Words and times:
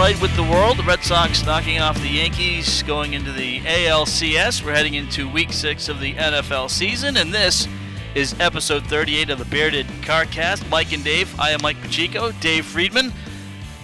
right 0.00 0.22
with 0.22 0.34
the 0.34 0.42
world. 0.42 0.78
The 0.78 0.82
Red 0.84 1.04
Sox 1.04 1.44
knocking 1.44 1.78
off 1.78 2.00
the 2.00 2.08
Yankees, 2.08 2.82
going 2.84 3.12
into 3.12 3.32
the 3.32 3.60
ALCS. 3.60 4.64
We're 4.64 4.72
heading 4.72 4.94
into 4.94 5.28
Week 5.28 5.52
Six 5.52 5.90
of 5.90 6.00
the 6.00 6.14
NFL 6.14 6.70
season, 6.70 7.18
and 7.18 7.34
this 7.34 7.68
is 8.14 8.34
episode 8.40 8.86
38 8.86 9.28
of 9.28 9.38
the 9.38 9.44
Bearded 9.44 9.84
Carcast. 10.00 10.66
Mike 10.70 10.94
and 10.94 11.04
Dave. 11.04 11.38
I 11.38 11.50
am 11.50 11.60
Mike 11.60 11.78
Pacheco. 11.82 12.32
Dave 12.40 12.64
Friedman. 12.64 13.12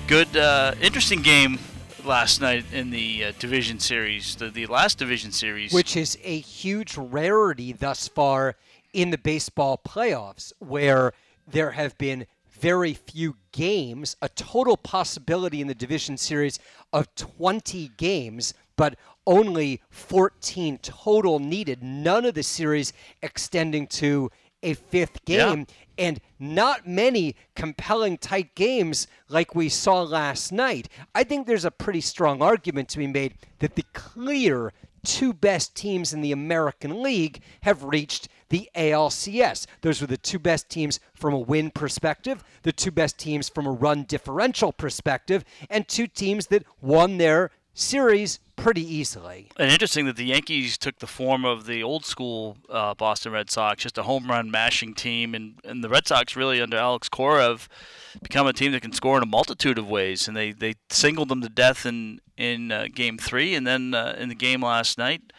Good, 0.07 0.35
uh, 0.39 0.75
interesting 0.81 1.21
game 1.21 1.59
last 2.03 2.41
night 2.41 2.65
in 2.73 2.89
the 2.89 3.27
uh, 3.27 3.33
division 3.39 3.79
series, 3.79 4.37
the, 4.37 4.49
the 4.49 4.65
last 4.69 4.97
division 4.97 5.33
series, 5.33 5.71
which 5.71 5.99
is 5.99 6.17
a 6.25 6.39
huge 6.39 6.97
rarity 6.97 7.73
thus 7.73 8.09
far 8.09 8.57
in 8.95 9.11
the 9.11 9.19
baseball 9.19 9.79
playoffs, 9.87 10.55
where 10.61 11.13
there 11.47 11.73
have 11.73 11.99
been 11.99 12.27
very 12.61 12.95
few 12.95 13.37
games, 13.53 14.17
a 14.21 14.29
total 14.29 14.77
possibility 14.77 15.61
in 15.61 15.67
the 15.67 15.75
division 15.75 16.17
series 16.17 16.59
of 16.93 17.15
20 17.15 17.91
games, 17.97 18.55
but 18.77 18.97
only 19.27 19.83
14 19.91 20.79
total 20.79 21.39
needed. 21.39 21.83
None 21.83 22.25
of 22.25 22.35
the 22.35 22.43
series 22.43 22.93
extending 23.23 23.87
to 23.89 24.31
a 24.63 24.75
fifth 24.75 25.25
game. 25.25 25.61
Yeah. 25.61 25.75
And 25.99 26.21
not 26.39 26.87
many 26.87 27.37
compelling 27.55 28.19
tight 28.19 28.55
games 28.55 29.07
like 29.31 29.55
we 29.55 29.71
saw 29.71 30.03
last 30.03 30.53
night. 30.53 30.91
I 31.15 31.25
think 31.25 31.47
there's 31.47 31.65
a 31.65 31.71
pretty 31.71 32.03
strong 32.03 32.43
argument 32.43 32.91
to 32.91 32.99
be 32.99 33.07
made 33.07 33.35
that 33.61 33.77
the 33.77 33.85
clear 33.95 34.75
two 35.05 35.33
best 35.33 35.75
teams 35.75 36.13
in 36.13 36.21
the 36.21 36.33
American 36.33 37.03
League 37.03 37.41
have 37.63 37.85
reached 37.85 38.29
the 38.49 38.69
ALCS. 38.75 39.67
Those 39.83 40.01
were 40.01 40.07
the 40.07 40.17
two 40.17 40.39
best 40.39 40.69
teams 40.69 41.01
from 41.15 41.35
a 41.35 41.39
win 41.39 41.71
perspective, 41.71 42.45
the 42.63 42.73
two 42.73 42.91
best 42.91 43.19
teams 43.19 43.49
from 43.49 43.67
a 43.67 43.73
run 43.73 44.05
differential 44.05 44.73
perspective, 44.73 45.45
and 45.69 45.87
two 45.89 46.07
teams 46.07 46.49
that 46.49 46.65
won 46.81 47.19
their 47.19 47.51
series 47.77 48.39
pretty 48.57 48.83
easily. 48.83 49.51
And 49.59 49.71
interesting 49.71 50.07
that 50.07 50.17
the 50.17 50.25
Yankees 50.25 50.79
took 50.79 50.99
the 50.99 51.07
form 51.07 51.45
of 51.45 51.67
the 51.67 51.83
old 51.83 52.07
school 52.07 52.57
uh, 52.71 52.95
Boston 52.95 53.33
Red 53.33 53.51
Sox, 53.51 53.83
just 53.83 53.99
a 53.99 54.03
home 54.03 54.29
run 54.29 54.51
mashing 54.51 54.95
team, 54.95 55.35
and, 55.35 55.59
and 55.63 55.85
the 55.85 55.89
Red 55.89 56.07
Sox 56.07 56.35
really 56.35 56.61
under 56.61 56.79
Alex 56.79 57.09
have 57.17 57.69
become 58.23 58.47
a 58.47 58.53
team 58.53 58.73
that 58.73 58.81
can 58.81 58.93
score 58.93 59.19
in 59.19 59.23
a 59.23 59.27
multitude 59.27 59.79
of 59.79 59.89
ways, 59.89 60.27
and 60.27 60.37
they, 60.37 60.53
they 60.53 60.75
singled 60.89 61.29
them 61.29 61.43
to 61.43 61.49
death 61.49 61.87
in 61.87 62.21
in 62.37 62.71
uh, 62.71 62.87
Game 62.95 63.17
Three, 63.17 63.55
and 63.55 63.67
then 63.67 63.95
uh, 63.95 64.15
in 64.19 64.29
the 64.29 64.35
game 64.35 64.63
last 64.63 64.99
night. 64.99 65.33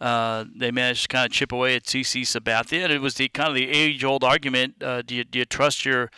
Uh, 0.00 0.44
they 0.56 0.70
managed 0.70 1.02
to 1.02 1.08
kind 1.08 1.26
of 1.26 1.32
chip 1.32 1.52
away 1.52 1.74
at 1.74 1.84
CC 1.84 2.22
Sabathia, 2.22 2.84
and 2.84 2.92
it 2.92 3.00
was 3.00 3.14
the 3.14 3.28
kind 3.28 3.48
of 3.48 3.54
the 3.54 3.68
age-old 3.68 4.22
argument: 4.22 4.82
uh, 4.82 5.02
do 5.02 5.14
you 5.14 5.24
do 5.24 5.40
you 5.40 5.44
trust 5.44 5.84
your 5.84 6.10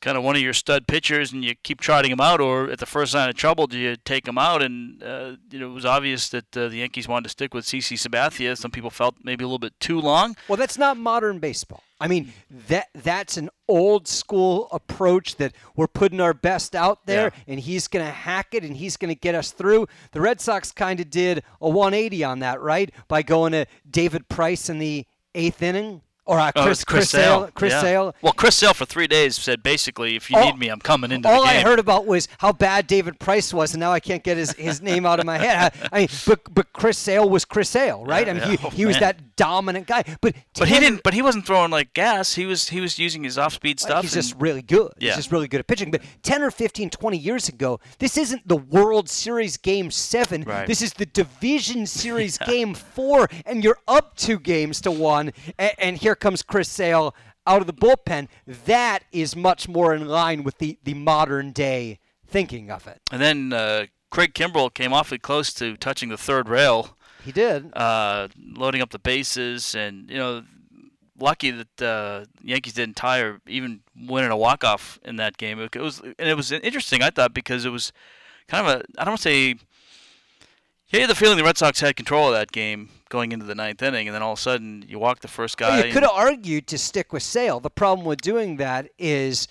kind 0.00 0.16
of 0.16 0.24
one 0.24 0.34
of 0.34 0.42
your 0.42 0.54
stud 0.54 0.86
pitchers 0.86 1.32
and 1.32 1.44
you 1.44 1.54
keep 1.62 1.80
trotting 1.80 2.10
him 2.10 2.20
out, 2.20 2.40
or 2.40 2.70
at 2.70 2.78
the 2.78 2.86
first 2.86 3.12
sign 3.12 3.28
of 3.28 3.34
trouble, 3.34 3.66
do 3.66 3.78
you 3.78 3.96
take 3.96 4.26
him 4.26 4.38
out? 4.38 4.62
And 4.62 5.02
uh, 5.02 5.36
you 5.50 5.58
know, 5.58 5.70
it 5.70 5.74
was 5.74 5.84
obvious 5.84 6.28
that 6.30 6.56
uh, 6.56 6.68
the 6.68 6.78
Yankees 6.78 7.06
wanted 7.06 7.24
to 7.24 7.30
stick 7.30 7.54
with 7.54 7.64
CC 7.66 7.96
Sabathia. 7.96 8.56
Some 8.56 8.70
people 8.70 8.90
felt 8.90 9.16
maybe 9.22 9.44
a 9.44 9.46
little 9.46 9.58
bit 9.58 9.78
too 9.80 10.00
long. 10.00 10.36
Well, 10.48 10.56
that's 10.56 10.78
not 10.78 10.96
modern 10.96 11.38
baseball. 11.38 11.82
I 12.00 12.08
mean, 12.08 12.32
that 12.68 12.88
that's 12.94 13.36
an 13.36 13.50
old 13.68 14.08
school 14.08 14.68
approach 14.72 15.36
that 15.36 15.52
we're 15.76 15.86
putting 15.86 16.20
our 16.20 16.32
best 16.32 16.74
out 16.74 17.06
there, 17.06 17.32
yeah. 17.34 17.52
and 17.52 17.60
he's 17.60 17.88
going 17.88 18.04
to 18.04 18.10
hack 18.10 18.54
it, 18.54 18.64
and 18.64 18.76
he's 18.76 18.96
going 18.96 19.14
to 19.14 19.20
get 19.20 19.34
us 19.34 19.52
through. 19.52 19.86
The 20.12 20.20
Red 20.20 20.40
Sox 20.40 20.72
kind 20.72 20.98
of 21.00 21.10
did 21.10 21.44
a 21.60 21.68
180 21.68 22.24
on 22.24 22.38
that, 22.40 22.60
right? 22.60 22.90
By 23.08 23.22
going 23.22 23.52
to 23.52 23.66
David 23.88 24.28
Price 24.28 24.68
in 24.68 24.78
the 24.78 25.06
eighth 25.34 25.62
inning 25.62 26.02
or 26.30 26.38
uh, 26.38 26.52
oh, 26.54 26.62
Chris, 26.62 26.82
oh, 26.82 26.84
Chris, 26.84 26.84
Chris 26.84 27.10
Sale. 27.10 27.40
Sale. 27.40 27.50
Chris 27.54 27.72
yeah. 27.72 27.80
Sale. 27.80 28.14
Well, 28.22 28.32
Chris 28.32 28.54
Sale 28.54 28.72
for 28.72 28.84
three 28.84 29.08
days 29.08 29.34
said 29.36 29.64
basically, 29.64 30.14
if 30.14 30.30
you 30.30 30.38
all, 30.38 30.44
need 30.44 30.58
me, 30.58 30.68
I'm 30.68 30.78
coming 30.78 31.10
into 31.10 31.28
all 31.28 31.42
the 31.42 31.48
game. 31.48 31.56
All 31.56 31.60
I 31.60 31.68
heard 31.68 31.80
about 31.80 32.06
was 32.06 32.28
how 32.38 32.52
bad 32.52 32.86
David 32.86 33.18
Price 33.18 33.52
was, 33.52 33.74
and 33.74 33.80
now 33.80 33.90
I 33.90 33.98
can't 33.98 34.22
get 34.22 34.36
his, 34.36 34.52
his 34.52 34.80
name 34.80 35.04
out 35.04 35.18
of 35.18 35.26
my 35.26 35.38
head. 35.38 35.72
I, 35.82 35.88
I 35.92 35.98
mean, 36.00 36.08
but 36.26 36.54
but 36.54 36.72
Chris 36.72 36.98
Sale 36.98 37.28
was 37.28 37.44
Chris 37.44 37.68
Sale, 37.68 38.04
right? 38.04 38.26
Yeah, 38.26 38.30
I 38.32 38.34
mean, 38.34 38.42
yeah. 38.48 38.70
he, 38.70 38.76
he 38.76 38.86
was 38.86 38.98
that 39.00 39.34
dominant 39.40 39.86
guy. 39.86 40.04
But 40.20 40.34
but 40.58 40.68
he 40.68 40.78
didn't. 40.78 41.02
But 41.02 41.14
he 41.14 41.22
wasn't 41.22 41.46
throwing 41.46 41.70
like 41.70 41.94
gas. 41.94 42.34
He 42.34 42.46
was 42.46 42.68
he 42.68 42.80
was 42.80 42.98
using 42.98 43.24
his 43.24 43.38
off 43.38 43.54
speed 43.54 43.80
stuff. 43.80 44.02
He's 44.02 44.12
just 44.12 44.36
really 44.38 44.62
good. 44.62 44.92
Yeah. 44.98 45.08
He's 45.10 45.16
just 45.16 45.32
really 45.32 45.48
good 45.48 45.60
at 45.60 45.66
pitching. 45.66 45.90
But 45.90 46.02
10 46.22 46.42
or 46.42 46.50
15, 46.50 46.90
20 46.90 47.16
years 47.16 47.48
ago, 47.48 47.80
this 47.98 48.18
isn't 48.18 48.46
the 48.46 48.56
World 48.56 49.08
Series 49.08 49.56
Game 49.56 49.90
Seven. 49.90 50.42
Right. 50.42 50.66
This 50.66 50.82
is 50.82 50.92
the 50.92 51.06
Division 51.06 51.86
Series 51.86 52.36
Game 52.46 52.74
Four, 52.74 53.28
and 53.46 53.64
you're 53.64 53.78
up 53.88 54.16
two 54.16 54.38
games 54.38 54.80
to 54.82 54.90
one. 54.90 55.32
and, 55.58 55.72
and 55.78 55.96
here 55.96 56.14
comes 56.20 56.42
Chris 56.42 56.68
Sale 56.68 57.14
out 57.46 57.60
of 57.60 57.66
the 57.66 57.72
bullpen, 57.72 58.28
that 58.46 59.00
is 59.12 59.34
much 59.34 59.68
more 59.68 59.94
in 59.94 60.06
line 60.06 60.44
with 60.44 60.58
the, 60.58 60.78
the 60.84 60.94
modern 60.94 61.52
day 61.52 61.98
thinking 62.26 62.70
of 62.70 62.86
it. 62.86 63.00
And 63.10 63.20
then 63.20 63.52
uh, 63.52 63.86
Craig 64.10 64.34
Kimbrel 64.34 64.72
came 64.72 64.92
awfully 64.92 65.18
close 65.18 65.52
to 65.54 65.76
touching 65.76 66.08
the 66.08 66.18
third 66.18 66.48
rail. 66.48 66.96
He 67.24 67.32
did. 67.32 67.74
Uh, 67.74 68.28
loading 68.38 68.80
up 68.80 68.90
the 68.90 68.98
bases, 68.98 69.74
and 69.74 70.08
you 70.08 70.16
know, 70.16 70.42
lucky 71.18 71.50
that 71.50 71.82
uh, 71.82 72.24
Yankees 72.42 72.72
didn't 72.72 72.96
tie 72.96 73.20
or 73.20 73.40
even 73.46 73.80
win 73.94 74.24
in 74.24 74.30
a 74.30 74.36
walk 74.36 74.64
off 74.64 74.98
in 75.04 75.16
that 75.16 75.36
game. 75.36 75.60
It 75.60 75.76
was 75.76 76.00
and 76.00 76.14
it 76.28 76.36
was 76.36 76.50
interesting, 76.50 77.02
I 77.02 77.10
thought, 77.10 77.34
because 77.34 77.64
it 77.64 77.70
was 77.70 77.92
kind 78.48 78.66
of 78.66 78.72
a 78.72 78.84
I 78.98 79.04
don't 79.04 79.12
want 79.12 79.20
to 79.20 79.22
say. 79.22 79.54
You 80.88 80.98
had 80.98 81.08
the 81.08 81.14
feeling 81.14 81.36
the 81.36 81.44
Red 81.44 81.56
Sox 81.56 81.78
had 81.78 81.94
control 81.94 82.28
of 82.28 82.34
that 82.34 82.50
game 82.50 82.88
going 83.10 83.32
into 83.32 83.44
the 83.44 83.54
ninth 83.54 83.82
inning, 83.82 84.08
and 84.08 84.14
then 84.14 84.22
all 84.22 84.32
of 84.32 84.38
a 84.38 84.42
sudden 84.42 84.82
you 84.88 84.98
walk 84.98 85.20
the 85.20 85.28
first 85.28 85.58
guy. 85.58 85.68
Well, 85.68 85.86
you 85.86 85.92
could 85.92 86.02
have 86.02 86.12
argued 86.12 86.66
to 86.68 86.78
stick 86.78 87.12
with 87.12 87.22
Sale. 87.22 87.60
The 87.60 87.68
problem 87.68 88.06
with 88.06 88.22
doing 88.22 88.56
that 88.56 88.88
is 88.98 89.46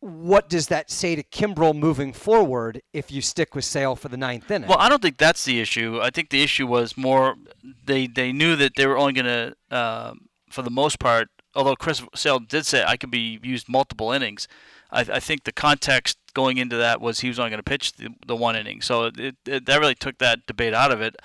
what 0.00 0.48
does 0.48 0.68
that 0.68 0.90
say 0.90 1.14
to 1.14 1.22
Kimbrel 1.22 1.74
moving 1.74 2.12
forward 2.12 2.82
if 2.92 3.10
you 3.10 3.20
stick 3.20 3.54
with 3.54 3.64
Sale 3.64 3.96
for 3.96 4.08
the 4.08 4.16
ninth 4.16 4.50
inning? 4.50 4.68
Well, 4.68 4.78
I 4.78 4.88
don't 4.88 5.02
think 5.02 5.18
that's 5.18 5.44
the 5.44 5.60
issue. 5.60 6.00
I 6.02 6.10
think 6.10 6.30
the 6.30 6.42
issue 6.42 6.66
was 6.66 6.96
more 6.96 7.36
they 7.84 8.06
they 8.06 8.32
knew 8.32 8.56
that 8.56 8.72
they 8.76 8.86
were 8.86 8.98
only 8.98 9.12
going 9.12 9.26
to, 9.26 9.54
uh, 9.74 10.14
for 10.50 10.62
the 10.62 10.70
most 10.70 10.98
part, 10.98 11.28
although 11.54 11.76
Chris 11.76 12.02
Sale 12.14 12.40
did 12.40 12.66
say 12.66 12.82
I 12.84 12.96
could 12.96 13.10
be 13.10 13.38
used 13.42 13.68
multiple 13.68 14.10
innings. 14.10 14.48
I, 14.90 15.00
I 15.00 15.20
think 15.20 15.44
the 15.44 15.52
context 15.52 16.18
going 16.34 16.56
into 16.56 16.76
that 16.76 17.00
was 17.00 17.20
he 17.20 17.28
was 17.28 17.38
only 17.38 17.50
going 17.50 17.58
to 17.58 17.64
pitch 17.64 17.92
the, 17.92 18.08
the 18.26 18.36
one 18.36 18.56
inning, 18.56 18.80
so 18.80 19.04
it, 19.16 19.36
it, 19.46 19.66
that 19.66 19.80
really 19.80 19.94
took 19.94 20.18
that 20.18 20.46
debate 20.46 20.74
out 20.74 20.90
of 20.90 21.00
it 21.00 21.16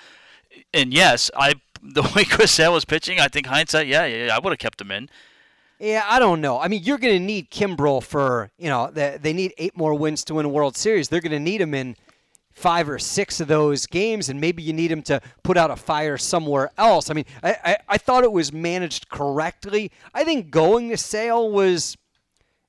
and 0.73 0.93
yes, 0.93 1.31
I 1.35 1.55
the 1.81 2.01
way 2.15 2.25
Chris 2.25 2.51
Sale 2.51 2.73
was 2.73 2.85
pitching, 2.85 3.19
I 3.19 3.27
think 3.27 3.47
hindsight, 3.47 3.87
yeah, 3.87 4.05
yeah, 4.05 4.35
I 4.35 4.39
would 4.39 4.51
have 4.51 4.59
kept 4.59 4.81
him 4.81 4.91
in. 4.91 5.09
Yeah, 5.79 6.03
I 6.07 6.19
don't 6.19 6.39
know. 6.39 6.59
I 6.59 6.69
mean, 6.69 6.83
you're 6.83 6.97
going 6.97 7.19
to 7.19 7.25
need 7.25 7.51
Kimbrel 7.51 8.01
for 8.01 8.49
you 8.57 8.69
know 8.69 8.89
they, 8.91 9.17
they 9.21 9.33
need 9.33 9.53
eight 9.57 9.75
more 9.77 9.93
wins 9.93 10.23
to 10.25 10.35
win 10.35 10.45
a 10.45 10.49
World 10.49 10.77
Series. 10.77 11.09
They're 11.09 11.21
going 11.21 11.31
to 11.31 11.39
need 11.39 11.61
him 11.61 11.73
in 11.73 11.95
five 12.55 12.89
or 12.89 12.97
six 12.97 13.41
of 13.41 13.49
those 13.49 13.85
games, 13.85 14.29
and 14.29 14.39
maybe 14.39 14.63
you 14.63 14.71
need 14.71 14.89
him 14.89 15.01
to 15.03 15.21
put 15.43 15.57
out 15.57 15.69
a 15.69 15.75
fire 15.75 16.17
somewhere 16.17 16.71
else. 16.77 17.09
I 17.09 17.13
mean, 17.13 17.25
I, 17.43 17.57
I, 17.63 17.77
I 17.89 17.97
thought 17.97 18.23
it 18.23 18.31
was 18.31 18.53
managed 18.53 19.09
correctly. 19.09 19.91
I 20.13 20.23
think 20.23 20.49
going 20.49 20.89
to 20.89 20.97
Sale 20.97 21.51
was 21.51 21.97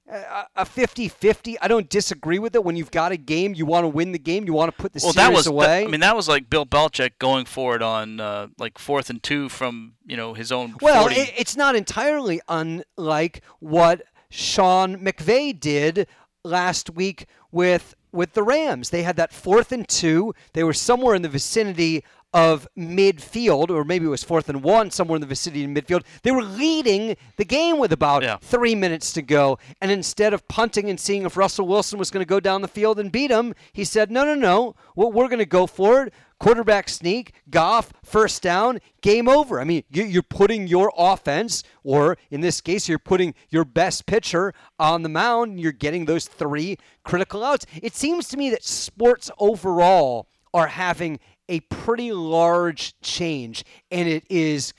a 0.08 0.64
50-50 0.64 1.56
i 1.60 1.68
don't 1.68 1.88
disagree 1.88 2.38
with 2.38 2.54
it. 2.54 2.62
When 2.62 2.76
you've 2.76 2.90
got 2.90 3.12
a 3.12 3.16
game 3.16 3.54
you 3.54 3.66
want 3.66 3.84
to 3.84 3.88
win 3.88 4.12
the 4.12 4.18
game 4.18 4.44
you 4.44 4.52
want 4.52 4.74
to 4.74 4.80
put 4.80 4.92
the 4.92 5.00
well, 5.02 5.12
series 5.12 5.28
that 5.28 5.34
was, 5.34 5.46
away. 5.46 5.82
That, 5.82 5.88
i 5.88 5.90
mean 5.90 6.00
that 6.00 6.14
was 6.14 6.28
like 6.28 6.48
bill 6.48 6.64
belichick 6.64 7.18
going 7.18 7.44
forward 7.44 7.82
on 7.82 8.20
uh, 8.20 8.48
like 8.58 8.78
fourth 8.78 9.10
and 9.10 9.22
two 9.22 9.48
from 9.48 9.94
you 10.06 10.16
know 10.16 10.34
his 10.34 10.52
own 10.52 10.76
well 10.80 11.08
it, 11.08 11.32
it's 11.36 11.56
not 11.56 11.74
entirely 11.74 12.40
unlike 12.48 13.42
what 13.58 14.02
sean 14.30 14.98
mcvay 14.98 15.58
did 15.58 16.06
last 16.44 16.90
week 16.90 17.26
with 17.50 17.94
with 18.16 18.32
the 18.32 18.42
rams. 18.42 18.90
They 18.90 19.02
had 19.02 19.16
that 19.16 19.32
fourth 19.32 19.70
and 19.70 19.86
two. 19.86 20.34
They 20.54 20.64
were 20.64 20.72
somewhere 20.72 21.14
in 21.14 21.22
the 21.22 21.28
vicinity 21.28 22.02
of 22.32 22.68
midfield, 22.76 23.70
or 23.70 23.84
maybe 23.84 24.04
it 24.06 24.10
was 24.10 24.22
fourth 24.22 24.48
and 24.48 24.62
one, 24.62 24.90
somewhere 24.90 25.16
in 25.16 25.20
the 25.20 25.26
vicinity 25.26 25.64
of 25.64 25.70
midfield. 25.70 26.04
They 26.22 26.32
were 26.32 26.42
leading 26.42 27.16
the 27.36 27.44
game 27.44 27.78
with 27.78 27.92
about 27.92 28.22
yeah. 28.22 28.36
three 28.40 28.74
minutes 28.74 29.12
to 29.14 29.22
go. 29.22 29.58
And 29.80 29.90
instead 29.90 30.34
of 30.34 30.46
punting 30.48 30.90
and 30.90 31.00
seeing 31.00 31.24
if 31.24 31.36
Russell 31.36 31.66
Wilson 31.66 31.98
was 31.98 32.10
going 32.10 32.24
to 32.24 32.28
go 32.28 32.40
down 32.40 32.62
the 32.62 32.68
field 32.68 32.98
and 32.98 33.10
beat 33.10 33.30
him, 33.30 33.54
he 33.72 33.84
said, 33.84 34.10
no, 34.10 34.24
no, 34.24 34.34
no, 34.34 34.74
well, 34.94 35.10
we're 35.10 35.28
going 35.28 35.38
to 35.38 35.46
go 35.46 35.66
for 35.66 36.04
it. 36.04 36.14
Quarterback 36.38 36.90
sneak, 36.90 37.32
Goff, 37.48 37.94
first 38.04 38.42
down, 38.42 38.80
game 39.00 39.26
over. 39.26 39.58
I 39.58 39.64
mean, 39.64 39.84
you're 39.90 40.22
putting 40.22 40.66
your 40.66 40.92
offense, 40.94 41.62
or 41.82 42.18
in 42.30 42.42
this 42.42 42.60
case, 42.60 42.86
you're 42.86 42.98
putting 42.98 43.34
your 43.48 43.64
best 43.64 44.04
pitcher 44.04 44.52
on 44.78 45.02
the 45.02 45.08
mound, 45.08 45.52
and 45.52 45.60
you're 45.60 45.72
getting 45.72 46.04
those 46.04 46.26
three 46.26 46.76
critical 47.04 47.42
outs. 47.42 47.64
It 47.80 47.94
seems 47.94 48.28
to 48.28 48.36
me 48.36 48.50
that 48.50 48.64
sports 48.64 49.30
overall 49.38 50.28
are 50.52 50.66
having 50.66 51.20
a 51.48 51.60
pretty 51.60 52.12
large 52.12 52.98
change, 53.00 53.64
and 53.90 54.08
it 54.08 54.24
is 54.28 54.72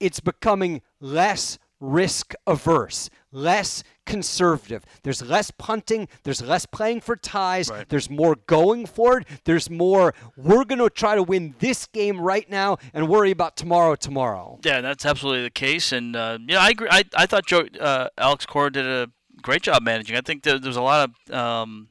it's 0.00 0.20
becoming 0.20 0.82
less 1.00 1.58
risk 1.82 2.34
averse, 2.46 3.10
less 3.32 3.82
conservative. 4.06 4.84
There's 5.02 5.22
less 5.22 5.50
punting, 5.50 6.08
there's 6.22 6.40
less 6.40 6.64
playing 6.64 7.00
for 7.00 7.16
ties, 7.16 7.68
right. 7.68 7.88
there's 7.88 8.08
more 8.08 8.36
going 8.46 8.86
for 8.86 9.18
it, 9.18 9.26
there's 9.44 9.68
more 9.68 10.14
we're 10.36 10.64
going 10.64 10.78
to 10.78 10.90
try 10.90 11.14
to 11.14 11.22
win 11.22 11.54
this 11.58 11.86
game 11.86 12.20
right 12.20 12.48
now 12.48 12.78
and 12.94 13.08
worry 13.08 13.30
about 13.30 13.56
tomorrow 13.56 13.94
tomorrow. 13.96 14.58
Yeah, 14.64 14.80
that's 14.80 15.04
absolutely 15.04 15.42
the 15.42 15.50
case 15.50 15.92
and 15.92 16.16
uh, 16.16 16.38
yeah, 16.46 16.60
I 16.60 16.70
agree 16.70 16.88
I, 16.90 17.04
I 17.16 17.26
thought 17.26 17.46
Joe 17.46 17.64
uh, 17.80 18.08
Alex 18.16 18.46
Cora 18.46 18.70
did 18.70 18.86
a 18.86 19.10
great 19.42 19.62
job 19.62 19.82
managing. 19.82 20.16
I 20.16 20.20
think 20.20 20.44
there, 20.44 20.58
there's 20.58 20.76
a 20.76 20.82
lot 20.82 21.10
of 21.10 21.34
um, 21.34 21.88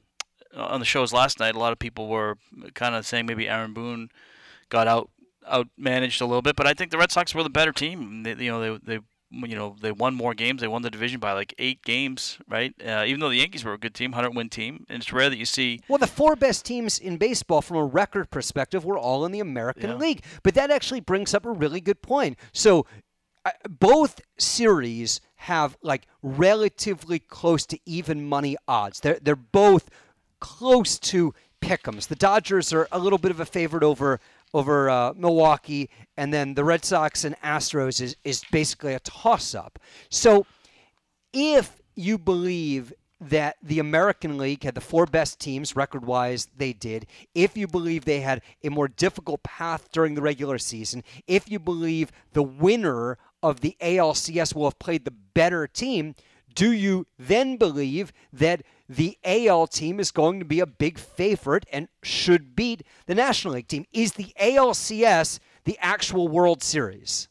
on 0.56 0.80
the 0.80 0.86
shows 0.86 1.14
last 1.14 1.40
night, 1.40 1.56
a 1.56 1.60
lot 1.60 1.72
of 1.72 1.80
people 1.80 2.08
were 2.08 2.38
kind 2.74 2.96
of 2.96 3.06
saying 3.06 3.26
maybe 3.26 3.48
Aaron 3.48 3.74
Boone 3.74 4.10
got 4.70 4.88
out 4.88 5.10
out 5.48 5.68
managed 5.78 6.22
a 6.22 6.26
little 6.26 6.42
bit, 6.42 6.56
but 6.56 6.68
I 6.68 6.74
think 6.74 6.92
the 6.92 6.98
Red 6.98 7.12
Sox 7.12 7.34
were 7.34 7.44
the 7.44 7.50
better 7.50 7.72
team. 7.72 8.24
They, 8.24 8.36
you 8.36 8.52
know, 8.52 8.78
they 8.78 8.98
they 8.98 9.00
you 9.32 9.56
know 9.56 9.76
they 9.82 9.92
won 9.92 10.14
more 10.14 10.34
games. 10.34 10.62
They 10.62 10.68
won 10.68 10.82
the 10.82 10.90
division 10.90 11.20
by 11.20 11.34
like 11.34 11.54
eight 11.58 11.84
games, 11.84 12.38
right? 12.48 12.74
Uh, 12.86 13.04
even 13.08 13.20
though 13.20 13.30
the 13.30 13.38
Yankees 13.38 13.64
were 13.64 13.74
a 13.74 13.78
good 13.78 13.94
team, 13.94 14.12
hundred 14.12 14.36
win 14.36 14.50
team, 14.50 14.86
and 14.90 15.02
it's 15.02 15.12
rare 15.14 15.30
that 15.30 15.38
you 15.38 15.46
see. 15.46 15.82
Well, 15.88 15.98
the 15.98 16.08
four 16.08 16.36
best 16.36 16.66
teams 16.66 17.00
in 17.00 17.18
baseball, 17.18 17.62
from 17.62 17.78
a 17.78 17.86
record 17.86 18.30
perspective, 18.30 18.86
were 18.86 18.98
all 18.98 19.26
in 19.26 19.32
the 19.32 19.40
American 19.40 19.92
yeah. 19.92 19.96
League. 19.96 20.24
But 20.44 20.54
that 20.56 20.72
actually 20.72 21.02
brings 21.02 21.34
up 21.34 21.46
a 21.46 21.52
really 21.52 21.82
good 21.82 22.02
point. 22.02 22.38
So, 22.52 22.86
uh, 23.46 23.52
both 23.70 24.22
series 24.38 25.22
have 25.36 25.78
like 25.82 26.08
relatively 26.22 27.20
close 27.20 27.66
to 27.68 27.80
even 27.86 28.28
money 28.28 28.58
odds. 28.68 29.00
They're 29.00 29.20
they're 29.22 29.36
both 29.36 29.90
close 30.42 31.00
to 31.00 31.34
pick'ems. 31.62 32.08
The 32.08 32.16
Dodgers 32.16 32.74
are 32.74 32.88
a 32.92 33.00
little 33.00 33.20
bit 33.20 33.32
of 33.32 33.40
a 33.40 33.46
favorite 33.46 33.84
over 33.84 34.20
over 34.54 34.90
uh, 34.90 35.14
Milwaukee, 35.16 35.90
and 36.18 36.34
then 36.34 36.56
the 36.56 36.64
Red 36.66 36.84
Sox 36.84 37.24
and 37.24 37.40
Astros 37.40 38.02
is, 38.02 38.18
is 38.26 38.44
basically 38.52 38.94
a 38.94 39.00
toss 39.00 39.56
up. 39.56 39.80
So 40.10 40.46
if 41.32 41.82
you 41.96 42.18
believe 42.18 42.92
that 43.22 43.56
the 43.62 43.80
American 43.80 44.38
League 44.38 44.64
had 44.64 44.76
the 44.76 44.82
four 44.82 45.06
best 45.06 45.40
teams 45.40 45.76
record 45.76 46.06
wise, 46.06 46.48
they 46.58 46.74
did. 46.74 47.06
If 47.36 47.56
you 47.56 47.68
believe 47.68 48.04
they 48.04 48.20
had 48.20 48.42
a 48.64 48.70
more 48.70 48.88
difficult 48.88 49.44
path 49.44 49.90
during 49.92 50.16
the 50.16 50.22
regular 50.22 50.58
season, 50.58 51.04
if 51.28 51.50
you 51.50 51.60
believe 51.60 52.12
the 52.34 52.44
winner 52.44 53.18
of 53.44 53.62
the 53.62 53.78
ALCS 53.80 54.56
will 54.56 54.66
have 54.66 54.80
played 54.80 55.06
the 55.06 55.12
better 55.12 55.68
team, 55.68 56.16
do 56.56 56.72
you 56.72 57.06
then 57.18 57.58
believe 57.58 58.12
that 58.34 58.64
the 58.92 59.18
AL 59.24 59.68
team 59.68 60.00
is 60.02 60.12
going 60.12 60.40
to 60.40 60.46
be 60.46 60.60
a 60.60 60.66
big 60.66 61.00
favorite 61.00 61.66
and 61.72 61.88
should 62.04 62.56
beat 62.56 62.84
the 63.06 63.16
National 63.16 63.54
League 63.54 63.70
team? 63.70 63.86
Is 63.94 64.14
the 64.14 64.34
ALCS 64.40 65.40
the 65.64 65.78
actual 65.80 66.28
World 66.28 66.62
Series? 66.62 67.30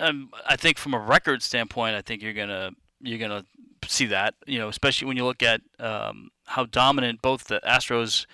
Um, 0.00 0.30
I 0.46 0.56
think 0.56 0.76
from 0.76 0.92
a 0.92 0.98
record 0.98 1.42
standpoint, 1.42 1.96
I 1.96 2.02
think 2.02 2.22
you're 2.22 2.34
gonna 2.34 2.72
you're 3.00 3.18
gonna 3.18 3.44
see 3.86 4.06
that. 4.06 4.34
You 4.46 4.58
know, 4.58 4.68
especially 4.68 5.08
when 5.08 5.16
you 5.16 5.24
look 5.24 5.42
at 5.42 5.62
um, 5.78 6.30
how 6.44 6.66
dominant 6.66 7.22
both 7.22 7.44
the 7.44 7.60
Astros 7.66 8.26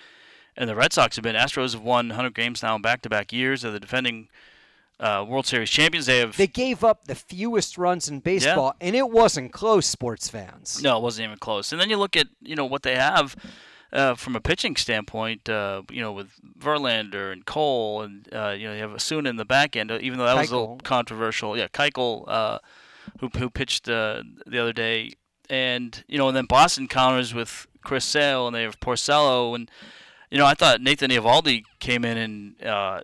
and 0.57 0.69
the 0.69 0.75
Red 0.75 0.91
Sox 0.91 1.15
have 1.15 1.23
been. 1.23 1.35
Astros 1.35 1.73
have 1.73 1.81
won 1.81 2.09
100 2.09 2.35
games 2.35 2.61
now 2.61 2.75
in 2.75 2.81
back-to-back 2.81 3.31
years. 3.31 3.61
They're 3.61 3.71
the 3.71 3.79
defending 3.79 4.27
uh, 4.99 5.25
World 5.27 5.45
Series 5.45 5.69
champions. 5.69 6.05
They 6.05 6.19
have 6.19 6.37
they 6.37 6.47
gave 6.47 6.83
up 6.83 7.05
the 7.05 7.15
fewest 7.15 7.77
runs 7.77 8.07
in 8.09 8.19
baseball, 8.19 8.75
yeah. 8.79 8.87
and 8.87 8.95
it 8.95 9.09
wasn't 9.09 9.51
close. 9.51 9.85
Sports 9.85 10.29
fans. 10.29 10.81
No, 10.81 10.97
it 10.97 11.03
wasn't 11.03 11.25
even 11.25 11.37
close. 11.37 11.71
And 11.71 11.81
then 11.81 11.89
you 11.89 11.97
look 11.97 12.15
at 12.15 12.27
you 12.41 12.55
know 12.55 12.65
what 12.65 12.83
they 12.83 12.95
have. 12.95 13.35
Uh, 13.93 14.13
from 14.13 14.35
a 14.35 14.41
pitching 14.41 14.75
standpoint, 14.75 15.47
uh, 15.47 15.81
you 15.89 16.01
know, 16.01 16.11
with 16.11 16.27
Verlander 16.59 17.31
and 17.31 17.45
Cole, 17.45 18.01
and 18.01 18.27
uh, 18.33 18.49
you 18.49 18.67
know, 18.67 18.73
you 18.73 18.81
have 18.81 18.91
Osuna 18.91 19.29
in 19.29 19.37
the 19.37 19.45
back 19.45 19.77
end, 19.77 19.89
uh, 19.89 19.99
even 20.01 20.17
though 20.17 20.25
that 20.25 20.35
Keuchel. 20.35 20.41
was 20.41 20.51
a 20.51 20.57
little 20.57 20.79
controversial. 20.83 21.55
Yeah, 21.55 21.67
Keuchel, 21.69 22.25
uh, 22.27 22.59
who 23.19 23.29
who 23.37 23.49
pitched 23.49 23.85
the 23.85 24.25
other 24.51 24.73
day, 24.73 25.13
and 25.49 26.03
you 26.09 26.17
know, 26.17 26.27
and 26.27 26.35
then 26.35 26.45
Boston 26.45 26.89
counters 26.89 27.33
with 27.33 27.67
Chris 27.85 28.03
Sale, 28.03 28.47
and 28.47 28.55
they 28.55 28.63
have 28.63 28.81
Porcello, 28.81 29.55
and 29.55 29.71
you 30.35 30.39
know, 30.39 30.45
I 30.45 30.53
thought 30.53 30.81
Nathan 30.81 31.11
Eovaldi 31.11 31.63
came 31.79 32.03
in 32.03 32.17
and 32.17 32.55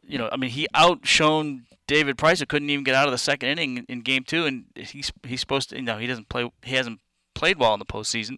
you 0.05 0.17
know, 0.17 0.27
I 0.33 0.35
mean, 0.35 0.49
he 0.49 0.67
outshone 0.73 1.65
David 1.87 2.17
Price 2.17 2.41
who 2.41 2.45
couldn't 2.45 2.69
even 2.69 2.83
get 2.83 2.93
out 2.93 3.07
of 3.07 3.13
the 3.13 3.17
second 3.17 3.47
inning 3.47 3.85
in 3.87 4.01
Game 4.01 4.25
Two, 4.25 4.45
and 4.45 4.65
he's 4.75 5.13
he's 5.25 5.39
supposed 5.39 5.69
to. 5.69 5.77
You 5.77 5.83
know, 5.83 5.97
he 5.97 6.07
doesn't 6.07 6.27
play. 6.27 6.51
He 6.65 6.75
hasn't 6.75 6.99
played 7.33 7.57
well 7.57 7.73
in 7.73 7.79
the 7.79 7.85
postseason. 7.85 8.35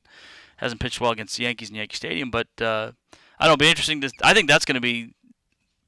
Hasn't 0.57 0.79
pitched 0.79 1.01
well 1.01 1.09
against 1.09 1.37
the 1.37 1.45
Yankees 1.45 1.71
in 1.71 1.75
Yankee 1.75 1.95
Stadium, 1.95 2.29
but 2.29 2.45
uh, 2.61 2.91
I 3.39 3.47
don't. 3.47 3.53
Know, 3.53 3.57
be 3.57 3.67
interesting. 3.67 3.99
To, 4.01 4.11
I 4.21 4.35
think 4.35 4.47
that's 4.47 4.63
going 4.63 4.75
to 4.75 4.79
be 4.79 5.15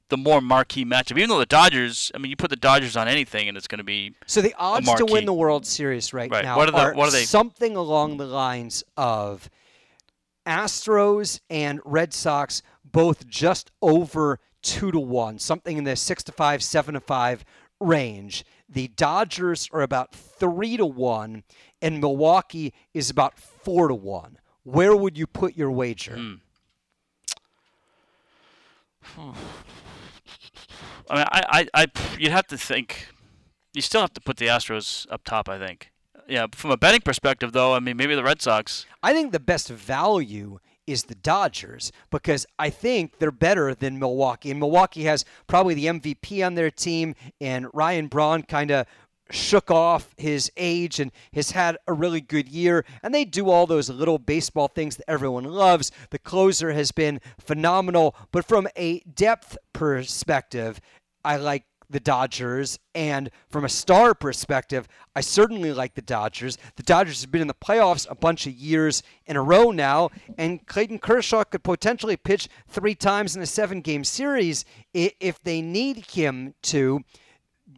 the 0.08 0.16
more 0.16 0.40
marquee 0.40 0.84
matchup. 0.84 1.16
Even 1.16 1.28
though 1.28 1.38
the 1.38 1.46
Dodgers, 1.46 2.10
I 2.12 2.18
mean, 2.18 2.30
you 2.30 2.36
put 2.36 2.50
the 2.50 2.56
Dodgers 2.56 2.96
on 2.96 3.06
anything, 3.06 3.48
and 3.48 3.56
it's 3.56 3.68
going 3.68 3.78
to 3.78 3.84
be 3.84 4.16
so 4.26 4.40
the 4.40 4.52
odds 4.58 4.92
to 4.94 5.06
win 5.06 5.26
the 5.26 5.32
World 5.32 5.64
Series 5.64 6.12
right, 6.12 6.28
right. 6.28 6.44
now 6.44 6.56
what 6.56 6.68
are, 6.68 6.72
the, 6.72 6.78
are, 6.78 6.94
what 6.94 7.06
are 7.06 7.12
they? 7.12 7.22
something 7.22 7.76
along 7.76 8.16
the 8.16 8.26
lines 8.26 8.82
of 8.96 9.48
Astros 10.44 11.38
and 11.50 11.80
Red 11.84 12.12
Sox 12.14 12.62
both 12.92 13.26
just 13.26 13.70
over 13.82 14.40
two 14.62 14.90
to 14.90 14.98
one, 14.98 15.38
something 15.38 15.76
in 15.76 15.84
the 15.84 15.96
six 15.96 16.22
to 16.24 16.32
five, 16.32 16.62
seven 16.62 16.94
to 16.94 17.00
five 17.00 17.44
range. 17.80 18.44
The 18.68 18.88
Dodgers 18.88 19.68
are 19.72 19.82
about 19.82 20.12
three 20.14 20.76
to 20.76 20.86
one, 20.86 21.44
and 21.80 22.00
Milwaukee 22.00 22.74
is 22.92 23.10
about 23.10 23.38
four 23.38 23.88
to 23.88 23.94
one. 23.94 24.38
Where 24.64 24.96
would 24.96 25.16
you 25.16 25.26
put 25.26 25.56
your 25.56 25.70
wager? 25.70 26.16
Hmm. 26.16 26.34
I 31.08 31.14
mean, 31.14 31.26
I, 31.30 31.42
I, 31.48 31.66
I, 31.82 31.86
you'd 32.18 32.32
have 32.32 32.48
to 32.48 32.58
think. 32.58 33.08
You 33.72 33.82
still 33.82 34.00
have 34.00 34.14
to 34.14 34.20
put 34.20 34.38
the 34.38 34.46
Astros 34.46 35.06
up 35.10 35.22
top. 35.24 35.48
I 35.48 35.58
think. 35.58 35.92
Yeah, 36.28 36.46
from 36.52 36.72
a 36.72 36.76
betting 36.76 37.02
perspective, 37.02 37.52
though, 37.52 37.74
I 37.74 37.78
mean, 37.78 37.96
maybe 37.96 38.16
the 38.16 38.24
Red 38.24 38.42
Sox. 38.42 38.84
I 39.02 39.12
think 39.12 39.30
the 39.30 39.38
best 39.38 39.68
value 39.68 40.58
is 40.86 41.04
the 41.04 41.14
Dodgers 41.14 41.92
because 42.10 42.46
I 42.58 42.70
think 42.70 43.18
they're 43.18 43.30
better 43.30 43.74
than 43.74 43.98
Milwaukee. 43.98 44.50
And 44.50 44.60
Milwaukee 44.60 45.04
has 45.04 45.24
probably 45.46 45.74
the 45.74 45.86
MVP 45.86 46.44
on 46.44 46.54
their 46.54 46.70
team, 46.70 47.14
and 47.40 47.66
Ryan 47.72 48.06
Braun 48.06 48.42
kind 48.42 48.70
of 48.70 48.86
shook 49.30 49.70
off 49.70 50.14
his 50.16 50.50
age 50.56 51.00
and 51.00 51.10
has 51.32 51.50
had 51.50 51.76
a 51.86 51.92
really 51.92 52.20
good 52.20 52.48
year. 52.48 52.84
And 53.02 53.14
they 53.14 53.24
do 53.24 53.50
all 53.50 53.66
those 53.66 53.90
little 53.90 54.18
baseball 54.18 54.68
things 54.68 54.96
that 54.96 55.10
everyone 55.10 55.44
loves. 55.44 55.90
The 56.10 56.18
closer 56.18 56.72
has 56.72 56.92
been 56.92 57.20
phenomenal. 57.38 58.14
But 58.30 58.44
from 58.44 58.68
a 58.76 59.00
depth 59.00 59.58
perspective, 59.72 60.80
I 61.24 61.36
like 61.36 61.64
the 61.90 62.00
Dodgers. 62.00 62.78
And 62.94 63.30
from 63.48 63.64
a 63.64 63.68
star 63.68 64.14
perspective, 64.14 64.88
I 65.14 65.20
certainly 65.20 65.72
like 65.72 65.94
the 65.94 66.02
Dodgers. 66.02 66.58
The 66.76 66.82
Dodgers 66.82 67.20
have 67.22 67.30
been 67.30 67.42
in 67.42 67.48
the 67.48 67.54
playoffs 67.54 68.06
a 68.10 68.14
bunch 68.14 68.46
of 68.46 68.54
years 68.54 69.02
in 69.26 69.36
a 69.36 69.42
row 69.42 69.70
now, 69.70 70.10
and 70.38 70.66
Clayton 70.66 70.98
Kershaw 70.98 71.44
could 71.44 71.62
potentially 71.62 72.16
pitch 72.16 72.48
three 72.68 72.94
times 72.94 73.36
in 73.36 73.42
a 73.42 73.46
seven 73.46 73.80
game 73.80 74.04
series 74.04 74.64
if 74.92 75.42
they 75.42 75.60
need 75.60 76.06
him 76.10 76.54
to. 76.62 77.00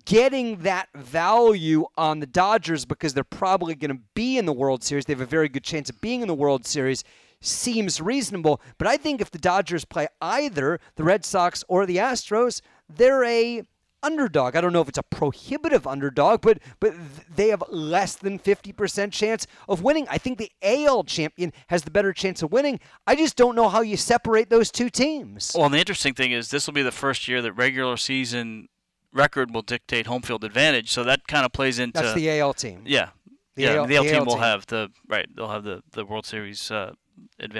Getting 0.04 0.58
that 0.62 0.88
value 0.94 1.86
on 1.96 2.20
the 2.20 2.26
Dodgers 2.26 2.84
because 2.84 3.14
they're 3.14 3.24
probably 3.24 3.74
going 3.74 3.94
to 3.94 4.02
be 4.14 4.38
in 4.38 4.46
the 4.46 4.52
World 4.52 4.84
Series, 4.84 5.06
they 5.06 5.12
have 5.12 5.20
a 5.20 5.26
very 5.26 5.48
good 5.48 5.64
chance 5.64 5.90
of 5.90 6.00
being 6.00 6.20
in 6.22 6.28
the 6.28 6.34
World 6.34 6.66
Series 6.66 7.04
seems 7.40 8.00
reasonable. 8.00 8.60
But 8.78 8.88
I 8.88 8.96
think 8.96 9.20
if 9.20 9.30
the 9.30 9.38
Dodgers 9.38 9.84
play 9.84 10.08
either 10.20 10.80
the 10.96 11.04
Red 11.04 11.24
Sox 11.24 11.64
or 11.68 11.86
the 11.86 11.96
Astros, 11.96 12.60
they're 12.88 13.24
a 13.24 13.62
underdog. 14.02 14.56
I 14.56 14.60
don't 14.60 14.72
know 14.72 14.80
if 14.80 14.88
it's 14.88 14.98
a 14.98 15.02
prohibitive 15.02 15.86
underdog, 15.86 16.40
but 16.40 16.58
but 16.80 16.94
they 17.34 17.48
have 17.48 17.62
less 17.68 18.16
than 18.16 18.38
50% 18.38 19.12
chance 19.12 19.46
of 19.68 19.82
winning. 19.82 20.06
I 20.10 20.18
think 20.18 20.38
the 20.38 20.50
AL 20.62 21.04
champion 21.04 21.52
has 21.68 21.82
the 21.82 21.90
better 21.90 22.12
chance 22.12 22.42
of 22.42 22.52
winning. 22.52 22.80
I 23.06 23.14
just 23.14 23.36
don't 23.36 23.56
know 23.56 23.68
how 23.68 23.80
you 23.80 23.96
separate 23.96 24.50
those 24.50 24.70
two 24.70 24.90
teams. 24.90 25.52
Well, 25.56 25.68
the 25.68 25.78
interesting 25.78 26.14
thing 26.14 26.32
is 26.32 26.50
this 26.50 26.66
will 26.66 26.74
be 26.74 26.82
the 26.82 26.92
first 26.92 27.28
year 27.28 27.42
that 27.42 27.52
regular 27.52 27.96
season 27.96 28.68
record 29.12 29.52
will 29.52 29.62
dictate 29.62 30.06
home 30.06 30.22
field 30.22 30.44
advantage. 30.44 30.90
So 30.90 31.04
that 31.04 31.26
kind 31.26 31.44
of 31.44 31.52
plays 31.52 31.78
into 31.78 32.00
That's 32.00 32.14
the 32.14 32.38
AL 32.38 32.54
team. 32.54 32.82
Yeah. 32.86 33.10
The 33.56 33.62
yeah, 33.64 33.74
AL, 33.74 33.86
the 33.86 33.96
AL, 33.96 34.04
the 34.04 34.08
AL 34.10 34.14
team 34.14 34.24
will 34.24 34.38
have 34.38 34.66
the 34.66 34.90
right. 35.08 35.26
They'll 35.34 35.48
have 35.48 35.64
the, 35.64 35.82
the 35.92 36.04
World 36.04 36.26
Series 36.26 36.70
uh, 36.70 36.92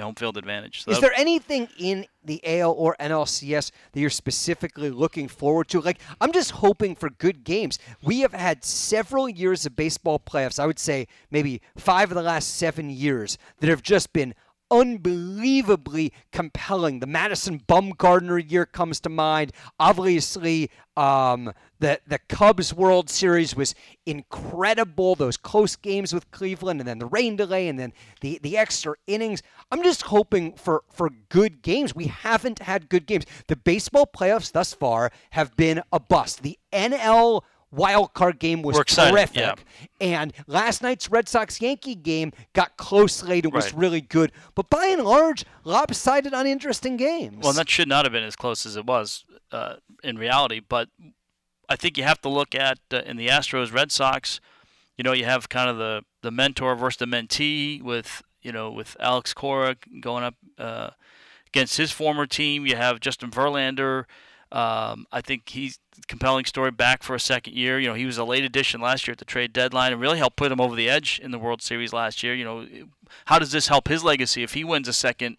home 0.01 0.15
field 0.15 0.37
advantage. 0.37 0.85
So 0.85 0.91
Is 0.91 1.01
there 1.01 1.13
anything 1.17 1.69
in 1.79 2.07
the 2.25 2.41
AL 2.45 2.73
or 2.73 2.97
NLCS 3.01 3.71
that 3.93 4.01
you're 4.01 4.11
specifically 4.11 4.91
looking 4.91 5.29
forward 5.29 5.69
to? 5.69 5.81
Like, 5.81 6.01
I'm 6.21 6.33
just 6.33 6.51
hoping 6.51 6.95
for 6.95 7.11
good 7.11 7.45
games. 7.45 7.79
We 8.03 8.21
have 8.21 8.33
had 8.33 8.65
several 8.65 9.29
years 9.29 9.67
of 9.67 9.77
baseball 9.77 10.19
playoffs. 10.19 10.59
I 10.59 10.67
would 10.67 10.79
say 10.79 11.07
maybe 11.31 11.61
five 11.77 12.11
of 12.11 12.17
the 12.17 12.23
last 12.23 12.57
seven 12.57 12.91
years 12.91 13.39
that 13.61 13.69
have 13.69 13.83
just 13.83 14.13
been 14.13 14.35
unbelievably 14.71 16.13
compelling. 16.33 17.01
The 17.01 17.07
Madison 17.07 17.61
Bumgarner 17.61 18.51
year 18.51 18.67
comes 18.67 19.01
to 19.01 19.09
mind. 19.09 19.53
Obviously, 19.79 20.71
um, 20.97 21.53
the 21.79 22.01
the 22.07 22.19
Cubs 22.29 22.75
World 22.75 23.09
Series 23.09 23.55
was 23.55 23.75
incredible. 24.05 25.15
Those 25.15 25.37
close 25.37 25.77
games 25.77 26.13
with 26.13 26.31
Cleveland, 26.31 26.81
and 26.81 26.89
then 26.89 26.99
the 26.99 27.07
rain 27.07 27.37
delay, 27.37 27.69
and 27.69 27.79
then 27.79 27.93
the 28.21 28.39
the 28.43 28.57
extra 28.57 28.95
innings. 29.07 29.43
I'm 29.71 29.83
just 29.83 30.03
hoping 30.03 30.55
for 30.55 30.83
for 30.91 31.11
good 31.29 31.63
games. 31.63 31.95
We 31.95 32.07
haven't 32.07 32.61
had 32.61 32.89
good 32.89 33.07
games. 33.07 33.25
The 33.47 33.57
baseball 33.57 34.07
playoffs 34.07 34.53
thus 34.53 34.75
far 34.75 35.11
have 35.31 35.57
been 35.57 35.83
a 35.93 36.01
bust. 36.01 36.43
The 36.43 36.59
NL 36.73 37.43
wild 37.71 38.15
card 38.15 38.39
game 38.39 38.63
was 38.63 38.79
terrific. 38.87 39.37
Yeah. 39.37 39.55
And 40.01 40.33
last 40.47 40.83
night's 40.83 41.11
Red 41.11 41.29
Sox 41.29 41.61
Yankee 41.61 41.95
game 41.95 42.33
got 42.53 42.77
close 42.77 43.23
late 43.23 43.45
and 43.45 43.53
was 43.53 43.73
right. 43.73 43.81
really 43.81 44.01
good. 44.01 44.33
But 44.55 44.71
by 44.71 44.87
and 44.87 45.05
large, 45.05 45.45
lopsided, 45.65 46.33
uninteresting 46.33 46.97
games. 46.97 47.43
Well, 47.43 47.53
that 47.55 47.69
should 47.69 47.89
not 47.89 48.05
have 48.05 48.13
been 48.13 48.25
as 48.25 48.37
close 48.37 48.67
as 48.67 48.77
it 48.77 48.87
was 48.87 49.25
uh, 49.53 49.77
in 50.03 50.17
reality. 50.19 50.61
But 50.61 50.89
I 51.69 51.77
think 51.77 51.99
you 51.99 52.05
have 52.05 52.21
to 52.23 52.29
look 52.29 52.55
at 52.55 52.79
uh, 52.93 53.03
in 53.05 53.17
the 53.17 53.29
Astros 53.29 53.73
Red 53.73 53.93
Sox. 53.93 54.41
You 54.97 55.05
know, 55.05 55.13
you 55.13 55.25
have 55.25 55.49
kind 55.49 55.71
of 55.71 55.79
the 55.79 56.03
the 56.23 56.31
mentor 56.31 56.75
versus 56.75 56.99
the 56.99 57.07
mentee 57.07 57.83
with 57.83 58.23
you 58.43 58.53
know 58.53 58.71
with 58.71 58.97
Alex 59.01 59.35
Cora 59.35 59.77
going 60.01 60.25
up. 60.25 60.35
Uh, 60.59 60.91
against 61.49 61.77
his 61.77 61.91
former 61.91 62.27
team. 62.27 62.67
You 62.67 62.77
have 62.77 63.01
Justin 63.01 63.31
Verlander. 63.31 64.05
Um, 64.51 65.07
I 65.13 65.21
think 65.21 65.51
he's 65.51 65.79
compelling 66.07 66.47
story 66.47 66.71
back 66.71 67.03
for 67.03 67.15
a 67.15 67.21
second 67.21 67.55
year. 67.55 67.79
You 67.79 67.89
know, 67.89 67.95
he 67.95 68.07
was 68.07 68.17
a 68.17 68.25
late 68.25 68.45
addition 68.45 68.81
last 68.81 69.07
year 69.07 69.13
at 69.13 69.19
the 69.19 69.25
trade 69.25 69.53
deadline 69.53 69.93
and 69.93 70.01
really 70.01 70.19
helped 70.19 70.37
put 70.37 70.51
him 70.51 70.61
over 70.61 70.75
the 70.75 70.89
edge 70.89 71.21
in 71.23 71.31
the 71.31 71.39
World 71.39 71.61
Series 71.61 71.93
last 71.93 72.23
year. 72.23 72.35
You 72.35 72.45
know, 72.45 72.67
how 73.27 73.39
does 73.39 73.53
this 73.53 73.69
help 73.69 73.89
his 73.89 74.03
legacy 74.03 74.43
if 74.43 74.55
he 74.55 74.65
wins 74.65 74.89
a 74.89 74.93
second 74.93 75.37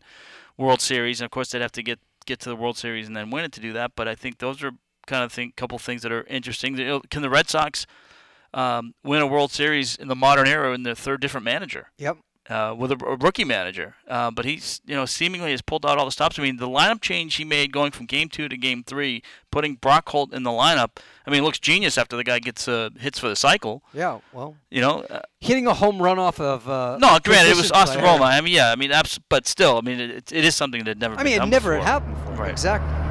World 0.58 0.82
Series? 0.82 1.22
And 1.22 1.26
of 1.26 1.32
course, 1.32 1.52
they'd 1.52 1.62
have 1.62 1.72
to 1.74 1.84
get 1.84 2.00
get 2.26 2.40
to 2.42 2.50
the 2.50 2.56
World 2.56 2.78
Series 2.78 3.08
and 3.08 3.16
then 3.16 3.32
win 3.32 3.46
it 3.46 3.52
to 3.54 3.62
do 3.62 3.74
that. 3.74 3.94
But 3.96 4.08
I 4.08 4.14
think 4.16 4.38
those 4.38 4.64
are 4.64 4.72
kind 5.08 5.24
of 5.24 5.32
think 5.32 5.56
couple 5.56 5.80
things 5.80 6.04
that 6.04 6.12
are 6.12 6.24
interesting. 6.26 6.76
Can 7.10 7.22
the 7.22 7.30
Red 7.30 7.50
Sox 7.50 7.88
um, 8.54 8.94
win 9.04 9.22
a 9.22 9.28
World 9.28 9.52
Series 9.52 9.96
in 9.96 10.08
the 10.08 10.16
modern 10.16 10.48
era 10.48 10.74
in 10.74 10.84
their 10.84 10.96
third 10.96 11.20
different 11.20 11.46
manager? 11.46 11.92
Yep. 11.98 12.18
Uh, 12.50 12.74
with 12.76 12.92
a, 12.92 12.96
a, 13.06 13.16
rookie 13.16 13.44
manager, 13.46 13.94
uh, 14.08 14.32
but 14.32 14.44
he's 14.44 14.82
you 14.84 14.96
know 14.96 15.06
seemingly 15.06 15.52
has 15.52 15.62
pulled 15.62 15.86
out 15.86 16.00
all 16.00 16.06
the 16.06 16.12
stops. 16.12 16.40
I 16.40 16.42
mean, 16.42 16.58
the 16.58 16.68
lineup 16.68 17.00
change 17.00 17.36
he 17.36 17.46
made 17.46 17.72
going 17.72 17.92
from 17.92 18.08
game 18.08 18.28
two 18.28 18.50
to 18.50 18.58
game 18.58 18.84
three, 18.84 19.22
putting 19.52 19.76
Brock 19.76 20.10
Holt 20.10 20.34
in 20.34 20.42
the 20.42 20.50
lineup. 20.50 20.98
I 21.28 21.30
mean, 21.30 21.42
it 21.42 21.44
looks 21.44 21.60
genius 21.60 21.96
after 21.96 22.18
the 22.18 22.24
guy 22.24 22.40
gets 22.40 22.68
uh, 22.68 22.90
hits 22.98 23.20
for 23.20 23.30
the 23.30 23.36
cycle. 23.36 23.84
Yeah, 23.94 24.22
well, 24.34 24.56
you 24.72 24.82
know, 24.82 25.02
uh, 25.12 25.20
hitting 25.40 25.68
a 25.68 25.76
home 25.76 26.02
run 26.02 26.18
off 26.18 26.40
of 26.40 26.68
uh, 26.68 26.98
no, 26.98 27.20
granted 27.24 27.52
it 27.52 27.58
was 27.58 27.72
Austin 27.72 28.02
Romine. 28.02 28.22
I 28.22 28.42
mean, 28.42 28.56
yeah, 28.56 28.72
I 28.72 28.76
mean, 28.76 28.92
abs- 28.92 29.20
but 29.30 29.46
still, 29.46 29.78
I 29.78 29.82
mean, 29.82 30.00
it, 30.00 30.32
it 30.32 30.44
is 30.44 30.56
something 30.56 30.86
that 30.86 30.98
never. 30.98 31.16
I 31.18 31.24
mean, 31.24 31.40
it 31.40 31.46
never 31.46 31.74
before. 31.74 31.86
happened. 31.86 32.16
Before. 32.16 32.46
Right. 32.46 32.52
Exactly. 32.52 33.09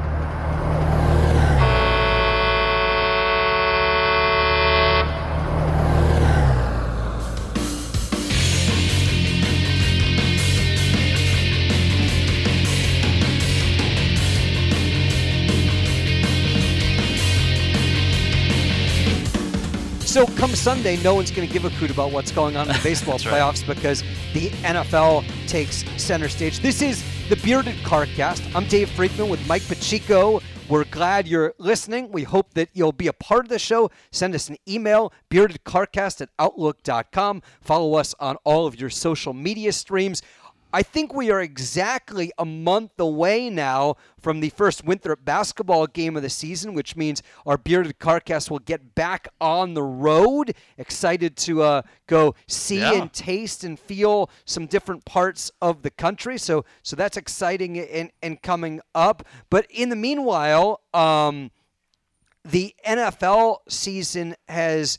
So 20.09 20.25
come 20.25 20.55
Sunday, 20.55 20.97
no 21.03 21.13
one's 21.13 21.29
going 21.29 21.47
to 21.47 21.53
give 21.53 21.65
a 21.65 21.69
hoot 21.69 21.91
about 21.91 22.11
what's 22.11 22.31
going 22.31 22.57
on 22.57 22.67
in 22.67 22.73
the 22.73 22.79
baseball 22.83 23.19
playoffs 23.19 23.67
right. 23.67 23.75
because 23.75 24.01
the 24.33 24.49
NFL 24.63 25.23
takes 25.47 25.85
center 26.01 26.27
stage. 26.27 26.61
This 26.61 26.81
is 26.81 27.03
the 27.29 27.35
Bearded 27.35 27.75
Carcast. 27.83 28.41
I'm 28.55 28.65
Dave 28.65 28.89
Friedman 28.89 29.29
with 29.29 29.47
Mike 29.47 29.61
Pacheco. 29.67 30.41
We're 30.67 30.85
glad 30.85 31.27
you're 31.27 31.53
listening. 31.59 32.11
We 32.11 32.23
hope 32.23 32.55
that 32.55 32.69
you'll 32.73 32.91
be 32.91 33.05
a 33.05 33.13
part 33.13 33.45
of 33.45 33.49
the 33.49 33.59
show. 33.59 33.91
Send 34.09 34.33
us 34.33 34.49
an 34.49 34.57
email, 34.67 35.13
beardedcarcast 35.29 36.21
at 36.21 36.29
outlook.com. 36.39 37.43
Follow 37.61 37.93
us 37.93 38.15
on 38.19 38.37
all 38.43 38.65
of 38.65 38.79
your 38.79 38.89
social 38.89 39.33
media 39.33 39.71
streams. 39.71 40.23
I 40.71 40.83
think 40.83 41.13
we 41.13 41.31
are 41.31 41.41
exactly 41.41 42.31
a 42.37 42.45
month 42.45 42.99
away 42.99 43.49
now 43.49 43.95
from 44.19 44.39
the 44.39 44.49
first 44.49 44.85
Winthrop 44.85 45.25
basketball 45.25 45.87
game 45.87 46.15
of 46.15 46.21
the 46.21 46.29
season, 46.29 46.75
which 46.75 46.95
means 46.95 47.23
our 47.45 47.57
Bearded 47.57 47.97
Carcast 47.97 48.51
will 48.51 48.59
get 48.59 48.93
back 48.93 49.27
on 49.41 49.73
the 49.73 49.81
road. 49.81 50.53
Excited 50.77 51.35
to 51.37 51.63
uh, 51.63 51.81
go 52.05 52.35
see 52.47 52.79
yeah. 52.79 52.93
and 52.93 53.11
taste 53.11 53.63
and 53.63 53.79
feel 53.79 54.29
some 54.45 54.67
different 54.67 55.05
parts 55.05 55.51
of 55.59 55.81
the 55.81 55.89
country. 55.89 56.37
So, 56.37 56.65
so 56.83 56.95
that's 56.95 57.17
exciting 57.17 57.79
and, 57.79 58.11
and 58.21 58.39
coming 58.41 58.79
up. 58.93 59.23
But 59.49 59.65
in 59.71 59.89
the 59.89 59.95
meanwhile, 59.95 60.81
um, 60.93 61.49
the 62.45 62.75
NFL 62.85 63.57
season 63.67 64.35
has. 64.47 64.97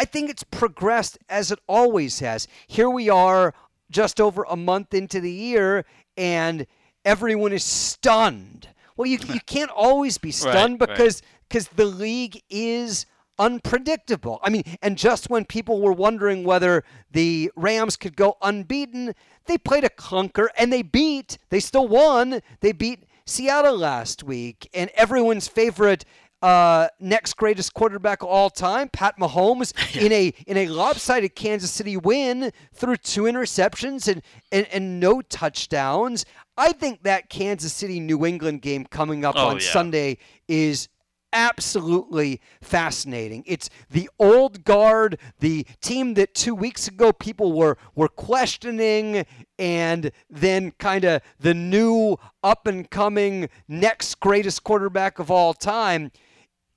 I 0.00 0.04
think 0.04 0.30
it's 0.30 0.44
progressed 0.44 1.18
as 1.28 1.50
it 1.50 1.58
always 1.66 2.20
has. 2.20 2.46
Here 2.68 2.88
we 2.88 3.10
are 3.10 3.52
just 3.90 4.20
over 4.20 4.44
a 4.48 4.56
month 4.56 4.94
into 4.94 5.20
the 5.20 5.32
year 5.32 5.84
and 6.16 6.66
everyone 7.04 7.52
is 7.52 7.64
stunned. 7.64 8.68
Well, 8.96 9.06
you, 9.06 9.18
you 9.32 9.40
can't 9.46 9.70
always 9.70 10.18
be 10.18 10.30
stunned 10.44 10.80
right, 10.80 10.88
because 10.88 11.22
because 11.48 11.68
right. 11.68 11.76
the 11.76 11.86
league 11.86 12.42
is 12.50 13.06
unpredictable. 13.38 14.40
I 14.42 14.50
mean, 14.50 14.64
and 14.82 14.98
just 14.98 15.30
when 15.30 15.44
people 15.44 15.80
were 15.80 15.92
wondering 15.92 16.44
whether 16.44 16.84
the 17.10 17.50
Rams 17.56 17.96
could 17.96 18.16
go 18.16 18.36
unbeaten, 18.42 19.14
they 19.46 19.56
played 19.56 19.84
a 19.84 19.88
clunker 19.88 20.48
and 20.58 20.72
they 20.72 20.82
beat. 20.82 21.38
They 21.50 21.60
still 21.60 21.86
won. 21.88 22.40
They 22.60 22.72
beat 22.72 23.04
Seattle 23.24 23.76
last 23.76 24.24
week, 24.24 24.68
and 24.72 24.90
everyone's 24.94 25.48
favorite 25.48 26.04
uh, 26.42 26.88
next 27.00 27.36
greatest 27.36 27.74
quarterback 27.74 28.22
of 28.22 28.28
all 28.28 28.50
time, 28.50 28.88
Pat 28.88 29.18
Mahomes, 29.18 29.72
yeah. 29.94 30.02
in 30.02 30.12
a 30.12 30.32
in 30.46 30.56
a 30.56 30.68
lopsided 30.68 31.34
Kansas 31.34 31.70
City 31.70 31.96
win 31.96 32.52
through 32.72 32.96
two 32.96 33.22
interceptions 33.22 34.10
and, 34.10 34.22
and, 34.52 34.66
and 34.72 35.00
no 35.00 35.20
touchdowns. 35.20 36.24
I 36.56 36.72
think 36.72 37.02
that 37.02 37.28
Kansas 37.28 37.72
City 37.72 38.00
New 38.00 38.24
England 38.24 38.62
game 38.62 38.84
coming 38.86 39.24
up 39.24 39.34
oh, 39.36 39.48
on 39.48 39.56
yeah. 39.56 39.72
Sunday 39.72 40.18
is 40.46 40.88
absolutely 41.32 42.40
fascinating. 42.62 43.44
It's 43.46 43.68
the 43.90 44.08
old 44.18 44.64
guard, 44.64 45.18
the 45.40 45.66
team 45.80 46.14
that 46.14 46.34
2 46.34 46.54
weeks 46.54 46.88
ago 46.88 47.12
people 47.12 47.52
were 47.52 47.76
were 47.94 48.08
questioning 48.08 49.26
and 49.58 50.10
then 50.30 50.70
kind 50.78 51.04
of 51.04 51.20
the 51.38 51.52
new 51.52 52.16
up 52.42 52.66
and 52.66 52.88
coming 52.90 53.48
next 53.66 54.20
greatest 54.20 54.64
quarterback 54.64 55.18
of 55.18 55.30
all 55.30 55.52
time 55.52 56.10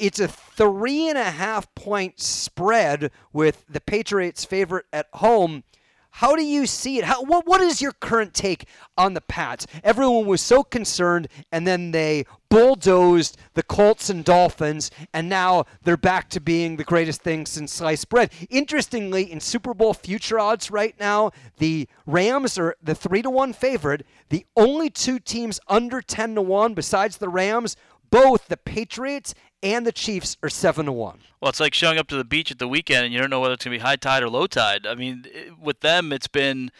it's 0.01 0.19
a 0.19 0.27
three 0.27 1.07
and 1.07 1.17
a 1.17 1.31
half 1.31 1.73
point 1.75 2.19
spread 2.19 3.11
with 3.31 3.63
the 3.69 3.79
Patriots' 3.79 4.43
favorite 4.43 4.87
at 4.91 5.07
home. 5.13 5.63
How 6.15 6.35
do 6.35 6.43
you 6.43 6.65
see 6.65 6.97
it? 6.97 7.05
How, 7.05 7.23
what, 7.23 7.47
what 7.47 7.61
is 7.61 7.81
your 7.81 7.93
current 7.93 8.33
take 8.33 8.65
on 8.97 9.13
the 9.13 9.21
Pats? 9.21 9.65
Everyone 9.81 10.25
was 10.25 10.41
so 10.41 10.61
concerned, 10.61 11.29
and 11.53 11.65
then 11.65 11.91
they 11.91 12.25
bulldozed 12.49 13.37
the 13.53 13.63
Colts 13.63 14.09
and 14.09 14.25
Dolphins, 14.25 14.91
and 15.13 15.29
now 15.29 15.63
they're 15.83 15.95
back 15.95 16.29
to 16.31 16.41
being 16.41 16.75
the 16.75 16.83
greatest 16.83 17.21
thing 17.21 17.45
since 17.45 17.71
sliced 17.71 18.09
bread. 18.09 18.29
Interestingly, 18.49 19.31
in 19.31 19.39
Super 19.39 19.73
Bowl 19.73 19.93
future 19.93 20.37
odds 20.37 20.69
right 20.69 20.95
now, 20.99 21.31
the 21.59 21.87
Rams 22.05 22.57
are 22.57 22.75
the 22.83 22.95
three 22.95 23.21
to 23.21 23.29
one 23.29 23.53
favorite. 23.53 24.05
The 24.29 24.45
only 24.57 24.89
two 24.89 25.17
teams 25.17 25.61
under 25.69 26.01
ten 26.01 26.35
to 26.35 26.41
one, 26.41 26.73
besides 26.73 27.19
the 27.19 27.29
Rams, 27.29 27.77
both 28.09 28.49
the 28.49 28.57
Patriots 28.57 29.33
and 29.63 29.85
the 29.85 29.91
Chiefs 29.91 30.37
are 30.41 30.49
seven 30.49 30.85
to 30.85 30.91
one. 30.91 31.19
Well, 31.39 31.49
it's 31.49 31.59
like 31.59 31.73
showing 31.73 31.97
up 31.97 32.07
to 32.07 32.15
the 32.15 32.23
beach 32.23 32.51
at 32.51 32.59
the 32.59 32.67
weekend 32.67 33.05
and 33.05 33.13
you 33.13 33.19
don't 33.19 33.29
know 33.29 33.39
whether 33.39 33.53
it's 33.53 33.65
going 33.65 33.77
to 33.77 33.79
be 33.79 33.83
high 33.83 33.95
tide 33.95 34.23
or 34.23 34.29
low 34.29 34.47
tide. 34.47 34.85
I 34.85 34.95
mean, 34.95 35.25
with 35.59 35.81
them, 35.81 36.11
it's 36.11 36.27
been 36.27 36.71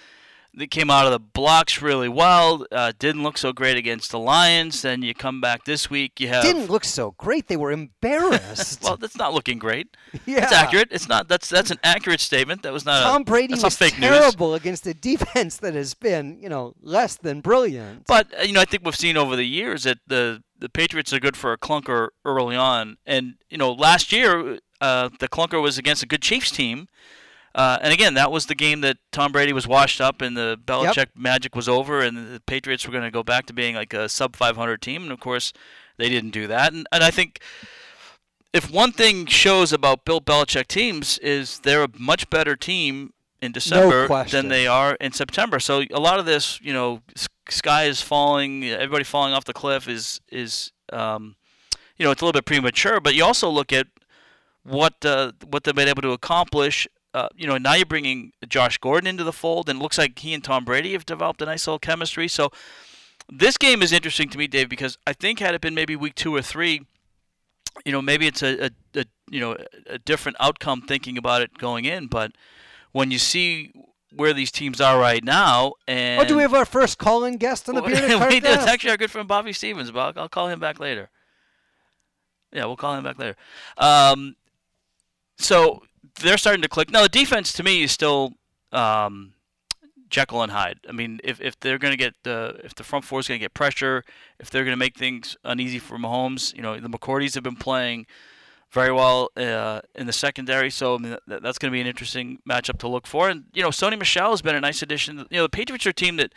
they 0.53 0.67
came 0.67 0.89
out 0.89 1.05
of 1.05 1.13
the 1.13 1.19
blocks 1.19 1.81
really 1.81 2.09
well. 2.09 2.65
Uh, 2.71 2.91
didn't 3.00 3.23
look 3.23 3.38
so 3.38 3.53
great 3.53 3.77
against 3.77 4.11
the 4.11 4.19
Lions. 4.19 4.81
Then 4.81 5.01
you 5.01 5.13
come 5.13 5.39
back 5.39 5.63
this 5.63 5.89
week. 5.89 6.19
You 6.19 6.27
have 6.27 6.43
didn't 6.43 6.69
look 6.69 6.83
so 6.83 7.11
great. 7.17 7.47
They 7.47 7.55
were 7.55 7.71
embarrassed. 7.71 8.81
well, 8.83 8.97
that's 8.97 9.15
not 9.15 9.33
looking 9.33 9.59
great. 9.59 9.95
Yeah, 10.25 10.43
it's 10.43 10.51
accurate. 10.51 10.89
It's 10.91 11.07
not. 11.07 11.29
That's 11.29 11.47
that's 11.47 11.71
an 11.71 11.79
accurate 11.83 12.19
statement. 12.19 12.63
That 12.63 12.73
was 12.73 12.85
not. 12.85 13.01
Tom 13.03 13.21
a, 13.21 13.25
Brady 13.25 13.53
was 13.53 13.77
terrible 13.77 14.51
news. 14.51 14.59
against 14.59 14.85
a 14.88 14.93
defense 15.11 15.57
that 15.57 15.73
has 15.73 15.93
been, 15.93 16.38
you 16.41 16.50
know, 16.50 16.73
less 16.81 17.15
than 17.15 17.39
brilliant. 17.39 18.05
But 18.07 18.27
uh, 18.38 18.43
you 18.43 18.51
know, 18.51 18.61
I 18.61 18.65
think 18.65 18.83
we've 18.83 18.95
seen 18.95 19.15
over 19.15 19.38
the 19.38 19.47
years 19.47 19.83
that 19.83 20.00
the 20.07 20.43
the 20.61 20.69
Patriots 20.69 21.11
are 21.11 21.19
good 21.19 21.35
for 21.35 21.51
a 21.51 21.57
clunker 21.57 22.09
early 22.23 22.55
on, 22.55 22.97
and 23.05 23.35
you 23.49 23.57
know, 23.57 23.71
last 23.73 24.13
year 24.13 24.59
uh, 24.79 25.09
the 25.19 25.27
clunker 25.27 25.61
was 25.61 25.77
against 25.77 26.01
a 26.01 26.07
good 26.07 26.21
Chiefs 26.21 26.51
team 26.51 26.87
uh, 27.53 27.77
and 27.81 27.91
again, 27.91 28.13
that 28.13 28.31
was 28.31 28.45
the 28.45 28.55
game 28.55 28.81
that 28.81 28.97
Tom 29.11 29.31
Brady 29.31 29.51
was 29.51 29.67
washed 29.67 29.99
up, 29.99 30.21
and 30.21 30.37
the 30.37 30.57
Belichick 30.63 30.95
yep. 30.95 31.09
magic 31.15 31.55
was 31.55 31.67
over, 31.67 31.99
and 31.99 32.35
the 32.35 32.39
Patriots 32.39 32.85
were 32.85 32.91
going 32.91 33.03
to 33.03 33.11
go 33.11 33.23
back 33.23 33.45
to 33.47 33.53
being 33.53 33.75
like 33.75 33.93
a 33.93 34.07
sub 34.07 34.35
500 34.35 34.81
team. 34.81 35.03
And 35.03 35.11
of 35.11 35.19
course, 35.19 35.51
they 35.97 36.07
didn't 36.09 36.31
do 36.31 36.47
that. 36.47 36.73
And, 36.73 36.87
and 36.91 37.03
I 37.03 37.11
think 37.11 37.41
if 38.53 38.71
one 38.71 38.93
thing 38.93 39.25
shows 39.25 39.73
about 39.73 40.05
Bill 40.05 40.21
Belichick 40.21 40.67
teams 40.67 41.17
is 41.17 41.59
they're 41.59 41.83
a 41.83 41.89
much 41.97 42.29
better 42.29 42.55
team 42.55 43.13
in 43.41 43.51
December 43.51 44.07
no 44.07 44.24
than 44.25 44.50
they 44.50 44.67
are 44.67 44.95
in 44.95 45.12
September. 45.12 45.60
So 45.60 45.83
a 45.91 46.00
lot 46.00 46.19
of 46.19 46.25
this, 46.25 46.60
you 46.62 46.74
know, 46.74 47.01
sky 47.50 47.86
is 47.86 48.01
falling, 48.01 48.65
everybody 48.65 49.03
falling 49.03 49.33
off 49.33 49.45
the 49.45 49.53
cliff 49.53 49.88
is 49.88 50.21
is 50.29 50.71
um, 50.93 51.36
you 51.98 52.05
know, 52.05 52.12
it's 52.12 52.21
a 52.21 52.25
little 52.25 52.38
bit 52.38 52.45
premature. 52.45 53.00
But 53.00 53.15
you 53.15 53.24
also 53.24 53.50
look 53.50 53.74
at 53.74 53.88
what 54.63 55.03
uh, 55.03 55.31
what 55.48 55.63
they've 55.63 55.75
been 55.75 55.88
able 55.88 56.03
to 56.03 56.12
accomplish 56.12 56.88
uh, 57.13 57.27
you 57.36 57.45
know, 57.45 57.57
now 57.57 57.74
you're 57.74 57.86
bringing 57.86 58.31
Josh 58.48 58.77
Gordon 58.77 59.07
into 59.07 59.24
the 59.24 59.33
fold, 59.33 59.69
and 59.69 59.79
it 59.79 59.83
looks 59.83 59.98
like 59.98 60.17
he 60.19 60.33
and 60.33 60.43
Tom 60.43 60.63
Brady 60.63 60.93
have 60.93 61.05
developed 61.05 61.41
a 61.41 61.45
nice 61.45 61.67
little 61.67 61.79
chemistry. 61.79 62.27
So 62.27 62.51
this 63.29 63.57
game 63.57 63.81
is 63.81 63.91
interesting 63.91 64.29
to 64.29 64.38
me, 64.38 64.48
Dave, 64.48 64.69
because 64.69 64.98
I 65.05 65.13
think 65.13 65.39
had 65.39 65.53
it 65.53 65.62
been 65.62 65.75
maybe 65.75 65.95
week 65.95 66.15
two 66.15 66.33
or 66.33 66.41
three, 66.41 66.86
you 67.86 67.91
know, 67.91 68.01
maybe 68.01 68.27
it's 68.27 68.41
a, 68.41 68.65
a, 68.65 68.71
a 68.95 69.05
you 69.29 69.39
know 69.39 69.57
a 69.88 70.00
different 70.00 70.38
outcome 70.39 70.81
thinking 70.81 71.17
about 71.17 71.41
it 71.41 71.57
going 71.57 71.86
in. 71.86 72.07
But 72.07 72.31
when 72.91 73.12
you 73.12 73.19
see 73.19 73.71
where 74.13 74.33
these 74.33 74.51
teams 74.51 74.81
are 74.81 75.00
right 75.00 75.24
now, 75.24 75.74
and 75.88 76.21
oh, 76.21 76.25
do 76.25 76.36
we 76.36 76.41
have 76.41 76.53
our 76.53 76.65
first 76.65 76.98
call-in 76.98 77.38
guest 77.38 77.69
on 77.69 77.75
the 77.75 77.81
Bearded 77.86 78.12
It's 78.12 78.67
actually 78.67 78.91
our 78.91 78.98
good 78.98 79.12
friend 79.12 79.27
Bobby 79.27 79.53
Stevens, 79.53 79.91
but 79.91 80.17
I'll, 80.17 80.24
I'll, 80.24 80.29
call 80.29 80.48
him 80.48 80.60
back 80.60 80.79
later. 80.79 81.10
Yeah, 82.51 82.65
we'll 82.65 82.75
call 82.75 82.95
him 82.95 83.03
back 83.03 83.17
later. 83.17 83.36
Um, 83.77 84.36
so 85.38 85.83
they're 86.21 86.38
starting 86.38 86.62
to 86.62 86.67
click. 86.67 86.91
Now, 86.91 87.03
the 87.03 87.10
defense 87.10 87.53
to 87.53 87.63
me 87.63 87.83
is 87.83 87.91
still 87.91 88.33
um, 88.74 89.33
Jekyll 90.10 90.43
and 90.43 90.51
Hyde. 90.51 90.79
I 90.88 90.91
mean, 90.91 91.21
if, 91.24 91.39
if 91.39 91.60
they're 91.60 91.77
going 91.77 91.93
to 91.93 91.98
get 91.98 92.13
the 92.24 92.60
if 92.63 92.75
the 92.75 92.83
front 92.83 93.05
four 93.05 93.21
is 93.21 93.27
going 93.27 93.39
to 93.39 93.43
get 93.43 93.53
pressure, 93.53 94.03
if 94.39 94.50
they're 94.50 94.65
going 94.65 94.74
to 94.74 94.79
make 94.79 94.98
things 94.98 95.38
uneasy 95.43 95.79
for 95.79 95.98
Mahomes, 95.98 96.53
you 96.53 96.62
know, 96.62 96.77
the 96.79 96.89
McCourties 96.89 97.36
have 97.36 97.43
been 97.43 97.55
playing 97.55 98.05
very 98.71 98.91
well 98.91 99.29
uh, 99.35 99.81
in 99.95 100.07
the 100.07 100.13
secondary, 100.13 100.69
so 100.69 100.95
I 100.95 100.97
mean, 100.97 101.17
that, 101.27 101.43
that's 101.43 101.57
going 101.57 101.71
to 101.71 101.75
be 101.75 101.81
an 101.81 101.87
interesting 101.87 102.39
matchup 102.49 102.79
to 102.79 102.87
look 102.87 103.05
for. 103.05 103.29
And 103.29 103.45
you 103.53 103.61
know, 103.61 103.69
Sony 103.69 103.97
Michel 103.97 104.31
has 104.31 104.41
been 104.41 104.55
a 104.55 104.61
nice 104.61 104.81
addition. 104.81 105.25
You 105.29 105.37
know, 105.37 105.43
the 105.43 105.49
Patriots 105.49 105.85
are 105.85 105.89
a 105.89 105.93
team 105.93 106.17
that. 106.17 106.33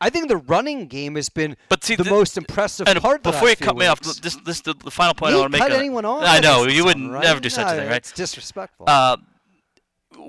I 0.00 0.10
think 0.10 0.28
the 0.28 0.36
running 0.36 0.88
game 0.88 1.14
has 1.14 1.30
been 1.30 1.56
but 1.68 1.84
see, 1.84 1.94
the, 1.94 2.02
the 2.02 2.10
most 2.10 2.36
impressive 2.36 2.88
and 2.88 3.00
part. 3.00 3.22
Before 3.22 3.48
you 3.48 3.56
cut 3.56 3.76
weeks. 3.76 3.84
me 3.84 3.86
off, 3.86 4.00
this 4.00 4.36
this 4.44 4.60
the, 4.60 4.74
the 4.74 4.90
final 4.90 5.14
point 5.14 5.30
you 5.32 5.38
I 5.38 5.40
want 5.42 5.52
to 5.52 5.58
make. 5.58 5.62
cut 5.62 5.72
on- 5.72 5.78
anyone 5.78 6.04
off? 6.04 6.24
I 6.26 6.40
know 6.40 6.66
you 6.66 6.84
wouldn't 6.84 7.10
right. 7.10 7.22
never 7.22 7.40
do 7.40 7.48
such 7.48 7.72
a 7.72 7.76
thing, 7.76 7.88
right? 7.88 7.96
It's 7.98 8.12
disrespectful. 8.12 8.86
Uh, 8.88 9.16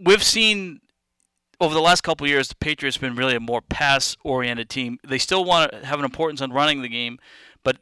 we've 0.03 0.23
seen 0.23 0.81
over 1.59 1.73
the 1.73 1.81
last 1.81 2.01
couple 2.01 2.25
of 2.25 2.29
years 2.29 2.47
the 2.47 2.55
Patriots 2.55 2.97
have 2.97 3.01
been 3.01 3.15
really 3.15 3.35
a 3.35 3.39
more 3.39 3.61
pass-oriented 3.61 4.69
team. 4.69 4.99
They 5.05 5.17
still 5.17 5.43
want 5.43 5.71
to 5.71 5.85
have 5.85 5.99
an 5.99 6.05
importance 6.05 6.41
on 6.41 6.51
running 6.51 6.81
the 6.81 6.89
game, 6.89 7.17
but 7.65 7.77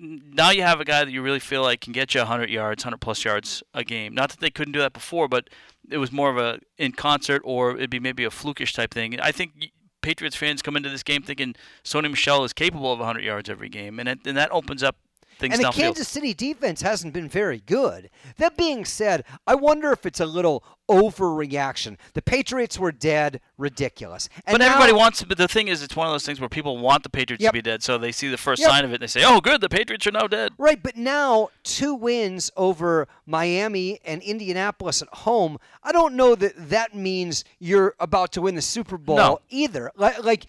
now 0.00 0.50
you 0.50 0.62
have 0.62 0.80
a 0.80 0.84
guy 0.84 1.04
that 1.04 1.12
you 1.12 1.22
really 1.22 1.38
feel 1.38 1.62
like 1.62 1.80
can 1.80 1.92
get 1.92 2.14
you 2.14 2.20
100 2.20 2.50
yards, 2.50 2.84
100 2.84 2.98
plus 2.98 3.24
yards 3.24 3.62
a 3.72 3.84
game. 3.84 4.12
Not 4.12 4.30
that 4.30 4.40
they 4.40 4.50
couldn't 4.50 4.72
do 4.72 4.80
that 4.80 4.92
before, 4.92 5.28
but 5.28 5.48
it 5.88 5.98
was 5.98 6.10
more 6.10 6.30
of 6.30 6.36
a 6.36 6.58
in 6.78 6.90
concert 6.92 7.40
or 7.44 7.76
it'd 7.76 7.90
be 7.90 8.00
maybe 8.00 8.24
a 8.24 8.30
flukish 8.30 8.74
type 8.74 8.92
thing. 8.92 9.18
I 9.20 9.30
think 9.30 9.70
Patriots 10.02 10.34
fans 10.34 10.62
come 10.62 10.76
into 10.76 10.88
this 10.88 11.04
game 11.04 11.22
thinking 11.22 11.54
Sony 11.84 12.10
Michel 12.10 12.42
is 12.42 12.52
capable 12.52 12.92
of 12.92 12.98
100 12.98 13.22
yards 13.22 13.48
every 13.48 13.68
game, 13.68 14.00
and 14.00 14.08
it, 14.08 14.18
and 14.26 14.36
that 14.36 14.50
opens 14.50 14.82
up 14.82 14.96
things 15.40 15.54
and 15.54 15.64
the 15.64 15.68
downfield. 15.68 15.74
Kansas 15.74 16.08
City 16.08 16.32
defense 16.34 16.82
hasn't 16.82 17.12
been 17.12 17.28
very 17.28 17.58
good. 17.66 18.10
That 18.36 18.56
being 18.56 18.84
said, 18.84 19.24
I 19.46 19.56
wonder 19.56 19.90
if 19.92 20.06
it's 20.06 20.20
a 20.20 20.26
little 20.26 20.62
overreaction. 20.88 21.96
The 22.14 22.22
Patriots 22.22 22.78
were 22.78 22.92
dead, 22.92 23.40
ridiculous. 23.58 24.28
And 24.46 24.54
but 24.54 24.58
now- 24.64 24.68
everybody 24.72 24.92
wants. 24.92 25.22
But 25.24 25.38
the 25.38 25.48
thing 25.48 25.68
is, 25.68 25.82
it's 25.82 25.96
one 25.96 26.06
of 26.06 26.12
those 26.12 26.24
things 26.26 26.40
where 26.40 26.48
people 26.48 26.78
want 26.78 27.02
the 27.02 27.08
Patriots 27.10 27.42
Yep. 27.42 27.52
to 27.52 27.58
be 27.58 27.62
dead, 27.62 27.82
so 27.82 27.98
they 27.98 28.12
see 28.12 28.28
the 28.28 28.36
first 28.36 28.60
Yep. 28.60 28.70
sign 28.70 28.84
of 28.84 28.90
it 28.90 28.94
and 28.94 29.02
they 29.02 29.06
say, 29.06 29.22
"Oh, 29.24 29.40
good, 29.40 29.60
the 29.60 29.68
Patriots 29.68 30.06
are 30.06 30.12
now 30.12 30.26
dead." 30.26 30.52
Right, 30.58 30.82
but 30.82 30.96
now 30.96 31.48
two 31.62 31.94
wins 31.94 32.50
over 32.56 33.08
Miami 33.26 34.00
and 34.04 34.22
Indianapolis 34.22 35.02
at 35.02 35.08
home. 35.08 35.58
I 35.82 35.92
don't 35.92 36.14
know 36.14 36.34
that 36.34 36.70
that 36.70 36.94
means 36.94 37.44
you're 37.58 37.94
about 37.98 38.32
to 38.32 38.42
win 38.42 38.54
the 38.54 38.62
Super 38.62 38.98
Bowl 38.98 39.16
No. 39.16 39.38
either. 39.48 39.90
Like, 39.96 40.22
like 40.22 40.46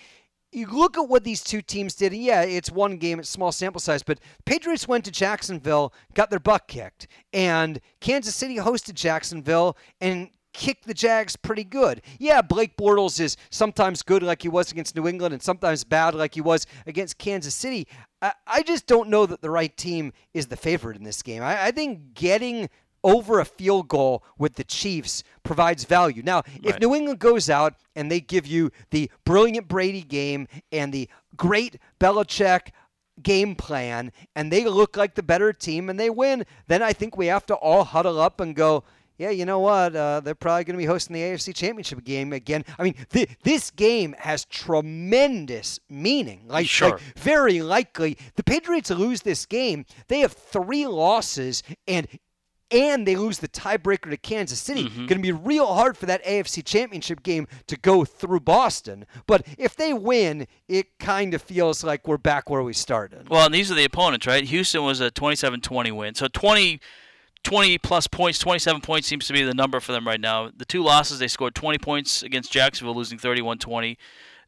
you 0.52 0.68
look 0.68 0.98
at 0.98 1.08
what 1.08 1.24
these 1.24 1.44
two 1.44 1.62
teams 1.62 1.96
did. 1.96 2.14
and 2.14 2.22
Yeah, 2.22 2.42
it's 2.42 2.72
one 2.72 2.98
game, 2.98 3.20
it's 3.20 3.30
small 3.30 3.52
sample 3.52 3.80
size, 3.80 4.04
but 4.04 4.20
Patriots 4.46 4.88
went 4.88 5.06
to 5.06 5.12
Jacksonville, 5.12 5.94
got 6.14 6.30
their 6.30 6.40
butt 6.40 6.68
kicked, 6.68 7.08
and 7.34 7.80
Kansas 8.00 8.36
City 8.36 8.58
hosted 8.58 8.96
Jacksonville 8.96 9.78
and 10.00 10.30
kicked 10.54 10.86
the 10.86 10.94
Jags 10.94 11.36
pretty 11.36 11.64
good. 11.64 12.02
Yeah, 12.20 12.42
Blake 12.42 12.76
Bortles 12.76 13.20
is 13.20 13.38
sometimes 13.50 14.02
good 14.02 14.24
like 14.24 14.42
he 14.42 14.50
was 14.50 14.72
against 14.72 14.96
New 14.96 15.08
England 15.08 15.34
and 15.34 15.42
sometimes 15.42 15.84
bad 15.84 16.14
like 16.14 16.34
he 16.36 16.42
was 16.42 16.68
against 16.86 17.18
Kansas 17.18 17.56
City. 17.56 17.88
I, 18.22 18.34
I 18.46 18.64
just 18.64 18.88
don't 18.88 19.10
know 19.10 19.26
that 19.26 19.42
the 19.42 19.50
right 19.50 19.76
team 19.76 20.12
is 20.34 20.48
the 20.48 20.58
favorite 20.58 20.98
in 20.98 21.04
this 21.04 21.22
game. 21.22 21.44
I, 21.44 21.68
I 21.68 21.72
think 21.72 22.14
getting 22.14 22.70
over 23.04 23.40
a 23.40 23.46
field 23.46 23.88
goal 23.88 24.24
with 24.38 24.56
the 24.56 24.64
Chiefs 24.64 25.24
provides 25.44 25.84
value. 25.86 26.22
Now, 26.24 26.44
if 26.64 26.74
Right. 26.74 26.82
New 26.82 26.94
England 26.96 27.20
goes 27.20 27.50
out 27.50 27.76
and 27.96 28.12
they 28.12 28.20
give 28.22 28.46
you 28.46 28.72
the 28.92 29.10
brilliant 29.26 29.68
Brady 29.68 30.04
game 30.04 30.48
and 30.72 30.94
the 30.94 31.10
great 31.36 31.78
Belichick 32.00 32.70
game 33.22 33.56
plan 33.56 34.12
and 34.36 34.52
they 34.52 34.66
look 34.66 34.96
like 34.98 35.16
the 35.16 35.24
better 35.24 35.52
team 35.54 35.90
and 35.90 36.00
they 36.00 36.10
win, 36.10 36.46
then 36.68 36.82
I 36.84 36.94
think 36.94 37.18
we 37.18 37.28
have 37.28 37.46
to 37.48 37.56
all 37.56 37.84
huddle 37.84 38.20
up 38.20 38.40
and 38.40 38.56
go, 38.56 38.84
yeah, 39.18 39.30
you 39.30 39.46
know 39.46 39.60
what? 39.60 39.96
Uh, 39.96 40.20
they're 40.20 40.34
probably 40.34 40.64
going 40.64 40.74
to 40.76 40.82
be 40.82 40.86
hosting 40.86 41.14
the 41.14 41.22
AFC 41.22 41.54
Championship 41.54 42.04
game 42.04 42.34
again. 42.34 42.66
I 42.80 42.84
mean, 42.84 42.96
th- 43.12 43.30
this 43.44 43.70
game 43.70 44.16
has 44.18 44.46
tremendous 44.46 45.80
meaning. 45.90 46.44
Like, 46.48 46.68
Sure. 46.68 46.92
like, 46.92 47.00
very 47.18 47.62
likely, 47.62 48.18
the 48.36 48.44
Patriots 48.44 48.90
lose 48.90 49.22
this 49.22 49.46
game. 49.46 49.86
They 50.08 50.20
have 50.20 50.32
three 50.34 50.88
losses 50.88 51.62
and 51.88 52.08
and 52.72 53.08
they 53.08 53.16
lose 53.16 53.40
the 53.40 53.48
tiebreaker 53.48 54.10
to 54.10 54.18
Kansas 54.18 54.60
City. 54.60 54.86
Mm-hmm. 54.86 55.06
Going 55.06 55.08
to 55.08 55.20
be 55.20 55.32
real 55.32 55.74
hard 55.74 55.98
for 55.98 56.06
that 56.06 56.24
AFC 56.24 56.64
Championship 56.64 57.24
game 57.24 57.48
to 57.68 57.78
go 57.78 58.06
through 58.06 58.42
Boston. 58.42 59.06
But 59.28 59.46
if 59.58 59.76
they 59.76 59.94
win, 59.94 60.48
it 60.68 60.98
kind 61.00 61.34
of 61.34 61.42
feels 61.42 61.84
like 61.84 62.08
we're 62.08 62.18
back 62.18 62.50
where 62.50 62.64
we 62.64 62.74
started. 62.74 63.30
Well, 63.30 63.46
and 63.46 63.54
these 63.54 63.72
are 63.72 63.76
the 63.76 63.86
opponents, 63.86 64.26
right? 64.26 64.44
Houston 64.44 64.84
was 64.84 65.02
a 65.02 65.12
27-20 65.12 65.92
win, 65.92 66.16
so 66.16 66.28
20, 66.28 66.80
20 67.44 67.78
plus 67.80 68.08
points, 68.08 68.40
27 68.40 68.82
points 68.82 69.08
seems 69.08 69.28
to 69.28 69.34
be 69.34 69.44
the 69.44 69.54
number 69.54 69.80
for 69.80 69.92
them 69.92 70.08
right 70.08 70.22
now. 70.22 70.50
The 70.56 70.66
two 70.66 70.84
losses, 70.84 71.20
they 71.20 71.28
scored 71.28 71.56
20 71.56 71.78
points 71.80 72.24
against 72.24 72.52
Jacksonville, 72.52 72.96
losing 72.96 73.18
31-20. 73.18 73.98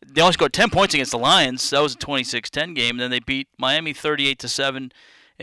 They 0.05 0.21
only 0.21 0.33
scored 0.33 0.53
10 0.53 0.69
points 0.69 0.93
against 0.93 1.11
the 1.11 1.17
Lions. 1.17 1.69
That 1.69 1.81
was 1.81 1.95
a 1.95 1.97
26-10 1.97 2.75
game. 2.75 2.97
Then 2.97 3.09
they 3.09 3.19
beat 3.19 3.47
Miami 3.57 3.93
38 3.93 4.37
to 4.39 4.47
7 4.49 4.91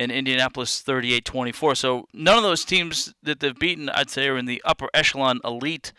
and 0.00 0.10
Indianapolis 0.10 0.82
38-24. 0.82 1.76
So 1.76 2.08
none 2.14 2.36
of 2.36 2.42
those 2.42 2.64
teams 2.64 3.12
that 3.22 3.40
they've 3.40 3.58
beaten, 3.58 3.88
I'd 3.90 4.10
say, 4.10 4.28
are 4.28 4.38
in 4.38 4.46
the 4.46 4.62
upper 4.64 4.88
echelon 4.94 5.40
elite 5.44 5.92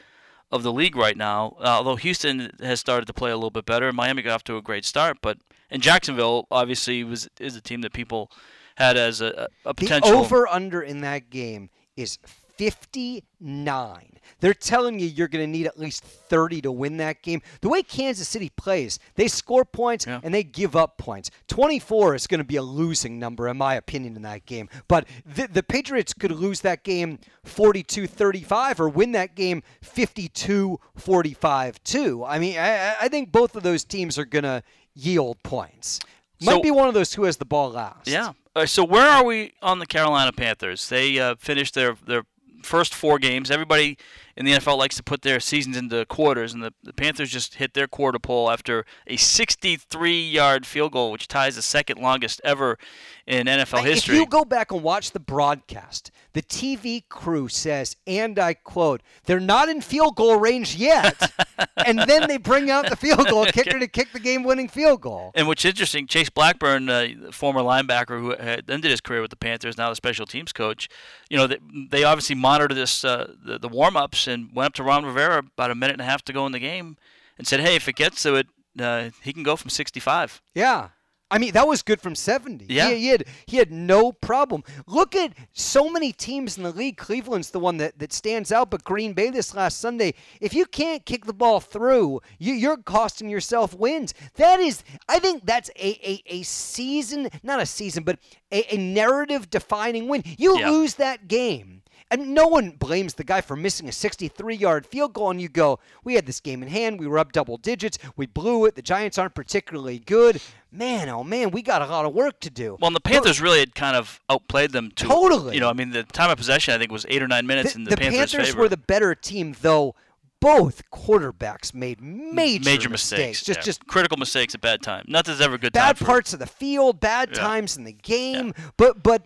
of 0.51 0.63
the 0.63 0.73
league 0.73 0.95
right 0.95 1.15
now. 1.15 1.55
Uh, 1.59 1.67
although 1.67 1.95
Houston 1.95 2.49
has 2.61 2.79
started 2.79 3.05
to 3.05 3.13
play 3.13 3.31
a 3.31 3.35
little 3.35 3.51
bit 3.51 3.65
better, 3.65 3.91
Miami 3.93 4.21
got 4.23 4.33
off 4.33 4.43
to 4.45 4.57
a 4.57 4.61
great 4.61 4.85
start, 4.85 5.17
but 5.21 5.37
and 5.69 5.81
Jacksonville 5.81 6.47
obviously 6.51 7.03
was 7.03 7.29
is 7.39 7.55
a 7.55 7.61
team 7.61 7.81
that 7.81 7.93
people 7.93 8.29
had 8.75 8.97
as 8.97 9.21
a, 9.21 9.47
a 9.65 9.69
The 9.69 9.73
potential. 9.75 10.17
over 10.17 10.47
under 10.47 10.81
in 10.81 11.01
that 11.01 11.29
game 11.29 11.69
is 11.95 12.17
59. 12.57 14.07
They're 14.39 14.53
telling 14.53 14.99
you 14.99 15.07
you're 15.07 15.27
going 15.27 15.43
to 15.45 15.51
need 15.51 15.65
at 15.67 15.79
least 15.79 16.03
30 16.03 16.61
to 16.61 16.71
win 16.71 16.97
that 16.97 17.21
game. 17.21 17.41
The 17.61 17.69
way 17.69 17.83
Kansas 17.83 18.27
City 18.27 18.49
plays, 18.55 18.99
they 19.15 19.27
score 19.27 19.65
points 19.65 20.05
Yeah. 20.05 20.19
and 20.23 20.33
they 20.33 20.43
give 20.43 20.75
up 20.75 20.97
points. 20.97 21.29
24 21.47 22.15
is 22.15 22.27
going 22.27 22.39
to 22.39 22.43
be 22.45 22.55
a 22.55 22.61
losing 22.61 23.19
number, 23.19 23.47
in 23.47 23.57
my 23.57 23.75
opinion, 23.75 24.15
in 24.15 24.21
that 24.23 24.45
game. 24.45 24.69
But 24.87 25.07
the, 25.25 25.47
the 25.47 25.63
Patriots 25.63 26.13
could 26.13 26.31
lose 26.31 26.61
that 26.61 26.83
game 26.83 27.19
42 27.43 28.07
35 28.07 28.79
or 28.79 28.89
win 28.89 29.11
that 29.13 29.35
game 29.35 29.63
52 29.81 30.79
45 30.95 31.83
too. 31.83 32.23
I 32.25 32.39
mean, 32.39 32.57
I, 32.57 32.95
I 33.01 33.07
think 33.09 33.31
both 33.31 33.55
of 33.55 33.63
those 33.63 33.83
teams 33.83 34.17
are 34.17 34.25
going 34.25 34.43
to 34.43 34.63
yield 34.93 35.41
points. 35.43 35.99
Might 36.41 36.53
So- 36.53 36.61
be 36.61 36.71
one 36.71 36.87
of 36.87 36.93
those 36.93 37.13
who 37.13 37.23
has 37.25 37.37
the 37.37 37.45
ball 37.45 37.71
last. 37.71 38.07
Yeah. 38.07 38.33
Uh, 38.55 38.65
so 38.65 38.83
where 38.83 39.07
are 39.07 39.23
we 39.23 39.53
on 39.61 39.79
the 39.79 39.85
Carolina 39.85 40.33
Panthers? 40.33 40.89
They 40.89 41.17
uh, 41.19 41.35
finished 41.39 41.73
their 41.73 41.95
their 42.05 42.23
first 42.63 42.93
four 42.93 43.19
games. 43.19 43.51
Everybody 43.51 43.97
in 44.41 44.45
the 44.45 44.53
NFL 44.53 44.77
likes 44.79 44.95
to 44.95 45.03
put 45.03 45.21
their 45.21 45.39
seasons 45.39 45.77
into 45.77 46.03
quarters, 46.07 46.51
and 46.51 46.63
the, 46.63 46.73
the 46.81 46.93
Panthers 46.93 47.29
just 47.29 47.55
hit 47.55 47.75
their 47.75 47.87
quarter 47.87 48.17
pole 48.17 48.49
after 48.49 48.85
a 49.05 49.15
63-yard 49.15 50.65
field 50.65 50.93
goal, 50.93 51.11
which 51.11 51.27
ties 51.27 51.55
the 51.55 51.61
second 51.61 52.01
longest 52.01 52.41
ever 52.43 52.79
in 53.27 53.45
NFL 53.45 53.83
history. 53.83 54.15
If 54.15 54.21
you 54.21 54.25
go 54.25 54.43
back 54.43 54.71
and 54.71 54.81
watch 54.81 55.11
the 55.11 55.19
broadcast, 55.19 56.09
the 56.33 56.41
TV 56.41 57.07
crew 57.07 57.47
says, 57.47 57.95
and 58.07 58.39
I 58.39 58.55
quote, 58.55 59.01
they're 59.25 59.39
not 59.39 59.69
in 59.69 59.79
field 59.81 60.15
goal 60.15 60.37
range 60.37 60.75
yet. 60.75 61.31
and 61.85 61.99
then 61.99 62.27
they 62.27 62.37
bring 62.37 62.71
out 62.71 62.89
the 62.89 62.95
field 62.95 63.27
goal 63.27 63.45
kicker 63.45 63.77
to 63.77 63.87
kick 63.87 64.11
the 64.11 64.19
game 64.19 64.43
winning 64.43 64.67
field 64.67 65.01
goal. 65.01 65.31
And 65.35 65.47
what's 65.47 65.65
interesting, 65.65 66.07
Chase 66.07 66.29
Blackburn, 66.29 66.89
uh, 66.89 67.07
the 67.25 67.31
former 67.31 67.61
linebacker 67.61 68.19
who 68.19 68.31
had 68.31 68.69
ended 68.69 68.89
his 68.89 69.01
career 69.01 69.21
with 69.21 69.29
the 69.29 69.37
Panthers, 69.37 69.77
now 69.77 69.89
the 69.89 69.95
special 69.95 70.25
teams 70.25 70.51
coach, 70.51 70.89
you 71.29 71.37
know, 71.37 71.47
they, 71.47 71.59
they 71.89 72.03
obviously 72.03 72.35
monitored 72.35 72.75
this 72.75 73.03
uh, 73.05 73.33
the, 73.43 73.59
the 73.59 73.69
warm 73.69 73.95
ups 73.95 74.27
and 74.31 74.49
went 74.55 74.67
up 74.67 74.73
to 74.75 74.83
Ron 74.83 75.05
Rivera 75.05 75.39
about 75.39 75.71
a 75.71 75.75
minute 75.75 75.93
and 75.93 76.01
a 76.01 76.05
half 76.05 76.23
to 76.25 76.33
go 76.33 76.45
in 76.45 76.51
the 76.51 76.59
game 76.59 76.97
and 77.37 77.45
said, 77.47 77.59
"Hey, 77.59 77.75
if 77.75 77.87
it 77.87 77.95
gets 77.95 78.23
to 78.23 78.35
it, 78.35 78.47
uh, 78.79 79.09
he 79.21 79.33
can 79.33 79.43
go 79.43 79.55
from 79.55 79.69
65." 79.69 80.41
Yeah. 80.55 80.89
I 81.33 81.37
mean, 81.37 81.53
that 81.53 81.65
was 81.65 81.81
good 81.81 82.01
from 82.01 82.13
70. 82.13 82.65
Yeah. 82.67 82.89
He, 82.89 82.95
he 82.97 83.07
had 83.07 83.23
he 83.45 83.55
had 83.55 83.71
no 83.71 84.11
problem. 84.11 84.65
Look 84.85 85.15
at 85.15 85.31
so 85.53 85.89
many 85.89 86.11
teams 86.11 86.57
in 86.57 86.63
the 86.63 86.73
league. 86.73 86.97
Cleveland's 86.97 87.51
the 87.51 87.59
one 87.59 87.77
that, 87.77 87.97
that 87.99 88.11
stands 88.11 88.51
out, 88.51 88.69
but 88.69 88.83
Green 88.83 89.13
Bay 89.13 89.29
this 89.29 89.55
last 89.55 89.79
Sunday, 89.79 90.13
if 90.41 90.53
you 90.53 90.65
can't 90.65 91.05
kick 91.05 91.23
the 91.23 91.33
ball 91.33 91.61
through, 91.61 92.19
you, 92.37 92.53
you're 92.53 92.75
costing 92.75 93.29
yourself 93.29 93.73
wins. 93.73 94.13
That 94.35 94.59
is, 94.59 94.83
I 95.07 95.19
think 95.19 95.45
that's 95.45 95.69
a, 95.77 95.89
a, 96.05 96.21
a 96.25 96.43
season, 96.43 97.29
not 97.43 97.61
a 97.61 97.65
season, 97.65 98.03
but 98.03 98.19
a, 98.51 98.75
a 98.75 98.77
narrative 98.77 99.49
defining 99.49 100.09
win. 100.09 100.23
You 100.37 100.59
Yeah. 100.59 100.69
lose 100.69 100.95
that 100.95 101.29
game. 101.29 101.83
And 102.11 102.33
no 102.33 102.45
one 102.45 102.71
blames 102.71 103.13
the 103.13 103.23
guy 103.23 103.39
for 103.39 103.55
missing 103.55 103.87
a 103.87 103.91
63 103.93 104.53
yard 104.53 104.85
field 104.85 105.13
goal. 105.13 105.31
And 105.31 105.41
you 105.41 105.47
go, 105.47 105.79
we 106.03 106.15
had 106.15 106.25
this 106.25 106.41
game 106.41 106.61
in 106.61 106.67
hand. 106.67 106.99
We 106.99 107.07
were 107.07 107.17
up 107.17 107.31
double 107.31 107.55
digits. 107.57 107.97
We 108.17 108.25
blew 108.25 108.65
it. 108.65 108.75
The 108.75 108.81
Giants 108.81 109.17
aren't 109.17 109.33
particularly 109.33 109.97
good. 109.99 110.41
Man, 110.73 111.07
oh 111.07 111.23
man, 111.23 111.51
we 111.51 111.61
got 111.61 111.81
a 111.81 111.85
lot 111.85 112.05
of 112.05 112.13
work 112.13 112.41
to 112.41 112.49
do. 112.49 112.77
Well, 112.81 112.87
and 112.87 112.95
the 112.95 112.99
Panthers 113.01 113.39
really 113.41 113.59
had 113.59 113.73
kind 113.75 113.95
of 113.95 114.19
outplayed 114.29 114.71
them 114.71 114.91
to 114.91 115.05
Totally. 115.05 115.55
You 115.55 115.61
know, 115.61 115.69
I 115.69 115.73
mean, 115.73 115.91
the 115.91 116.03
time 116.03 116.29
of 116.29 116.37
possession 116.37 116.73
I 116.73 116.77
think 116.77 116.91
was 116.91 117.05
eight 117.09 117.23
or 117.23 117.27
nine 117.27 117.47
minutes 117.47 117.75
in 117.75 117.85
the, 117.85 117.91
in 117.91 117.95
the, 117.95 117.95
the 117.95 118.11
Panthers', 118.11 118.31
Panthers 118.33 118.55
were 118.55 118.69
the 118.69 118.77
better 118.77 119.15
team, 119.15 119.55
though 119.61 119.95
both 120.41 120.89
quarterbacks 120.91 121.73
made 121.73 122.01
major, 122.01 122.65
major 122.65 122.89
mistakes, 122.89 123.43
Just, 123.43 123.59
yeah. 123.59 123.63
just 123.63 123.85
critical 123.85 124.17
mistakes 124.17 124.55
at 124.55 124.61
bad 124.61 124.81
time. 124.81 125.05
Nothing's 125.07 125.39
ever 125.39 125.57
good 125.57 125.71
bad 125.71 125.97
parts 125.99 126.33
of 126.33 126.39
the 126.39 126.47
field, 126.47 126.99
bad 126.99 127.29
Yeah. 127.31 127.39
times 127.39 127.77
in 127.77 127.83
the 127.83 127.93
game. 127.93 128.53
But 128.75 129.03
but 129.03 129.23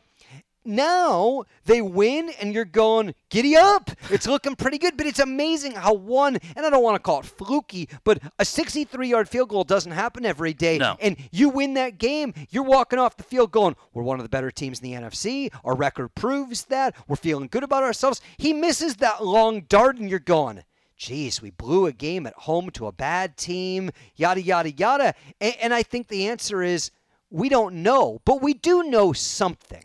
now 0.65 1.43
they 1.65 1.81
win 1.81 2.31
and 2.41 2.53
you're 2.53 2.65
going, 2.65 3.13
giddy 3.29 3.55
up. 3.55 3.91
It's 4.09 4.27
looking 4.27 4.55
pretty 4.55 4.77
good, 4.77 4.97
but 4.97 5.05
it's 5.05 5.19
amazing 5.19 5.73
how 5.73 5.93
one, 5.93 6.37
and 6.55 6.65
I 6.65 6.69
don't 6.69 6.83
want 6.83 6.95
to 6.95 6.99
call 6.99 7.19
it 7.19 7.25
fluky, 7.25 7.89
but 8.03 8.19
a 8.39 8.45
63 8.45 9.07
yard 9.07 9.29
field 9.29 9.49
goal 9.49 9.63
doesn't 9.63 9.91
happen 9.91 10.25
every 10.25 10.53
day. 10.53 10.77
No. 10.77 10.97
And 10.99 11.17
you 11.31 11.49
win 11.49 11.75
that 11.75 11.97
game, 11.97 12.33
you're 12.49 12.63
walking 12.63 12.99
off 12.99 13.17
the 13.17 13.23
field 13.23 13.51
going, 13.51 13.75
we're 13.93 14.03
one 14.03 14.19
of 14.19 14.23
the 14.23 14.29
better 14.29 14.51
teams 14.51 14.79
in 14.79 14.89
the 14.89 14.97
NFC. 14.97 15.51
Our 15.63 15.75
record 15.75 16.15
proves 16.15 16.65
that. 16.65 16.95
We're 17.07 17.15
feeling 17.15 17.47
good 17.47 17.63
about 17.63 17.83
ourselves. 17.83 18.21
He 18.37 18.53
misses 18.53 18.97
that 18.97 19.23
long 19.23 19.61
dart 19.61 19.97
and 19.97 20.09
you're 20.09 20.19
going, 20.19 20.63
geez, 20.97 21.41
we 21.41 21.51
blew 21.51 21.85
a 21.85 21.91
game 21.91 22.25
at 22.25 22.33
home 22.33 22.69
to 22.71 22.87
a 22.87 22.91
bad 22.91 23.37
team, 23.37 23.91
yada, 24.15 24.41
yada, 24.41 24.71
yada. 24.71 25.13
And, 25.41 25.55
and 25.61 25.73
I 25.73 25.83
think 25.83 26.07
the 26.07 26.27
answer 26.27 26.63
is 26.63 26.91
we 27.29 27.49
don't 27.49 27.75
know, 27.75 28.21
but 28.25 28.41
we 28.41 28.53
do 28.53 28.83
know 28.83 29.13
something. 29.13 29.83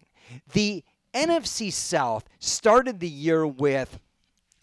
The 0.52 0.84
NFC 1.14 1.72
South 1.72 2.24
started 2.38 3.00
the 3.00 3.08
year 3.08 3.46
with 3.46 3.98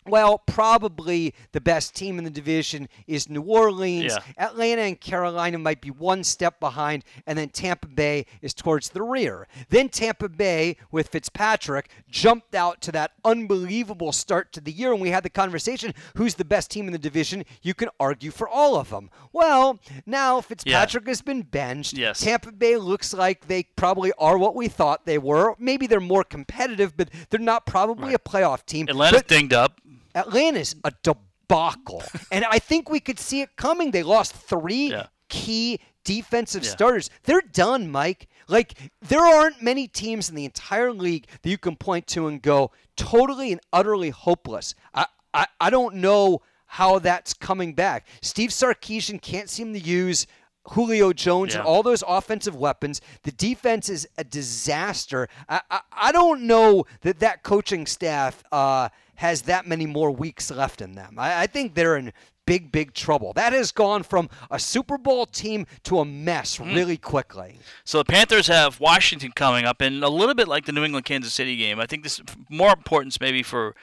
well, 0.10 0.40
probably 0.40 1.34
the 1.52 1.62
best 1.62 1.96
team 1.96 2.18
in 2.18 2.24
the 2.24 2.30
division 2.30 2.88
is 3.08 3.30
New 3.30 3.42
Orleans. 3.42 4.14
Yeah. 4.14 4.46
Atlanta 4.46 4.82
and 4.84 5.00
Carolina 5.00 5.58
might 5.58 5.82
be 5.82 5.90
one 5.92 6.24
step 6.24 6.60
behind, 6.60 7.04
and 7.26 7.38
then 7.38 7.50
Tampa 7.50 7.88
Bay 7.88 8.26
is 8.42 8.54
towards 8.54 8.90
the 8.90 9.02
rear. 9.02 9.48
Then 9.70 9.90
Tampa 9.90 10.30
Bay, 10.30 10.78
with 10.92 11.10
Fitzpatrick, 11.10 11.90
jumped 12.10 12.56
out 12.56 12.82
to 12.82 12.92
that 12.94 13.12
unbelievable 13.24 14.12
start 14.12 14.52
to 14.54 14.62
the 14.62 14.72
year, 14.72 14.92
and 14.92 15.02
we 15.02 15.10
had 15.10 15.24
the 15.24 15.30
conversation 15.30 15.94
who's 16.16 16.36
the 16.36 16.46
best 16.46 16.72
team 16.72 16.88
in 16.88 16.92
the 16.94 16.98
division? 17.00 17.44
You 17.62 17.74
can 17.74 17.90
argue 18.00 18.32
for 18.32 18.48
all 18.48 18.76
of 18.76 18.90
them. 18.90 19.10
Well, 19.34 19.80
now 20.06 20.42
Fitzpatrick 20.42 21.08
has 21.08 21.22
been 21.22 21.42
benched. 21.44 21.94
Yes. 21.98 22.20
Tampa 22.22 22.52
Bay 22.52 22.78
looks 22.78 23.14
like 23.14 23.48
they 23.48 23.64
probably 23.76 24.12
are 24.18 24.38
what 24.38 24.56
we 24.56 24.68
thought 24.68 25.06
they 25.06 25.18
were. 25.18 25.56
Maybe 25.60 25.88
they're 25.88 26.00
more 26.00 26.24
competitive, 26.24 26.96
but 26.98 27.10
they're 27.30 27.40
not 27.40 27.66
probably 27.66 28.14
a 28.14 28.20
playoff 28.20 28.66
team. 28.66 28.88
Atlanta's 28.90 29.22
But- 29.22 29.28
dinged 29.28 29.54
up. 29.54 29.80
Atlanta's 30.18 30.76
a 30.84 30.92
debacle. 31.04 32.04
and 32.32 32.44
I 32.46 32.60
think 32.60 32.90
we 32.90 33.00
could 33.00 33.20
see 33.20 33.42
it 33.42 33.56
coming. 33.56 33.92
They 33.92 34.04
lost 34.04 34.34
three 34.34 34.90
Yeah. 34.92 35.08
key 35.30 35.80
defensive 36.04 36.64
Yeah. 36.64 36.72
starters. 36.72 37.10
They're 37.24 37.42
done, 37.42 37.90
Mike. 37.92 38.28
Like, 38.48 38.74
there 39.02 39.22
aren't 39.24 39.62
many 39.62 39.88
teams 39.88 40.30
in 40.30 40.36
the 40.36 40.46
entire 40.46 40.94
league 40.94 41.28
that 41.42 41.50
you 41.50 41.58
can 41.58 41.76
point 41.76 42.08
to 42.08 42.28
and 42.28 42.42
go 42.42 42.72
totally 42.96 43.52
and 43.52 43.60
utterly 43.74 44.10
hopeless. 44.10 44.74
I, 44.94 45.06
I, 45.34 45.48
I 45.60 45.70
don't 45.70 45.96
know 45.96 46.42
how 46.66 47.00
that's 47.00 47.34
coming 47.34 47.74
back. 47.74 48.08
Steve 48.22 48.50
Sarkisian 48.52 49.22
can't 49.22 49.50
seem 49.50 49.74
to 49.74 49.80
use 49.80 50.28
Julio 50.72 51.14
Jones 51.14 51.56
and 51.56 51.64
all 51.64 51.84
those 51.84 52.04
offensive 52.08 52.56
weapons. 52.56 53.02
The 53.24 53.32
defense 53.32 53.90
is 53.90 54.08
a 54.18 54.24
disaster. 54.24 55.28
I, 55.48 55.62
I, 55.72 55.80
I 55.92 56.12
don't 56.12 56.42
know 56.44 56.86
that 57.02 57.20
that 57.20 57.44
coaching 57.44 57.86
staff 57.86 58.44
uh, 58.52 58.90
has 59.16 59.44
that 59.44 59.66
many 59.66 59.86
more 59.86 60.12
weeks 60.12 60.52
left 60.52 60.82
in 60.82 60.94
them. 60.94 61.16
I, 61.18 61.44
I 61.44 61.48
think 61.48 61.74
they're 61.74 61.98
in 61.98 62.12
big, 62.46 62.72
big 62.72 62.94
trouble. 62.94 63.34
That 63.34 63.52
has 63.54 63.72
gone 63.72 64.04
from 64.04 64.30
a 64.50 64.58
Super 64.60 64.98
Bowl 64.98 65.26
team 65.26 65.66
to 65.84 66.00
a 66.00 66.06
mess 66.06 66.58
Hmm. 66.58 66.74
really 66.74 66.98
quickly. 66.98 67.60
So 67.84 67.98
the 68.00 68.06
Panthers 68.06 68.48
have 68.48 68.80
Washington 68.80 69.32
coming 69.36 69.66
up, 69.66 69.82
and 69.82 70.04
a 70.04 70.10
little 70.10 70.36
bit 70.36 70.48
like 70.48 70.66
the 70.66 70.72
New 70.72 70.84
England 70.84 71.06
Kansas 71.06 71.34
City 71.34 71.56
game. 71.58 71.80
I 71.80 71.86
think 71.86 72.04
this 72.04 72.22
more 72.50 72.70
importance 72.72 73.20
maybe 73.20 73.44
for 73.44 73.76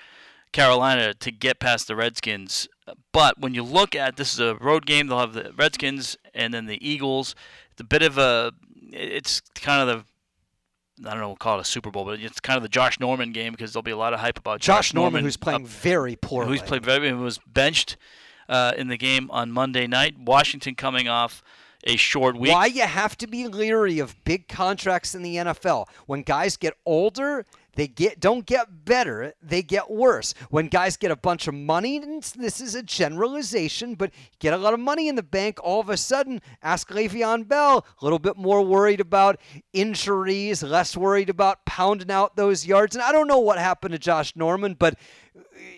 Carolina 0.53 1.15
to 1.15 1.31
get 1.31 1.59
past 1.59 1.89
the 1.89 1.97
Redskins. 1.97 2.69
But 3.13 3.39
when 3.41 3.55
you 3.55 3.63
look 3.63 3.95
at 3.95 4.17
this 4.17 4.33
is 4.35 4.41
a 4.41 4.55
road 4.57 4.87
game, 4.87 5.09
they'll 5.09 5.19
have 5.19 5.33
the 5.33 5.53
Redskins 5.57 6.17
and 6.35 6.53
then 6.53 6.67
the 6.67 6.87
Eagles. 6.87 7.35
It's 7.73 7.81
a 7.81 7.85
bit 7.85 8.03
of 8.03 8.19
a, 8.19 8.53
it's 8.93 9.41
kind 9.55 9.89
of 9.89 10.05
the, 10.99 11.09
I 11.09 11.13
don't 11.13 11.21
know, 11.21 11.29
we'll 11.29 11.37
call 11.37 11.59
it 11.59 11.63
a 11.63 11.65
Super 11.65 11.91
Bowl, 11.91 12.05
but 12.05 12.21
it's 12.21 12.41
kind 12.41 12.57
of 12.57 12.63
the 12.63 12.69
Josh 12.69 13.01
Norman 13.01 13.33
game 13.33 13.53
because 13.53 13.73
there'll 13.73 13.83
be 13.83 13.91
a 13.91 13.97
lot 13.97 14.13
of 14.13 14.21
hype 14.21 14.39
about 14.39 14.61
Josh, 14.61 14.89
Josh, 14.89 14.95
Norman, 14.95 15.25
who's 15.25 15.37
playing 15.37 15.63
up- 15.63 15.69
very 15.69 16.17
poorly. 16.17 16.51
who's 16.51 16.63
played 16.63 16.85
very 16.85 17.13
was 17.13 17.39
benched 17.47 17.97
uh, 18.49 18.73
in 18.77 18.89
the 18.89 18.97
game 18.97 19.31
on 19.31 19.51
Monday 19.51 19.87
night. 19.87 20.19
Washington 20.19 20.75
coming 20.75 21.09
off 21.09 21.43
a 21.87 21.97
short 21.97 22.37
week. 22.37 22.53
Why 22.53 22.67
you 22.67 22.83
have 22.83 23.17
to 23.19 23.27
be 23.27 23.47
leery 23.49 23.99
of 23.99 24.23
big 24.25 24.49
contracts 24.49 25.15
in 25.15 25.23
the 25.23 25.37
NFL. 25.37 25.87
When 26.07 26.23
guys 26.23 26.57
get 26.57 26.75
older, 26.87 27.45
they 27.77 27.87
get 27.89 28.21
don't 28.21 28.47
get 28.47 28.85
better, 28.85 29.35
they 29.43 29.63
get 29.63 29.91
worse. 29.91 30.35
When 30.51 30.69
guys 30.69 30.97
get 30.97 31.11
a 31.11 31.17
bunch 31.17 31.49
of 31.49 31.55
money, 31.55 31.97
and 31.99 32.23
this 32.23 32.61
is 32.61 32.75
a 32.75 32.83
generalization, 32.83 33.95
but 33.95 34.11
get 34.39 34.53
a 34.55 34.57
lot 34.59 34.75
of 34.75 34.81
money 34.81 35.09
in 35.09 35.15
the 35.15 35.23
bank, 35.23 35.59
all 35.63 35.81
of 35.81 35.89
a 35.89 35.97
sudden, 35.97 36.41
ask 36.63 36.89
Le'Veon 36.89 37.47
Bell, 37.49 37.85
a 38.01 38.05
little 38.05 38.19
bit 38.19 38.37
more 38.37 38.63
worried 38.63 39.01
about 39.01 39.39
injuries, 39.73 40.63
less 40.63 40.97
worried 40.97 41.31
about 41.31 41.65
pounding 41.67 42.11
out 42.11 42.37
those 42.37 42.67
yards. 42.67 42.95
And 42.97 43.03
I 43.03 43.13
don't 43.13 43.29
know 43.29 43.39
what 43.39 43.59
happened 43.59 43.93
to 43.93 43.99
Josh 43.99 44.35
Norman, 44.37 44.75
but 44.75 44.99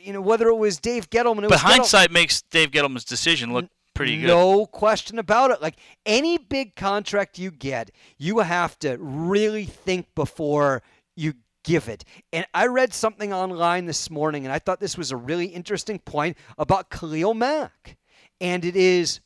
you 0.02 0.12
know 0.12 0.20
whether 0.20 0.48
it 0.48 0.56
was 0.56 0.78
Dave 0.78 1.10
Gettleman, 1.10 1.38
it 1.44 1.48
but 1.48 1.50
was 1.50 1.60
Gettle- 1.60 1.70
hindsight 1.76 2.10
makes 2.10 2.42
Dave 2.42 2.70
Gettleman's 2.70 3.04
decision 3.04 3.52
look 3.52 3.66
pretty 3.94 4.20
good. 4.20 4.26
no 4.26 4.66
question 4.66 5.18
about 5.18 5.50
it. 5.50 5.62
Like 5.62 5.76
any 6.04 6.38
big 6.38 6.76
contract 6.76 7.38
you 7.38 7.50
get, 7.50 7.90
you 8.18 8.38
have 8.40 8.78
to 8.80 8.96
really 8.98 9.64
think 9.64 10.14
before 10.14 10.82
you 11.16 11.34
give 11.66 11.88
it. 11.88 12.04
And 12.32 12.46
I 12.54 12.66
read 12.68 12.94
something 12.94 13.32
online 13.32 13.86
this 13.86 14.08
morning, 14.08 14.46
and 14.46 14.52
I 14.52 14.58
thought 14.58 14.80
this 14.80 14.96
was 14.96 15.10
a 15.10 15.16
really 15.16 15.46
interesting 15.46 15.98
point 15.98 16.38
about 16.56 16.88
Khalil 16.90 17.34
Mack. 17.34 17.96
And 18.40 18.64
it 18.64 18.76
is 18.76 19.20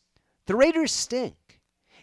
the 0.46 0.57
Raiders 0.57 0.90
stink. 0.90 1.61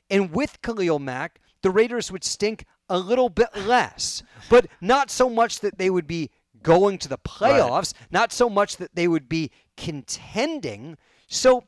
And 0.10 0.32
with 0.32 0.62
Khalil 0.62 1.00
Mack, 1.00 1.42
the 1.64 1.72
Raiders 1.72 2.12
would 2.12 2.24
stink 2.24 2.66
a 2.88 3.00
little 3.00 3.30
bit 3.30 3.50
less, 3.66 4.24
but 4.50 4.68
not 4.80 5.10
so 5.12 5.30
much 5.30 5.60
that 5.60 5.78
they 5.78 5.90
would 5.90 6.08
be 6.08 6.30
going 6.62 6.98
to 7.00 7.10
the 7.10 7.18
playoffs, 7.18 7.94
not 8.12 8.32
so 8.32 8.50
much 8.50 8.78
that 8.78 8.96
they 8.96 9.08
would 9.08 9.28
be 9.28 9.52
contending. 9.76 10.98
So 11.28 11.64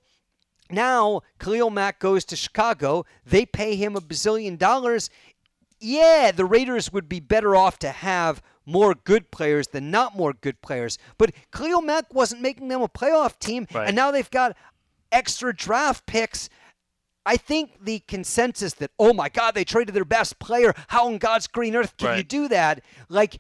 now 0.69 1.21
Khalil 1.39 1.71
Mack 1.71 1.99
goes 1.99 2.23
to 2.25 2.36
Chicago. 2.36 3.05
They 3.25 3.45
pay 3.45 3.75
him 3.75 3.95
a 3.95 4.01
bazillion 4.01 4.58
dollars. 4.58 5.10
Yeah, 5.79 6.32
the 6.32 6.45
Raiders 6.45 6.93
would 6.93 7.10
be 7.10 7.19
better 7.19 7.55
off 7.55 7.79
to 7.79 7.89
have 7.89 8.41
more 8.69 8.93
good 8.93 9.32
players 9.32 9.67
than 9.69 9.91
not 9.91 10.15
more 10.15 10.34
good 10.34 10.62
players. 10.62 10.97
But 11.17 11.32
Khalil 11.51 11.82
Mack 11.82 12.13
wasn't 12.13 12.41
making 12.41 12.67
them 12.67 12.82
a 12.82 12.88
playoff 12.89 13.39
team, 13.39 13.67
Right. 13.73 13.88
and 13.88 13.95
now 13.95 14.12
they've 14.12 14.29
got 14.29 14.55
extra 15.12 15.55
draft 15.55 16.05
picks. 16.05 16.49
I 17.25 17.38
think 17.38 17.84
the 17.84 17.99
consensus 18.08 18.73
that, 18.75 18.91
oh 18.97 19.13
my 19.13 19.29
God, 19.29 19.53
they 19.53 19.63
traded 19.63 19.93
their 19.93 20.05
best 20.05 20.39
player. 20.39 20.73
How 20.88 21.08
on 21.08 21.17
God's 21.17 21.47
green 21.47 21.75
earth 21.75 21.95
can 21.97 22.17
you 22.17 22.23
do 22.23 22.47
that? 22.47 22.82
Like, 23.10 23.39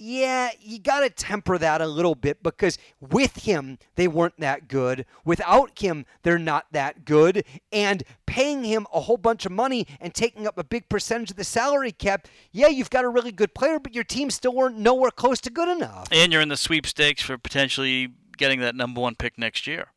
yeah, 0.00 0.48
you 0.58 0.78
got 0.78 1.00
to 1.00 1.10
temper 1.10 1.58
that 1.58 1.82
a 1.82 1.86
little 1.86 2.14
bit 2.14 2.42
because 2.42 2.78
with 3.00 3.44
him, 3.44 3.78
they 3.96 4.08
weren't 4.08 4.40
that 4.40 4.66
good. 4.66 5.04
Without 5.26 5.78
him, 5.78 6.06
they're 6.22 6.38
not 6.38 6.66
that 6.72 7.04
good. 7.04 7.44
And 7.70 8.02
paying 8.24 8.64
him 8.64 8.86
a 8.94 9.00
whole 9.00 9.18
bunch 9.18 9.44
of 9.44 9.52
money 9.52 9.86
and 10.00 10.14
taking 10.14 10.46
up 10.46 10.56
a 10.56 10.64
big 10.64 10.88
percentage 10.88 11.30
of 11.30 11.36
the 11.36 11.44
salary 11.44 11.92
cap, 11.92 12.28
yeah, 12.50 12.68
you've 12.68 12.88
got 12.88 13.04
a 13.04 13.10
really 13.10 13.30
good 13.30 13.54
player, 13.54 13.78
but 13.78 13.94
your 13.94 14.04
team 14.04 14.30
still 14.30 14.54
weren't 14.54 14.78
nowhere 14.78 15.10
close 15.10 15.38
to 15.42 15.50
good 15.50 15.68
enough. 15.68 16.08
And 16.10 16.32
you're 16.32 16.40
in 16.40 16.48
the 16.48 16.56
sweepstakes 16.56 17.22
for 17.22 17.36
potentially 17.36 18.08
getting 18.38 18.60
that 18.60 18.74
number 18.74 19.02
one 19.02 19.16
pick 19.16 19.36
next 19.36 19.66
year. 19.66 19.88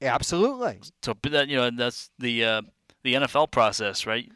Absolutely. 0.00 0.78
So 1.02 1.14
that 1.22 1.48
you 1.48 1.56
know 1.56 1.70
that's 1.70 2.10
the 2.18 2.44
uh, 2.44 2.62
the 3.02 3.14
NFL 3.14 3.50
process, 3.50 4.06
right? 4.06 4.30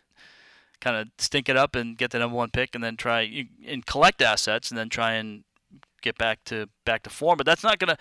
Kind 0.80 0.96
of 0.96 1.08
stink 1.18 1.48
it 1.48 1.56
up 1.56 1.76
and 1.76 1.96
get 1.98 2.10
the 2.10 2.18
number 2.18 2.36
one 2.36 2.50
pick, 2.50 2.74
and 2.74 2.82
then 2.82 2.96
try 2.96 3.20
you- 3.20 3.48
and 3.66 3.84
collect 3.86 4.22
assets, 4.22 4.70
and 4.70 4.78
then 4.78 4.88
try 4.88 5.12
and 5.12 5.44
get 6.02 6.16
back 6.16 6.42
to 6.46 6.68
back 6.86 7.02
to 7.02 7.10
form. 7.10 7.36
But 7.36 7.46
that's 7.46 7.62
not 7.62 7.78
going 7.78 7.88
to 7.94 7.98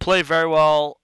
play 0.00 0.22
very 0.22 0.48
well 0.48 1.00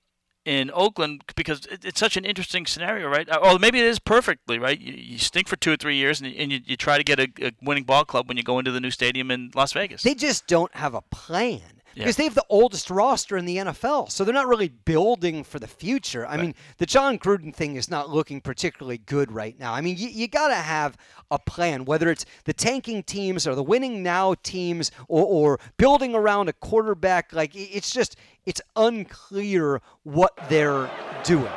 in 0.46 0.70
Oakland 0.72 1.22
because 1.36 1.66
it, 1.66 1.84
it's 1.84 2.00
such 2.00 2.16
an 2.16 2.24
interesting 2.24 2.64
scenario, 2.64 3.06
right? 3.08 3.28
Or 3.42 3.58
maybe 3.58 3.78
it 3.78 3.84
is 3.84 3.98
perfectly 3.98 4.58
right. 4.58 4.80
You, 4.80 4.94
you 4.94 5.18
stink 5.18 5.48
for 5.48 5.56
two 5.56 5.72
or 5.72 5.76
three 5.76 5.96
years, 5.96 6.20
and, 6.20 6.34
and 6.34 6.50
you, 6.50 6.60
you 6.64 6.76
try 6.78 6.96
to 6.96 7.04
get 7.04 7.20
a, 7.20 7.28
a 7.42 7.52
winning 7.62 7.84
ball 7.84 8.04
club 8.06 8.26
when 8.26 8.38
you 8.38 8.42
go 8.42 8.58
into 8.58 8.70
the 8.70 8.80
new 8.80 8.90
stadium 8.90 9.30
in 9.30 9.50
Las 9.54 9.74
Vegas. 9.74 10.02
They 10.02 10.14
just 10.14 10.46
don't 10.46 10.74
have 10.74 10.94
a 10.94 11.02
plan 11.02 11.79
Yeah. 11.94 12.04
because 12.04 12.16
they 12.16 12.24
have 12.24 12.34
the 12.34 12.44
oldest 12.48 12.90
roster 12.90 13.36
in 13.36 13.44
the 13.44 13.56
NFL. 13.56 14.10
So 14.10 14.24
they're 14.24 14.34
not 14.34 14.46
really 14.46 14.68
building 14.68 15.44
for 15.44 15.58
the 15.58 15.66
future. 15.66 16.26
I 16.26 16.36
mean, 16.36 16.54
the 16.78 16.86
Jon 16.86 17.18
Gruden 17.18 17.54
thing 17.54 17.76
is 17.76 17.90
not 17.90 18.10
looking 18.10 18.40
particularly 18.40 18.98
good 18.98 19.32
right 19.32 19.58
now. 19.58 19.72
I 19.72 19.80
mean, 19.80 19.96
you, 19.96 20.08
you 20.08 20.28
got 20.28 20.48
to 20.48 20.54
have 20.54 20.96
a 21.30 21.38
plan, 21.38 21.84
whether 21.84 22.10
it's 22.10 22.24
the 22.44 22.52
tanking 22.52 23.02
teams 23.02 23.46
or 23.46 23.54
the 23.54 23.62
winning 23.62 24.02
now 24.02 24.34
teams 24.42 24.90
or, 25.08 25.24
or 25.24 25.60
building 25.76 26.14
around 26.14 26.48
a 26.48 26.52
quarterback. 26.52 27.32
Like, 27.32 27.52
it's 27.54 27.90
just, 27.90 28.16
it's 28.46 28.60
unclear 28.76 29.80
what 30.04 30.32
they're 30.48 30.90
doing. 31.24 31.52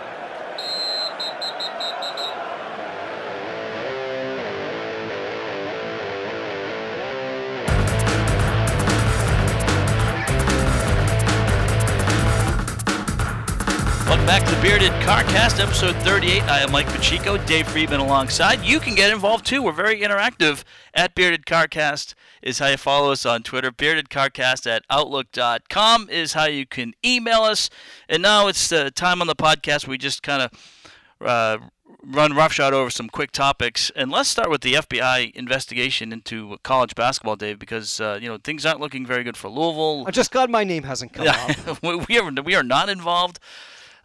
Welcome 14.14 14.28
back 14.28 14.48
to 14.48 14.54
the 14.54 14.62
Bearded 14.62 14.92
Carcast, 15.02 15.60
episode 15.60 15.96
38. 16.04 16.44
I 16.44 16.60
am 16.60 16.72
Mike 16.72 16.86
Pacheco, 16.86 17.36
Dave 17.36 17.68
Friedman 17.68 18.00
alongside. 18.00 18.62
You 18.62 18.80
can 18.80 18.94
get 18.94 19.12
involved 19.12 19.44
too. 19.44 19.64
We're 19.64 19.72
very 19.72 20.02
interactive. 20.02 20.64
At 20.94 21.16
Bearded 21.16 21.48
Carcast 21.48 22.14
is 22.44 22.60
how 22.60 22.68
you 22.68 22.78
follow 22.78 23.12
us 23.12 23.26
on 23.26 23.42
Twitter. 23.42 23.72
Beardedcarcast 23.72 24.68
at 24.68 24.84
outlook.com 24.92 26.12
is 26.12 26.34
how 26.34 26.46
you 26.46 26.68
can 26.68 26.94
email 27.04 27.42
us. 27.42 27.72
And 28.08 28.22
now 28.22 28.46
it's 28.46 28.70
the 28.70 28.92
time 28.92 29.20
on 29.20 29.26
the 29.26 29.36
podcast 29.36 29.88
we 29.88 29.98
just 29.98 30.22
kind 30.22 30.44
of 30.44 30.88
uh, 31.20 31.58
run 32.04 32.36
roughshod 32.36 32.72
over 32.72 32.92
some 32.92 33.10
quick 33.10 33.32
topics. 33.32 33.92
And 33.96 34.12
let's 34.12 34.30
start 34.30 34.52
with 34.52 34.62
the 34.62 34.76
FBI 34.76 35.34
investigation 35.34 36.14
into 36.14 36.58
college 36.62 36.94
basketball, 36.94 37.36
Dave, 37.36 37.58
because 37.58 38.00
uh, 38.00 38.20
you 38.22 38.30
know 38.30 38.38
things 38.38 38.64
aren't 38.64 38.80
looking 38.80 39.08
very 39.08 39.24
good 39.24 39.38
for 39.38 39.50
Louisville. 39.50 40.06
I'm 40.06 40.14
just 40.14 40.32
glad 40.32 40.52
my 40.52 40.64
name 40.64 40.84
hasn't 40.84 41.14
come 41.14 41.28
up. 41.68 41.82
we 41.82 42.20
are 42.20 42.32
we 42.44 42.54
are 42.54 42.62
not 42.62 42.90
involved. 42.90 43.40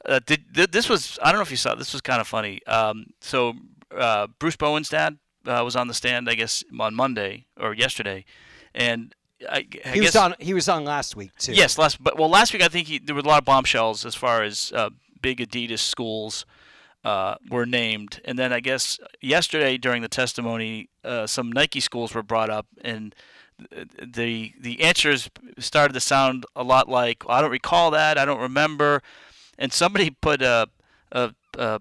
Uh, 0.09 0.21
did, 0.25 0.73
this 0.73 0.89
was 0.89 1.19
I 1.23 1.31
don't 1.31 1.39
know 1.39 1.43
if 1.43 1.51
you 1.51 1.57
saw 1.59 1.75
this 1.75 1.93
was 1.93 2.01
kind 2.01 2.21
of 2.21 2.27
funny. 2.27 2.61
Um, 2.67 3.07
so 3.21 3.53
uh, 3.97 4.29
Bruce 4.39 4.57
Bowen's 4.57 4.89
dad 4.89 5.19
uh, 5.47 5.61
was 5.65 5.77
on 5.77 5.87
the 5.87 5.95
stand, 5.95 6.29
I 6.29 6.35
guess, 6.35 6.65
on 6.81 6.95
Monday 6.95 7.47
or 7.61 7.75
yesterday, 7.75 8.25
and 8.75 9.15
I, 9.49 9.67
I 9.85 9.89
he 9.91 10.01
guess, 10.01 10.15
was 10.15 10.17
on. 10.17 10.35
He 10.39 10.55
was 10.55 10.69
on 10.69 10.85
last 10.85 11.15
week 11.15 11.33
too. 11.39 11.53
Yes, 11.53 11.77
last 11.77 12.03
but 12.03 12.19
well, 12.19 12.31
last 12.31 12.53
week 12.53 12.63
I 12.63 12.69
think 12.69 12.89
he, 12.89 12.99
there 12.99 13.15
were 13.15 13.21
a 13.21 13.25
lot 13.25 13.39
of 13.39 13.45
bombshells 13.45 14.07
as 14.07 14.15
far 14.15 14.43
as 14.43 14.73
uh, 14.75 14.91
big 15.21 15.39
Adidas 15.39 15.81
schools 15.81 16.47
uh, 17.05 17.37
were 17.51 17.67
named, 17.67 18.21
and 18.25 18.39
then 18.39 18.53
I 18.53 18.61
guess 18.61 18.99
yesterday 19.21 19.77
during 19.77 20.01
the 20.01 20.09
testimony, 20.09 20.89
uh, 21.05 21.27
some 21.27 21.53
Nike 21.53 21.81
schools 21.81 22.15
were 22.15 22.23
brought 22.23 22.51
up, 22.51 22.67
and 22.81 23.15
the 24.03 24.55
the 24.59 24.81
answers 24.81 25.31
started 25.59 25.93
to 25.93 26.01
sound 26.01 26.47
a 26.57 26.63
lot 26.63 26.89
like 26.89 27.25
I 27.29 27.41
don't 27.41 27.51
recall 27.51 27.91
that, 27.91 28.17
I 28.17 28.25
don't 28.25 28.41
remember 28.41 29.03
and 29.59 29.73
somebody 29.73 30.11
put 30.11 30.41
a, 30.41 30.69
a, 31.13 31.35
a 31.59 31.81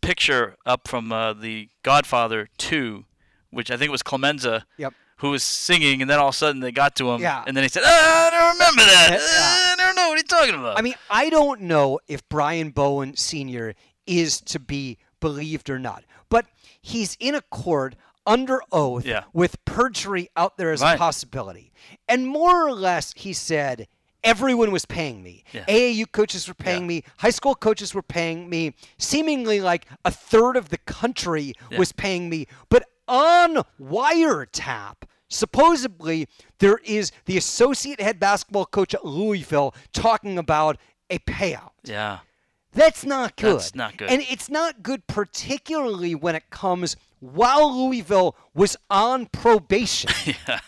picture 0.00 0.56
up 0.64 0.88
from 0.88 1.12
uh, 1.12 1.32
the 1.32 1.68
Godfather 1.82 2.48
2, 2.58 3.04
which 3.50 3.70
I 3.70 3.76
think 3.76 3.90
was 3.90 4.02
Clemenza. 4.02 4.64
Yep. 4.76 4.94
Who 5.18 5.30
was 5.30 5.42
singing, 5.42 6.00
and 6.00 6.08
then 6.08 6.20
all 6.20 6.28
of 6.28 6.34
a 6.36 6.38
sudden 6.38 6.60
they 6.60 6.70
got 6.70 6.94
to 6.94 7.10
him, 7.10 7.20
yeah. 7.20 7.42
and 7.44 7.56
then 7.56 7.64
he 7.64 7.68
said, 7.68 7.82
oh, 7.84 7.88
"I 7.88 8.30
don't 8.30 8.52
remember 8.52 8.82
that. 8.82 9.10
Yeah. 9.10 9.82
I 9.82 9.86
don't 9.86 9.96
know 9.96 10.10
what 10.10 10.14
he's 10.18 10.28
talking 10.28 10.54
about." 10.54 10.78
I 10.78 10.80
mean, 10.82 10.94
I 11.10 11.28
don't 11.28 11.62
know 11.62 11.98
if 12.06 12.28
Brian 12.28 12.70
Bowen 12.70 13.16
Sr. 13.16 13.74
is 14.06 14.40
to 14.42 14.60
be 14.60 14.96
believed 15.18 15.70
or 15.70 15.80
not, 15.80 16.04
but 16.28 16.46
he's 16.80 17.16
in 17.18 17.34
a 17.34 17.40
court 17.40 17.96
under 18.28 18.60
oath 18.70 19.04
yeah. 19.04 19.24
with 19.32 19.64
perjury 19.64 20.28
out 20.36 20.56
there 20.56 20.70
as 20.70 20.82
right. 20.82 20.94
a 20.94 20.98
possibility, 20.98 21.72
and 22.06 22.28
more 22.28 22.64
or 22.64 22.72
less 22.72 23.12
he 23.16 23.32
said 23.32 23.88
everyone 24.24 24.70
was 24.70 24.84
paying 24.84 25.22
me. 25.22 25.44
Yeah. 25.52 25.64
AAU 25.66 26.10
coaches 26.12 26.48
were 26.48 26.54
paying 26.54 26.82
yeah. 26.82 26.88
me. 26.88 27.04
High 27.18 27.30
school 27.30 27.54
coaches 27.54 27.94
were 27.94 28.02
paying 28.02 28.48
me. 28.48 28.74
Seemingly 28.98 29.60
like 29.60 29.86
a 30.04 30.10
third 30.10 30.56
of 30.56 30.68
the 30.68 30.78
country 30.78 31.54
yeah. 31.70 31.78
was 31.78 31.92
paying 31.92 32.28
me. 32.28 32.46
But 32.68 32.84
on 33.06 33.62
wiretap, 33.80 34.96
supposedly 35.28 36.28
there 36.58 36.78
is 36.84 37.12
the 37.26 37.36
associate 37.36 38.00
head 38.00 38.20
basketball 38.20 38.66
coach 38.66 38.94
at 38.94 39.04
Louisville 39.04 39.74
talking 39.92 40.38
about 40.38 40.78
a 41.10 41.18
payout. 41.20 41.70
Yeah. 41.84 42.18
That's 42.72 43.04
not 43.04 43.36
good. 43.36 43.56
That's 43.56 43.74
not 43.74 43.96
good. 43.96 44.10
And 44.10 44.22
it's 44.28 44.50
not 44.50 44.82
good 44.82 45.06
particularly 45.06 46.14
when 46.14 46.34
it 46.34 46.50
comes 46.50 46.96
while 47.20 47.76
Louisville 47.76 48.36
was 48.54 48.76
on 48.90 49.26
probation. 49.26 50.10
yeah. 50.48 50.60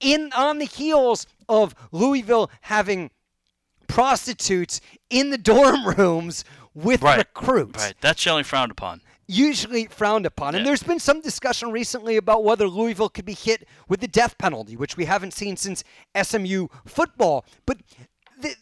In 0.00 0.32
on 0.36 0.58
the 0.58 0.64
heels 0.64 1.26
of 1.48 1.74
Louisville 1.92 2.50
having 2.62 3.10
prostitutes 3.88 4.80
in 5.10 5.30
the 5.30 5.38
dorm 5.52 5.86
rooms 5.86 6.44
with 6.74 7.02
right. 7.02 7.18
recruits. 7.18 7.82
Right. 7.82 7.94
That's 8.00 8.22
generally 8.22 8.42
frowned 8.42 8.70
upon. 8.70 9.00
Usually 9.28 9.86
frowned 9.86 10.26
upon. 10.26 10.52
Yeah. 10.52 10.58
And 10.58 10.66
there's 10.66 10.82
been 10.82 11.00
some 11.00 11.20
discussion 11.20 11.72
recently 11.72 12.16
about 12.16 12.44
whether 12.44 12.68
Louisville 12.68 13.08
could 13.08 13.24
be 13.24 13.34
hit 13.34 13.66
with 13.88 14.00
the 14.00 14.06
death 14.06 14.38
penalty, 14.38 14.76
which 14.76 14.96
we 14.96 15.06
haven't 15.06 15.32
seen 15.32 15.56
since 15.56 15.82
SMU 16.20 16.68
football. 16.84 17.44
But 17.64 17.78
the, 18.40 18.54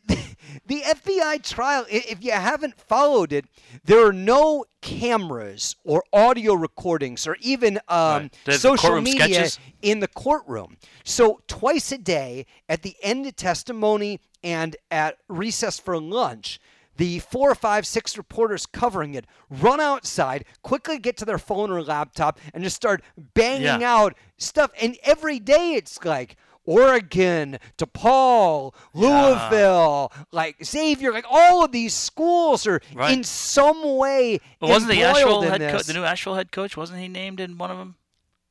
the, 0.66 0.80
FBI 0.80 1.42
trial, 1.42 1.84
if 1.90 2.22
you 2.22 2.32
haven't 2.32 2.78
followed 2.78 3.32
it, 3.32 3.46
there 3.84 4.06
are 4.06 4.12
no 4.12 4.64
cameras 4.80 5.76
or 5.84 6.04
audio 6.12 6.54
recordings 6.54 7.26
or 7.26 7.36
even 7.40 7.78
um, 7.88 8.30
right. 8.46 8.56
social 8.56 9.00
media 9.00 9.24
sketches? 9.24 9.58
in 9.82 10.00
the 10.00 10.08
courtroom. 10.08 10.76
So 11.04 11.40
twice 11.46 11.92
a 11.92 11.98
day, 11.98 12.46
at 12.68 12.82
the 12.82 12.96
end 13.02 13.26
of 13.26 13.36
testimony 13.36 14.20
and 14.42 14.76
at 14.90 15.18
recess 15.28 15.78
for 15.78 16.00
lunch, 16.00 16.60
the 16.96 17.18
four 17.18 17.50
or 17.50 17.54
five, 17.54 17.86
six 17.86 18.16
reporters 18.16 18.66
covering 18.66 19.14
it 19.14 19.26
run 19.50 19.80
outside, 19.80 20.44
quickly 20.62 20.98
get 20.98 21.16
to 21.18 21.24
their 21.24 21.38
phone 21.38 21.70
or 21.70 21.82
laptop, 21.82 22.38
and 22.52 22.62
just 22.62 22.76
start 22.76 23.02
banging 23.16 23.80
Yeah. 23.80 23.94
out 23.94 24.14
stuff. 24.38 24.70
And 24.80 24.96
every 25.02 25.38
day 25.38 25.74
it's 25.74 26.02
like, 26.04 26.36
Oregon, 26.66 27.58
DePaul, 27.78 28.74
Louisville, 28.94 30.12
like 30.32 30.56
Xavier, 30.64 31.12
like 31.12 31.26
all 31.30 31.64
of 31.64 31.72
these 31.72 31.94
schools 31.94 32.66
are 32.66 32.80
Right. 32.94 33.12
in 33.12 33.24
some 33.24 33.96
way 33.96 34.40
But 34.60 34.70
wasn't 34.70 34.92
the 34.92 35.02
Asheville 35.02 35.42
head 35.42 35.60
coach, 35.60 35.84
the 35.84 35.92
new 35.94 36.04
Asheville 36.04 36.34
head 36.36 36.52
coach, 36.52 36.76
wasn't 36.76 37.00
he 37.00 37.08
named 37.08 37.40
in 37.40 37.58
one 37.58 37.70
of 37.70 37.78
them? 37.78 37.96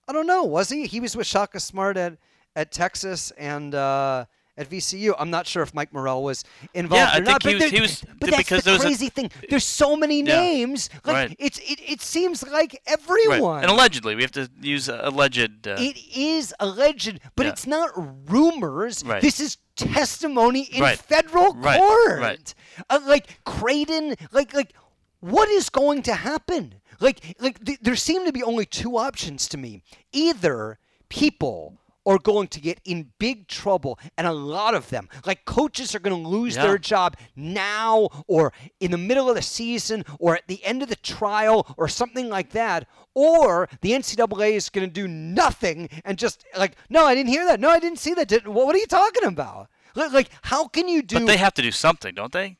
I 0.07 0.13
don't 0.13 0.27
know. 0.27 0.43
Was 0.43 0.69
he? 0.69 0.85
He 0.85 0.99
was 0.99 1.15
with 1.15 1.25
Shaka 1.27 1.59
Smart 1.59 1.95
at, 1.97 2.17
at 2.55 2.71
Texas 2.71 3.31
and 3.31 3.73
uh, 3.73 4.25
at 4.57 4.69
VCU. 4.69 5.15
I'm 5.17 5.29
not 5.31 5.47
sure 5.47 5.63
if 5.63 5.73
Mike 5.73 5.91
Morrell 5.93 6.23
was 6.23 6.43
involved 6.73 6.99
Yeah, 6.99 7.07
I 7.07 7.11
or 7.13 7.25
think 7.25 7.27
not. 7.27 7.43
he 7.43 7.53
but 7.59 7.71
was- 7.71 7.81
was- 7.81 8.03
but 8.19 8.29
that's 8.29 8.37
because 8.37 8.63
the 8.63 8.71
was 8.73 8.81
a- 8.81 8.85
crazy 8.85 9.09
thing. 9.09 9.31
There's 9.49 9.65
so 9.65 9.95
many 9.95 10.19
Yeah. 10.21 10.39
names. 10.41 10.89
Like 11.03 11.13
Right. 11.15 11.35
it's 11.39 11.57
it, 11.59 11.79
it 11.87 12.01
seems 12.01 12.43
like 12.43 12.53
Right. 12.53 12.79
everyone. 12.85 13.63
And 13.63 13.71
allegedly, 13.71 14.15
we 14.15 14.21
have 14.21 14.31
to 14.33 14.49
use 14.61 14.89
uh, 14.89 14.99
alleged. 15.03 15.67
Uh, 15.67 15.75
It 15.79 15.97
is 16.15 16.53
alleged, 16.59 17.19
but 17.35 17.45
Yeah. 17.45 17.51
it's 17.53 17.65
not 17.65 17.89
rumors. 18.29 19.03
Right. 19.03 19.21
This 19.21 19.39
is 19.39 19.57
testimony 19.75 20.61
in 20.71 20.81
Right. 20.81 20.99
federal 20.99 21.53
Right. 21.55 21.79
court. 21.79 22.19
Right. 22.19 22.53
Uh, 22.89 22.99
like 23.05 23.43
Creighton, 23.45 24.15
like 24.31 24.53
like 24.53 24.73
what 25.19 25.49
is 25.49 25.69
going 25.69 26.03
to 26.03 26.13
happen? 26.13 26.75
Like 26.99 27.21
like 27.39 27.63
th- 27.65 27.79
there 27.81 27.95
seem 27.95 28.23
to 28.25 28.31
be 28.31 28.43
only 28.43 28.65
two 28.65 28.97
options 28.97 29.47
to 29.49 29.57
me. 29.57 29.81
Either 30.11 30.77
people 31.09 31.79
are 32.05 32.17
going 32.17 32.47
to 32.49 32.59
get 32.59 32.79
in 32.85 33.11
big 33.19 33.47
trouble 33.47 33.97
and 34.17 34.27
a 34.27 34.31
lot 34.33 34.73
of 34.75 34.89
them 34.89 35.07
like 35.25 35.45
coaches 35.45 35.95
are 35.95 35.99
going 35.99 36.23
to 36.23 36.29
lose 36.29 36.55
Yeah. 36.55 36.63
their 36.67 36.77
job 36.77 37.15
now 37.35 38.09
or 38.27 38.51
in 38.79 38.91
the 38.91 38.97
middle 38.97 39.29
of 39.29 39.35
the 39.35 39.41
season 39.41 40.03
or 40.19 40.35
at 40.35 40.47
the 40.47 40.63
end 40.65 40.83
of 40.83 40.89
the 40.89 40.95
trial 40.97 41.73
or 41.77 41.87
something 41.87 42.29
like 42.29 42.49
that 42.51 42.87
or 43.13 43.69
the 43.81 43.91
ncaa 43.91 44.51
is 44.51 44.69
going 44.69 44.87
to 44.87 44.93
do 44.93 45.07
nothing 45.07 45.87
and 46.03 46.17
just 46.17 46.43
like 46.57 46.75
no 46.89 47.05
i 47.05 47.15
didn't 47.15 47.29
hear 47.29 47.45
that 47.45 47.59
no 47.59 47.69
i 47.69 47.79
didn't 47.79 47.99
see 47.99 48.13
that 48.13 48.27
Did, 48.27 48.47
what 48.47 48.75
are 48.75 48.79
you 48.79 48.87
talking 48.87 49.23
about 49.25 49.69
like 49.95 50.29
how 50.41 50.67
can 50.67 50.87
you 50.87 51.01
do 51.03 51.19
but 51.19 51.27
they 51.27 51.37
have 51.37 51.53
to 51.53 51.61
do 51.61 51.71
something, 51.71 52.13
don't 52.15 52.33
they? 52.33 52.57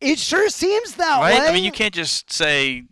it 0.00 0.18
sure 0.18 0.48
seems 0.48 0.94
that 0.94 1.20
right? 1.20 1.40
way 1.40 1.48
I 1.48 1.52
mean, 1.52 1.64
you 1.64 1.72
can't 1.72 1.92
just 1.92 2.32
say 2.32 2.84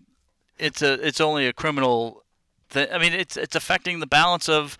it's 0.58 0.82
a 0.82 0.94
it's 1.06 1.20
only 1.20 1.46
a 1.46 1.52
criminal. 1.52 2.24
Th- 2.70 2.88
I 2.92 2.98
mean, 2.98 3.12
it's 3.14 3.36
it's 3.36 3.54
affecting 3.56 4.00
the 4.00 4.06
balance 4.06 4.48
of 4.48 4.76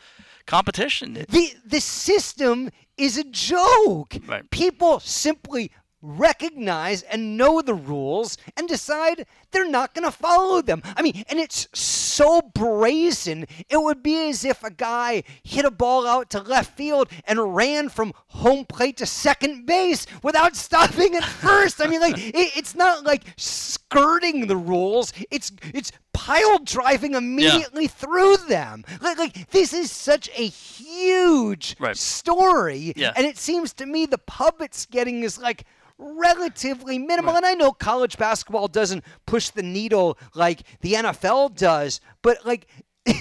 competition. 0.49 1.13
The 1.29 1.55
the 1.65 1.81
system 1.81 2.71
is 2.97 3.17
a 3.17 3.25
joke. 3.25 4.17
Right. 4.27 4.51
People 4.51 4.99
simply 5.01 5.71
recognize 6.01 7.03
and 7.03 7.37
know 7.37 7.61
the 7.61 7.75
rules 7.75 8.39
and 8.57 8.69
decide 8.69 9.27
they're 9.51 9.69
not 9.69 9.95
going 9.95 10.05
to 10.05 10.11
follow 10.11 10.61
them. 10.63 10.83
I 10.97 11.03
mean, 11.03 11.25
and 11.29 11.39
it's 11.39 11.69
so 11.73 12.41
brazen. 12.55 13.47
It 13.69 13.81
would 13.81 14.03
be 14.03 14.29
as 14.29 14.45
if 14.45 14.63
a 14.65 14.71
guy 14.71 15.23
hit 15.43 15.65
a 15.65 15.71
ball 15.71 16.07
out 16.07 16.31
to 16.31 16.41
left 16.41 16.77
field 16.77 17.09
and 17.25 17.55
ran 17.55 17.89
from 17.89 18.13
home 18.29 18.65
plate 18.65 18.97
to 18.99 19.07
second 19.07 19.67
base 19.67 20.07
without 20.23 20.57
stopping 20.67 21.15
at 21.15 21.25
first. 21.25 21.81
I 21.83 21.87
mean, 21.87 22.01
like 22.01 22.19
it, 22.19 22.57
it's 22.57 22.75
not 22.75 23.05
like 23.05 23.23
skirting 23.37 24.47
the 24.47 24.57
rules. 24.57 25.13
It's 25.31 25.53
it's 25.75 25.93
pile 26.13 26.59
driving 26.59 27.15
immediately 27.15 27.87
through 27.87 28.37
them. 28.49 28.85
Like, 29.01 29.19
like 29.19 29.51
this 29.51 29.73
is 29.73 29.91
such 29.93 30.29
a 30.37 30.47
huge 30.47 31.77
Right. 31.79 31.97
story, 31.97 32.93
Yeah. 32.97 33.13
and 33.17 33.25
it 33.27 33.39
seems 33.39 33.73
to 33.75 33.87
me 33.87 34.07
the 34.07 34.19
pub 34.19 34.61
it's 34.61 34.85
getting 34.87 35.23
is 35.23 35.39
like 35.39 35.65
relatively 35.99 36.99
minimal. 36.99 37.33
Right. 37.33 37.39
And 37.39 37.47
I 37.47 37.55
know 37.55 37.73
college 37.73 38.17
basketball 38.17 38.69
doesn't 38.69 39.05
push 39.27 39.51
the 39.51 39.63
needle 39.63 40.19
like 40.35 40.63
the 40.81 40.95
NFL 40.95 41.57
does, 41.57 42.01
but 42.23 42.47
like. 42.47 42.67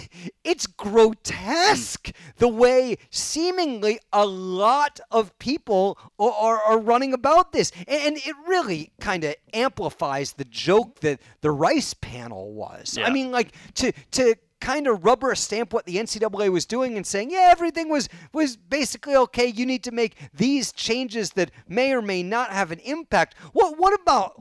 It's 0.44 0.66
grotesque 0.66 2.08
mm. 2.08 2.14
the 2.38 2.48
way 2.48 2.98
seemingly 3.10 4.00
a 4.14 4.26
lot 4.26 5.00
of 5.12 5.38
people 5.40 6.00
are, 6.18 6.32
are, 6.32 6.62
are 6.62 6.80
running 6.80 7.14
about 7.14 7.52
this. 7.52 7.72
And 7.86 8.18
it 8.18 8.36
really 8.48 8.92
kind 9.02 9.26
of 9.26 9.36
amplifies 9.54 10.34
the 10.34 10.46
joke 10.46 11.02
that 11.02 11.22
the 11.42 11.52
Rice 11.52 11.94
panel 11.94 12.54
was. 12.54 12.98
I 12.98 13.10
mean, 13.10 13.30
like 13.32 13.54
to 13.76 13.92
to 14.12 14.36
kind 14.60 14.88
of 14.88 15.04
rubber 15.06 15.34
stamp 15.36 15.74
what 15.74 15.86
the 15.86 15.98
NCAA 15.98 16.50
was 16.50 16.66
doing 16.66 16.98
and 16.98 17.06
saying, 17.06 17.32
yeah, 17.32 17.50
everything 17.52 17.90
was 17.90 18.10
was 18.34 18.58
basically 18.58 19.16
okay. 19.16 19.48
You 19.48 19.66
need 19.66 19.84
to 19.84 19.92
make 19.92 20.16
these 20.34 20.72
changes 20.72 21.32
that 21.32 21.52
may 21.68 21.94
or 21.94 22.02
may 22.02 22.24
not 22.24 22.52
have 22.52 22.72
an 22.72 22.80
impact. 22.80 23.36
What 23.54 23.78
what 23.78 24.00
about 24.00 24.34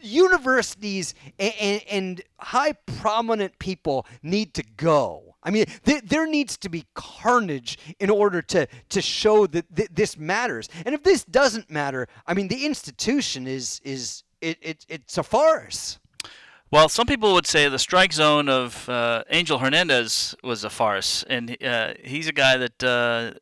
universities 0.00 1.14
and, 1.38 1.54
and, 1.60 1.82
and 1.90 2.22
high 2.38 2.72
prominent 2.72 3.58
people 3.58 4.06
need 4.22 4.54
to 4.54 4.62
go? 4.76 5.28
I 5.42 5.50
mean, 5.50 5.66
th- 5.84 6.02
there 6.02 6.26
needs 6.26 6.56
to 6.58 6.68
be 6.68 6.84
carnage 6.94 7.78
in 8.00 8.10
order 8.10 8.42
to 8.42 8.66
to 8.88 9.00
show 9.00 9.46
that 9.46 9.74
th- 9.74 9.88
this 9.92 10.18
matters. 10.18 10.68
And 10.84 10.94
if 10.94 11.02
this 11.02 11.24
doesn't 11.24 11.70
matter, 11.70 12.08
I 12.26 12.34
mean, 12.34 12.48
the 12.48 12.66
institution 12.66 13.46
is 13.46 13.80
is 13.84 14.24
it, 14.40 14.58
it 14.60 14.86
it's 14.88 15.18
a 15.18 15.22
farce. 15.22 15.98
Well, 16.70 16.90
some 16.90 17.06
people 17.06 17.32
would 17.32 17.46
say 17.46 17.66
the 17.68 17.78
strike 17.78 18.12
zone 18.12 18.50
of 18.50 18.88
uh, 18.90 19.24
Angel 19.30 19.58
Hernandez 19.58 20.34
was 20.44 20.64
a 20.64 20.70
farce, 20.70 21.24
and 21.28 21.56
uh, 21.64 21.94
he's 22.04 22.28
a 22.28 22.32
guy 22.32 22.58
that 22.58 22.84
uh, 22.84 23.32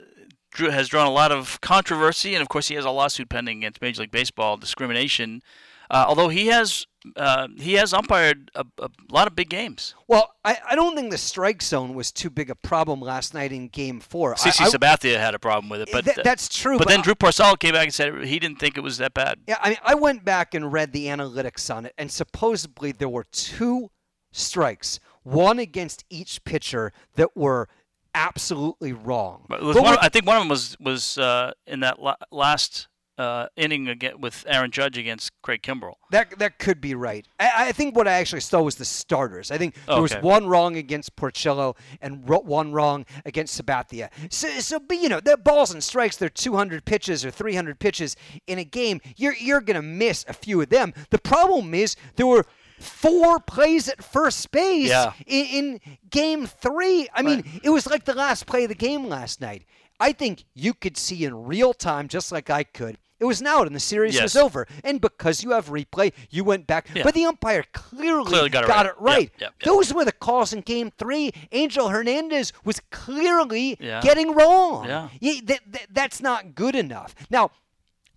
drew, 0.53 0.71
has 0.71 0.87
drawn 0.87 1.09
a 1.09 1.13
lot 1.13 1.33
of 1.33 1.61
controversy, 1.61 2.35
and 2.37 2.43
of 2.43 2.49
course, 2.49 2.69
he 2.69 2.77
has 2.77 2.85
a 2.85 2.91
lawsuit 2.91 3.29
pending 3.29 3.59
against 3.59 3.83
Major 3.83 4.03
League 4.03 4.13
Baseball 4.13 4.57
discrimination. 4.57 5.43
Uh, 5.91 6.05
although 6.07 6.29
he 6.29 6.47
has 6.47 6.87
uh, 7.17 7.49
he 7.57 7.75
has 7.75 7.93
umpired 7.93 8.51
a, 8.55 8.65
a, 8.79 8.89
lot 9.11 9.27
of 9.27 9.37
big 9.37 9.49
games. 9.49 9.95
Well, 10.09 10.35
I, 10.45 10.59
I 10.71 10.75
don't 10.75 10.97
think 10.97 11.11
the 11.11 11.19
strike 11.19 11.63
zone 11.63 11.95
was 11.95 12.11
too 12.11 12.31
big 12.31 12.51
a 12.51 12.55
problem 12.55 13.01
last 13.01 13.35
night 13.35 13.53
in 13.53 13.69
Game 13.69 14.01
Four. 14.01 14.35
CC 14.35 14.67
Sabathia 14.67 15.19
had 15.19 15.35
a 15.35 15.39
problem 15.39 15.69
with 15.69 15.83
it, 15.83 15.89
but 15.93 16.05
th- 16.05 16.19
that's 16.25 16.49
true. 16.49 16.79
But, 16.79 16.87
but 16.87 16.91
then 16.91 17.03
Drew 17.03 17.15
Porcello 17.15 17.59
came 17.59 17.73
back 17.73 17.85
and 17.85 17.95
said 17.95 18.25
he 18.25 18.39
didn't 18.39 18.59
think 18.59 18.77
it 18.77 18.83
was 18.83 18.99
that 18.99 19.15
bad. 19.15 19.39
Yeah, 19.47 19.59
I 19.61 19.69
mean, 19.71 19.79
I 19.85 19.95
went 19.95 20.25
back 20.25 20.55
and 20.55 20.73
read 20.73 20.93
the 20.93 21.07
analytics 21.07 21.75
on 21.75 21.87
it, 21.87 21.95
and 21.99 22.11
supposedly 22.11 22.93
there 22.93 23.09
were 23.09 23.25
two 23.31 23.91
strikes, 24.33 25.01
one 25.23 25.59
against 25.59 26.05
each 26.11 26.45
pitcher 26.45 26.93
that 27.15 27.37
were 27.37 27.69
absolutely 28.15 28.93
wrong. 28.93 29.45
But 29.49 29.63
one, 29.63 29.99
I 30.01 30.09
think 30.09 30.27
one 30.27 30.37
of 30.37 30.43
them 30.43 30.49
was 30.49 30.77
was 30.81 31.19
uh, 31.19 31.53
in 31.67 31.81
that 31.81 32.01
la- 32.01 32.17
last 32.31 32.89
uh, 33.19 33.47
inning 33.57 33.89
again 33.89 34.21
with 34.21 34.45
Aaron 34.47 34.71
Judge 34.71 34.99
against 34.99 35.31
Craig 35.43 35.63
Kimbrel. 35.63 35.95
That 36.11 36.39
that 36.39 36.59
could 36.59 36.81
be 36.81 36.95
right. 36.95 37.27
I, 37.41 37.69
I 37.69 37.73
think 37.73 37.97
what 37.97 38.07
I 38.07 38.13
actually 38.13 38.41
saw 38.41 38.63
was 38.63 38.77
the 38.77 38.85
starters. 38.85 39.51
I 39.51 39.59
think 39.59 39.75
there 39.87 39.95
okay. 39.97 40.03
was 40.03 40.15
one 40.17 40.47
wrong 40.47 40.77
against 40.77 41.17
Porcello 41.17 41.77
and 42.01 42.29
one 42.29 42.73
wrong 42.73 43.07
against 43.25 43.61
Sabathia. 43.61 44.11
So, 44.31 44.49
so 44.61 44.79
but 44.79 44.99
you 44.99 45.09
know, 45.09 45.21
the 45.21 45.37
balls 45.37 45.73
and 45.73 45.83
strikes, 45.83 46.17
they're 46.17 46.29
200 46.29 46.85
pitches 46.85 47.25
or 47.25 47.31
300 47.31 47.79
pitches 47.79 48.17
in 48.47 48.59
a 48.59 48.65
game. 48.65 49.01
You're 49.17 49.35
you're 49.35 49.61
gonna 49.61 49.83
miss 49.83 50.25
a 50.29 50.33
few 50.33 50.61
of 50.61 50.69
them. 50.69 50.93
The 51.11 51.19
problem 51.19 51.75
is 51.75 51.97
there 52.17 52.27
were 52.27 52.45
four 52.79 53.41
plays 53.41 53.89
at 53.89 54.05
first 54.05 54.51
base 54.51 54.91
yeah. 54.91 55.13
in, 55.27 55.47
in, 55.47 55.81
game 56.11 56.47
three. 56.47 57.09
I 57.15 57.23
mean, 57.23 57.61
it 57.63 57.71
was 57.71 57.87
like 57.87 58.05
the 58.05 58.15
last 58.15 58.47
play 58.47 58.65
of 58.65 58.69
the 58.69 58.75
game 58.75 59.07
last 59.07 59.41
night. 59.41 59.65
I 59.99 60.13
think 60.13 60.45
you 60.55 60.75
could 60.75 60.97
see 60.97 61.25
in 61.25 61.47
real 61.47 61.73
time, 61.73 62.09
just 62.09 62.31
like 62.31 62.51
I 62.51 62.65
could, 62.65 62.99
it 63.19 63.25
was 63.25 63.41
an 63.41 63.47
out 63.47 63.67
and 63.67 63.75
the 63.75 63.81
series 63.81 64.15
yes. 64.15 64.23
was 64.23 64.37
over. 64.37 64.67
And 64.85 65.01
because 65.01 65.43
you 65.43 65.53
have 65.53 65.67
replay, 65.67 66.13
you 66.31 66.45
went 66.45 66.67
back. 66.67 66.89
Yeah. 66.95 67.03
But 67.03 67.15
the 67.15 67.25
umpire 67.25 67.65
clearly, 67.73 68.27
clearly 68.27 68.51
got, 68.51 68.65
it 68.65 68.69
got 68.69 68.87
right. 68.87 68.87
It 68.87 69.01
right. 69.01 69.31
Yep, 69.33 69.41
yep, 69.41 69.55
yep. 69.61 69.63
Those 69.65 69.93
were 69.95 70.05
the 70.05 70.13
calls 70.13 70.53
in 70.53 70.61
game 70.61 70.93
three. 70.99 71.33
Angel 71.53 71.89
Hernandez 71.89 72.53
was 72.65 72.81
clearly 72.91 73.77
yeah. 73.81 74.01
getting 74.01 74.35
wrong. 74.35 74.87
Yeah. 74.87 75.09
That, 75.45 75.61
that, 75.67 75.87
that's 75.91 76.21
not 76.21 76.55
good 76.55 76.75
enough. 76.75 77.15
Now, 77.31 77.51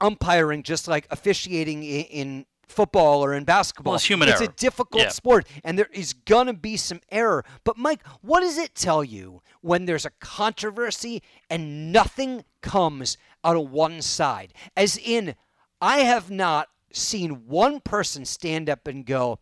umpiring, 0.01 0.63
just 0.63 0.87
like 0.87 1.07
officiating 1.09 1.83
in, 1.83 2.05
in 2.05 2.45
football 2.67 3.23
or 3.25 3.33
in 3.33 3.43
basketball. 3.43 3.91
Well, 3.91 3.95
it's 3.95 4.05
human 4.05 4.29
it's 4.29 4.41
error. 4.41 4.49
a 4.49 4.53
difficult 4.53 5.03
yeah. 5.03 5.09
sport, 5.09 5.47
and 5.63 5.77
there 5.77 5.89
is 5.91 6.13
gonna 6.13 6.53
be 6.53 6.77
some 6.77 7.01
error. 7.09 7.43
But 7.63 7.77
Mike, 7.77 8.05
what 8.21 8.41
does 8.41 8.57
it 8.57 8.75
tell 8.75 9.03
you 9.03 9.41
when 9.61 9.85
there's 9.85 10.05
a 10.05 10.11
controversy 10.19 11.21
and 11.49 11.91
nothing 11.91 12.43
comes 12.61 13.17
out 13.43 13.55
of 13.55 13.71
one 13.71 14.01
side? 14.01 14.53
As 14.75 14.97
in, 14.97 15.35
I 15.81 15.99
have 15.99 16.29
not 16.29 16.69
seen 16.91 17.47
one 17.47 17.79
person 17.79 18.25
stand 18.25 18.69
up 18.69 18.87
and 18.87 19.05
go. 19.05 19.39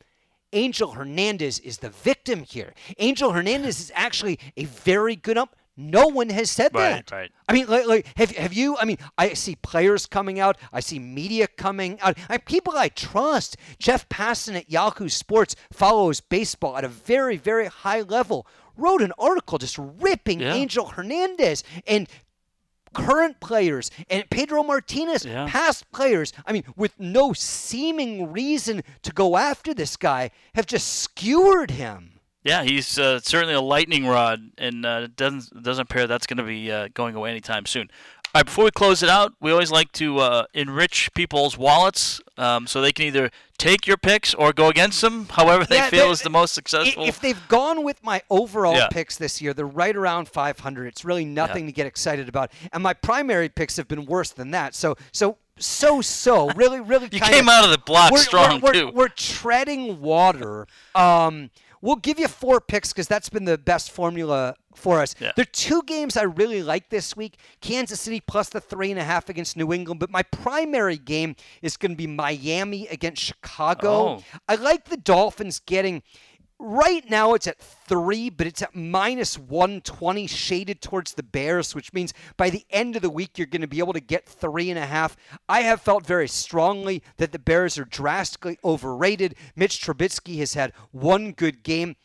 Angel 0.54 0.92
Hernandez 0.92 1.60
is 1.60 1.80
the 1.80 1.90
victim 1.90 2.44
here. 2.44 2.74
Angel 3.00 3.32
Hernandez 3.32 3.80
is 3.80 3.92
actually 3.96 4.40
a 4.56 4.66
very 4.66 5.16
good 5.16 5.38
ump. 5.38 5.56
No 5.80 6.08
one 6.08 6.30
has 6.30 6.50
said 6.50 6.74
right, 6.74 7.06
that. 7.06 7.12
Right. 7.12 7.32
I 7.48 7.54
mean, 7.54 7.68
like, 7.68 7.86
like, 7.86 8.08
have 8.18 8.32
have 8.32 8.52
you? 8.52 8.78
I 8.78 8.86
mean, 8.86 8.98
I 9.16 9.34
see 9.34 9.56
players 9.56 10.08
coming 10.08 10.40
out. 10.40 10.58
I 10.74 10.80
see 10.80 10.98
media 10.98 11.48
coming 11.48 12.00
out. 12.02 12.18
I, 12.30 12.40
people 12.40 12.74
I 12.76 12.90
trust. 12.90 13.58
Jeff 13.78 14.10
Passan 14.10 14.56
at 14.56 14.72
Yahoo 14.72 15.08
Sports 15.08 15.56
follows 15.72 16.20
baseball 16.20 16.78
at 16.78 16.84
a 16.84 16.88
very, 16.88 17.38
very 17.38 17.68
high 17.68 18.02
level. 18.02 18.48
Wrote 18.76 19.04
an 19.04 19.14
article 19.20 19.60
just 19.60 19.78
ripping 19.78 20.40
Yeah. 20.40 20.56
Angel 20.56 20.88
Hernandez 20.88 21.64
and 21.86 22.10
current 22.94 23.40
players 23.40 23.92
and 24.10 24.30
Pedro 24.30 24.64
Martinez, 24.64 25.26
Yeah. 25.26 25.48
past 25.50 25.90
players. 25.92 26.34
I 26.46 26.52
mean, 26.54 26.64
with 26.76 27.00
no 27.00 27.34
seeming 27.34 28.32
reason 28.32 28.84
to 29.04 29.12
go 29.12 29.38
after 29.38 29.74
this 29.74 29.98
guy, 29.98 30.32
have 30.56 30.66
just 30.66 30.88
skewered 31.02 31.72
him. 31.72 32.14
Yeah, 32.44 32.64
he's 32.64 32.98
uh, 32.98 33.20
certainly 33.20 33.56
a 33.56 33.62
lightning 33.62 34.06
rod, 34.08 34.52
and 34.58 34.86
uh, 34.86 35.02
it 35.04 35.18
doesn't 35.18 35.64
doesn't 35.64 35.82
appear 35.82 36.08
that's 36.08 36.26
going 36.26 36.38
to 36.38 36.44
be 36.44 36.72
uh, 36.72 36.88
going 36.94 37.14
away 37.16 37.30
anytime 37.32 37.66
soon. 37.66 37.90
All 38.36 38.40
right, 38.40 38.46
before 38.46 38.66
we 38.66 38.72
close 38.72 39.02
it 39.02 39.10
out, 39.10 39.34
we 39.40 39.52
always 39.52 39.72
like 39.72 39.92
to 39.94 40.20
uh, 40.20 40.46
enrich 40.54 41.10
people's 41.16 41.58
wallets 41.58 42.22
um, 42.38 42.68
so 42.68 42.82
they 42.82 42.92
can 42.92 43.06
either 43.06 43.32
take 43.58 43.88
your 43.88 43.98
picks 43.98 44.34
or 44.34 44.54
go 44.54 44.68
against 44.68 45.02
them, 45.02 45.26
however 45.32 45.66
they 45.66 45.78
Yeah, 45.78 45.90
feel 45.90 46.12
is 46.12 46.22
the 46.22 46.30
most 46.30 46.54
successful. 46.54 47.06
If 47.06 47.20
they've 47.20 47.48
gone 47.48 47.84
with 47.84 48.04
my 48.04 48.22
overall 48.30 48.76
Yeah. 48.76 48.90
picks 48.90 49.18
this 49.18 49.42
year, 49.42 49.54
they're 49.54 49.66
right 49.66 49.96
around 49.96 50.28
500. 50.28 50.88
It's 50.88 51.04
really 51.06 51.26
nothing 51.26 51.66
to 51.66 51.72
get 51.72 51.88
excited 51.88 52.30
about. 52.30 52.52
And 52.74 52.84
my 52.84 52.94
primary 52.94 53.50
picks 53.50 53.78
have 53.78 53.88
been 53.88 54.06
worse 54.06 54.30
than 54.32 54.52
that. 54.52 54.76
So, 54.76 54.98
so, 55.12 55.38
so, 55.58 56.02
so, 56.02 56.50
really, 56.56 56.82
really. 56.82 57.08
you 57.12 57.20
came 57.22 57.50
out 57.50 57.64
of 57.64 57.72
the 57.72 57.80
block 57.80 58.12
we're, 58.12 58.18
strong 58.20 58.62
we're, 58.62 58.74
too. 58.74 58.86
We're, 58.88 58.94
we're 58.94 59.08
treading 59.08 60.02
water. 60.02 60.68
Um, 60.94 61.50
we'll 61.82 61.96
give 61.96 62.20
you 62.20 62.28
four 62.28 62.60
picks 62.62 62.92
because 62.94 63.08
that's 63.08 63.30
been 63.30 63.46
the 63.46 63.58
best 63.58 63.90
formula 63.90 64.56
for 64.78 65.00
us. 65.02 65.16
Yeah. 65.20 65.32
There 65.36 65.44
are 65.44 65.52
two 65.52 65.82
games 65.84 66.16
I 66.16 66.24
really 66.24 66.64
like 66.64 66.90
this 66.90 67.16
week: 67.16 67.38
Kansas 67.62 68.00
City 68.02 68.22
plus 68.22 68.50
the 68.50 68.62
three 68.62 68.92
and 68.92 69.00
a 69.00 69.04
half 69.04 69.30
against 69.30 69.58
New 69.58 69.74
England. 69.74 70.00
But 70.00 70.10
my 70.10 70.24
primary 70.24 70.98
game 70.98 71.36
is 71.62 71.78
going 71.78 71.92
to 71.92 71.98
be 71.98 72.08
Miami 72.08 72.88
against 72.88 73.22
Chicago. 73.22 73.90
Oh. 73.90 74.24
I 74.48 74.56
like 74.56 74.86
the 74.86 74.98
Dolphins 74.98 75.60
getting. 75.60 76.04
Right 76.60 77.08
now 77.08 77.36
it's 77.36 77.46
at 77.46 77.60
three, 77.60 78.32
but 78.32 78.48
it's 78.48 78.64
at 78.64 78.74
minus 78.74 79.38
120, 79.38 80.26
shaded 80.26 80.82
towards 80.82 81.14
the 81.14 81.22
Bears, 81.22 81.76
which 81.76 81.94
means 81.94 82.16
by 82.36 82.50
the 82.50 82.66
end 82.72 82.96
of 82.96 83.04
the 83.04 83.12
week, 83.12 83.38
you're 83.38 83.46
going 83.46 83.62
to 83.62 83.68
be 83.68 83.78
able 83.78 83.94
to 83.94 84.00
get 84.00 84.28
three 84.28 84.72
and 84.72 84.80
a 84.80 84.86
half. 84.88 85.16
I 85.48 85.62
have 85.62 85.82
felt 85.82 86.04
very 86.04 86.28
strongly 86.28 87.04
that 87.18 87.32
the 87.32 87.38
Bears 87.38 87.78
are 87.78 87.86
drastically 87.86 88.58
overrated. 88.66 89.36
Mitch 89.56 89.80
Trubisky 89.80 90.40
has 90.40 90.56
had 90.56 90.74
one 90.90 91.32
good 91.32 91.62
game. 91.62 91.96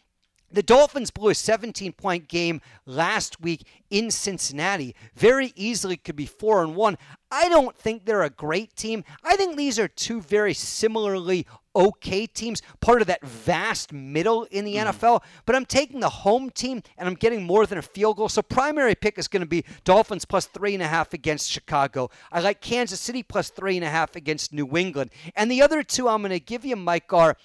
The 0.52 0.62
Dolphins 0.62 1.10
blew 1.10 1.30
a 1.30 1.34
17 1.34 1.92
point 1.92 2.28
game 2.28 2.60
last 2.86 3.40
week 3.40 3.66
in 3.90 4.10
Cincinnati. 4.10 4.94
Very 5.14 5.52
easily 5.56 5.96
could 5.96 6.16
be 6.16 6.26
4 6.26 6.62
and 6.62 6.76
1. 6.76 6.98
I 7.30 7.48
don't 7.48 7.76
think 7.76 8.04
they're 8.04 8.22
a 8.22 8.30
great 8.30 8.76
team. 8.76 9.04
I 9.24 9.36
think 9.36 9.56
these 9.56 9.78
are 9.78 9.88
two 9.88 10.20
very 10.20 10.52
similarly 10.52 11.46
okay 11.74 12.26
teams, 12.26 12.60
part 12.80 13.00
of 13.00 13.06
that 13.06 13.24
vast 13.24 13.92
middle 13.92 14.44
in 14.50 14.64
the 14.64 14.76
hmm. 14.76 14.88
NFL. 14.88 15.22
But 15.46 15.56
I'm 15.56 15.64
taking 15.64 16.00
the 16.00 16.08
home 16.08 16.50
team 16.50 16.82
and 16.98 17.08
I'm 17.08 17.14
getting 17.14 17.44
more 17.44 17.66
than 17.66 17.78
a 17.78 17.82
field 17.82 18.18
goal. 18.18 18.28
So 18.28 18.42
primary 18.42 18.94
pick 18.94 19.18
is 19.18 19.28
going 19.28 19.40
to 19.40 19.46
be 19.46 19.64
Dolphins 19.84 20.24
plus 20.24 20.46
three 20.46 20.74
and 20.74 20.82
a 20.82 20.88
half 20.88 21.14
against 21.14 21.50
Chicago. 21.50 22.10
I 22.30 22.40
like 22.40 22.60
Kansas 22.60 23.00
City 23.00 23.22
plus 23.22 23.50
three 23.50 23.76
and 23.76 23.84
a 23.84 23.90
half 23.90 24.16
against 24.16 24.52
New 24.52 24.76
England. 24.76 25.10
And 25.34 25.50
the 25.50 25.62
other 25.62 25.82
two 25.82 26.08
I'm 26.08 26.20
going 26.20 26.30
to 26.30 26.40
give 26.40 26.64
you, 26.64 26.76
Mike, 26.76 27.12
are 27.12 27.36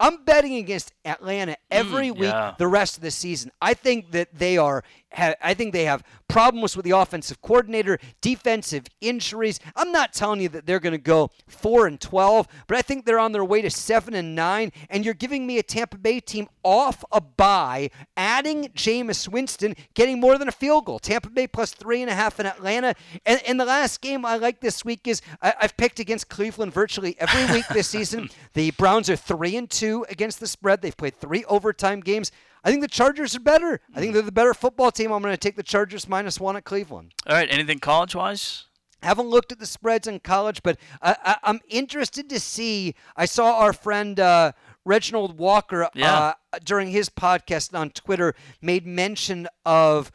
I'm 0.00 0.24
betting 0.24 0.56
against 0.56 0.92
Atlanta 1.04 1.52
hmm, 1.52 1.56
every 1.70 2.10
week 2.10 2.30
yeah. 2.30 2.54
the 2.58 2.66
rest 2.66 2.96
of 2.96 3.02
the 3.02 3.10
season. 3.10 3.50
I 3.60 3.74
think 3.74 4.10
that 4.12 4.34
they 4.34 4.58
are. 4.58 4.82
Ha- 5.12 5.36
I 5.42 5.54
think 5.54 5.72
they 5.72 5.84
have 5.84 6.02
problems 6.28 6.76
with 6.76 6.84
the 6.84 6.90
offensive 6.90 7.40
coordinator, 7.40 7.98
defensive 8.20 8.86
injuries. 9.00 9.60
I'm 9.76 9.92
not 9.92 10.12
telling 10.12 10.40
you 10.40 10.48
that 10.50 10.66
they're 10.66 10.80
going 10.80 10.92
to 10.92 10.98
go 10.98 11.30
four 11.46 11.86
and 11.86 12.00
twelve, 12.00 12.48
but 12.66 12.76
I 12.76 12.82
think 12.82 13.04
they're 13.04 13.18
on 13.18 13.32
their 13.32 13.44
way 13.44 13.62
to 13.62 13.70
seven 13.70 14.14
and 14.14 14.34
nine. 14.34 14.72
And 14.90 15.04
you're 15.04 15.14
giving 15.14 15.46
me 15.46 15.58
a 15.58 15.62
Tampa 15.62 15.98
Bay 15.98 16.20
team 16.20 16.48
off 16.62 17.04
a 17.12 17.20
bye, 17.20 17.90
adding 18.16 18.64
Jameis 18.74 19.28
Winston, 19.28 19.76
getting 19.94 20.20
more 20.20 20.38
than 20.38 20.48
a 20.48 20.52
field 20.52 20.86
goal. 20.86 20.98
Tampa 20.98 21.30
Bay 21.30 21.46
plus 21.46 21.72
three 21.72 22.02
and 22.02 22.10
a 22.10 22.14
half 22.14 22.40
in 22.40 22.46
Atlanta. 22.46 22.94
And, 23.26 23.40
and 23.46 23.60
the 23.60 23.64
last 23.64 24.00
game 24.00 24.24
I 24.24 24.36
like 24.36 24.60
this 24.60 24.84
week 24.84 25.06
is 25.06 25.22
I, 25.42 25.54
I've 25.60 25.76
picked 25.76 26.00
against 26.00 26.28
Cleveland 26.28 26.72
virtually 26.72 27.16
every 27.18 27.54
week 27.54 27.66
this 27.68 27.88
season. 27.88 28.28
The 28.54 28.70
Browns 28.72 29.10
are 29.10 29.16
three 29.16 29.56
and 29.56 29.68
two 29.68 30.06
against 30.08 30.38
the 30.38 30.46
spread. 30.46 30.80
They've 30.80 30.96
played 30.96 31.18
three 31.18 31.44
overtime 31.46 32.00
games. 32.00 32.30
I 32.64 32.70
think 32.70 32.80
the 32.80 32.88
Chargers 32.88 33.36
are 33.36 33.40
better. 33.40 33.80
I 33.94 34.00
think 34.00 34.14
they're 34.14 34.22
the 34.22 34.32
better 34.32 34.54
football 34.54 34.90
team. 34.90 35.12
I'm 35.12 35.20
going 35.22 35.34
to 35.34 35.38
take 35.38 35.56
the 35.56 35.62
Chargers 35.62 36.08
minus 36.08 36.40
one 36.40 36.56
at 36.56 36.64
Cleveland. 36.64 37.12
All 37.26 37.36
right, 37.36 37.48
anything 37.50 37.78
college 37.78 38.14
wise? 38.14 38.64
Haven't 39.02 39.28
looked 39.28 39.52
at 39.52 39.58
the 39.58 39.66
spreads 39.66 40.06
in 40.06 40.18
college, 40.20 40.62
but 40.62 40.78
I, 41.02 41.14
I, 41.22 41.36
I'm 41.44 41.60
interested 41.68 42.30
to 42.30 42.40
see. 42.40 42.94
I 43.16 43.26
saw 43.26 43.58
our 43.58 43.74
friend 43.74 44.18
uh, 44.18 44.52
Reginald 44.86 45.38
Walker, 45.38 45.88
Yeah. 45.94 46.32
uh, 46.54 46.58
during 46.64 46.88
his 46.90 47.10
podcast 47.10 47.78
on 47.78 47.90
Twitter, 47.90 48.34
made 48.62 48.86
mention 48.86 49.46
of 49.66 50.10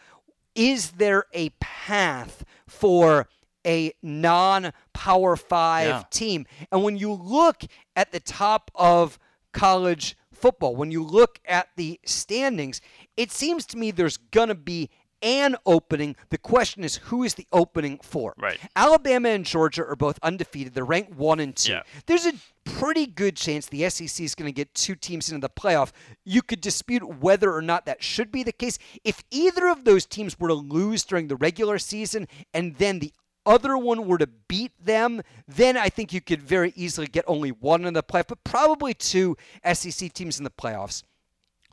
is 0.55 0.91
there 0.93 1.25
a 1.33 1.49
path 1.59 2.43
for 2.67 3.27
a 3.67 3.93
non 4.01 4.71
Power 4.93 5.35
Five 5.35 5.87
Yeah. 5.87 6.03
team? 6.09 6.47
And 6.71 6.81
when 6.83 6.97
you 6.97 7.13
look 7.13 7.61
at 7.95 8.11
the 8.11 8.19
top 8.19 8.71
of 8.73 9.19
college 9.53 10.17
football, 10.39 10.75
when 10.75 10.91
you 10.91 11.03
look 11.03 11.39
at 11.45 11.69
the 11.75 11.99
standings, 12.05 12.81
it 13.17 13.31
seems 13.31 13.65
to 13.67 13.77
me 13.77 13.91
there's 13.91 14.17
going 14.17 14.49
to 14.49 14.55
be 14.55 14.89
an 15.21 15.55
opening. 15.65 16.15
The 16.29 16.37
question 16.37 16.83
is, 16.83 16.97
who 16.97 17.23
is 17.23 17.35
the 17.35 17.47
opening 17.51 17.99
for? 18.01 18.33
Right. 18.37 18.59
Alabama 18.75 19.29
and 19.29 19.45
Georgia 19.45 19.85
are 19.85 19.95
both 19.95 20.19
undefeated. 20.23 20.73
They're 20.73 20.85
ranked 20.85 21.13
one 21.13 21.39
and 21.39 21.55
two. 21.55 21.73
Yeah. 21.73 21.83
There's 22.05 22.25
a 22.25 22.33
pretty 22.63 23.05
good 23.05 23.35
chance 23.35 23.65
the 23.65 23.89
SEC 23.89 24.23
is 24.23 24.35
going 24.35 24.47
to 24.47 24.55
get 24.55 24.73
two 24.73 24.95
teams 24.95 25.29
into 25.29 25.41
the 25.41 25.49
playoff. 25.49 25.91
You 26.23 26.41
could 26.41 26.61
dispute 26.61 27.03
whether 27.19 27.53
or 27.53 27.61
not 27.61 27.85
that 27.85 28.03
should 28.03 28.31
be 28.31 28.43
the 28.43 28.51
case. 28.51 28.77
If 29.03 29.23
either 29.31 29.67
of 29.67 29.83
those 29.83 30.05
teams 30.05 30.39
were 30.39 30.49
to 30.49 30.53
lose 30.53 31.03
during 31.03 31.27
the 31.27 31.35
regular 31.35 31.79
season 31.79 32.27
and 32.53 32.75
then 32.77 32.99
the 32.99 33.13
other 33.49 33.77
one 33.77 34.07
were 34.07 34.19
to 34.19 34.27
beat 34.47 34.71
them, 34.79 35.21
then 35.47 35.75
I 35.75 35.89
think 35.89 36.13
you 36.13 36.21
could 36.21 36.41
very 36.41 36.71
easily 36.75 37.07
get 37.07 37.25
only 37.27 37.49
one 37.49 37.83
in 37.83 37.95
the 37.95 38.03
playoff, 38.03 38.27
but 38.27 38.43
probably 38.43 38.93
two 38.93 39.35
SEC 39.73 40.13
teams 40.13 40.37
in 40.37 40.43
the 40.43 40.51
playoffs. 40.51 41.03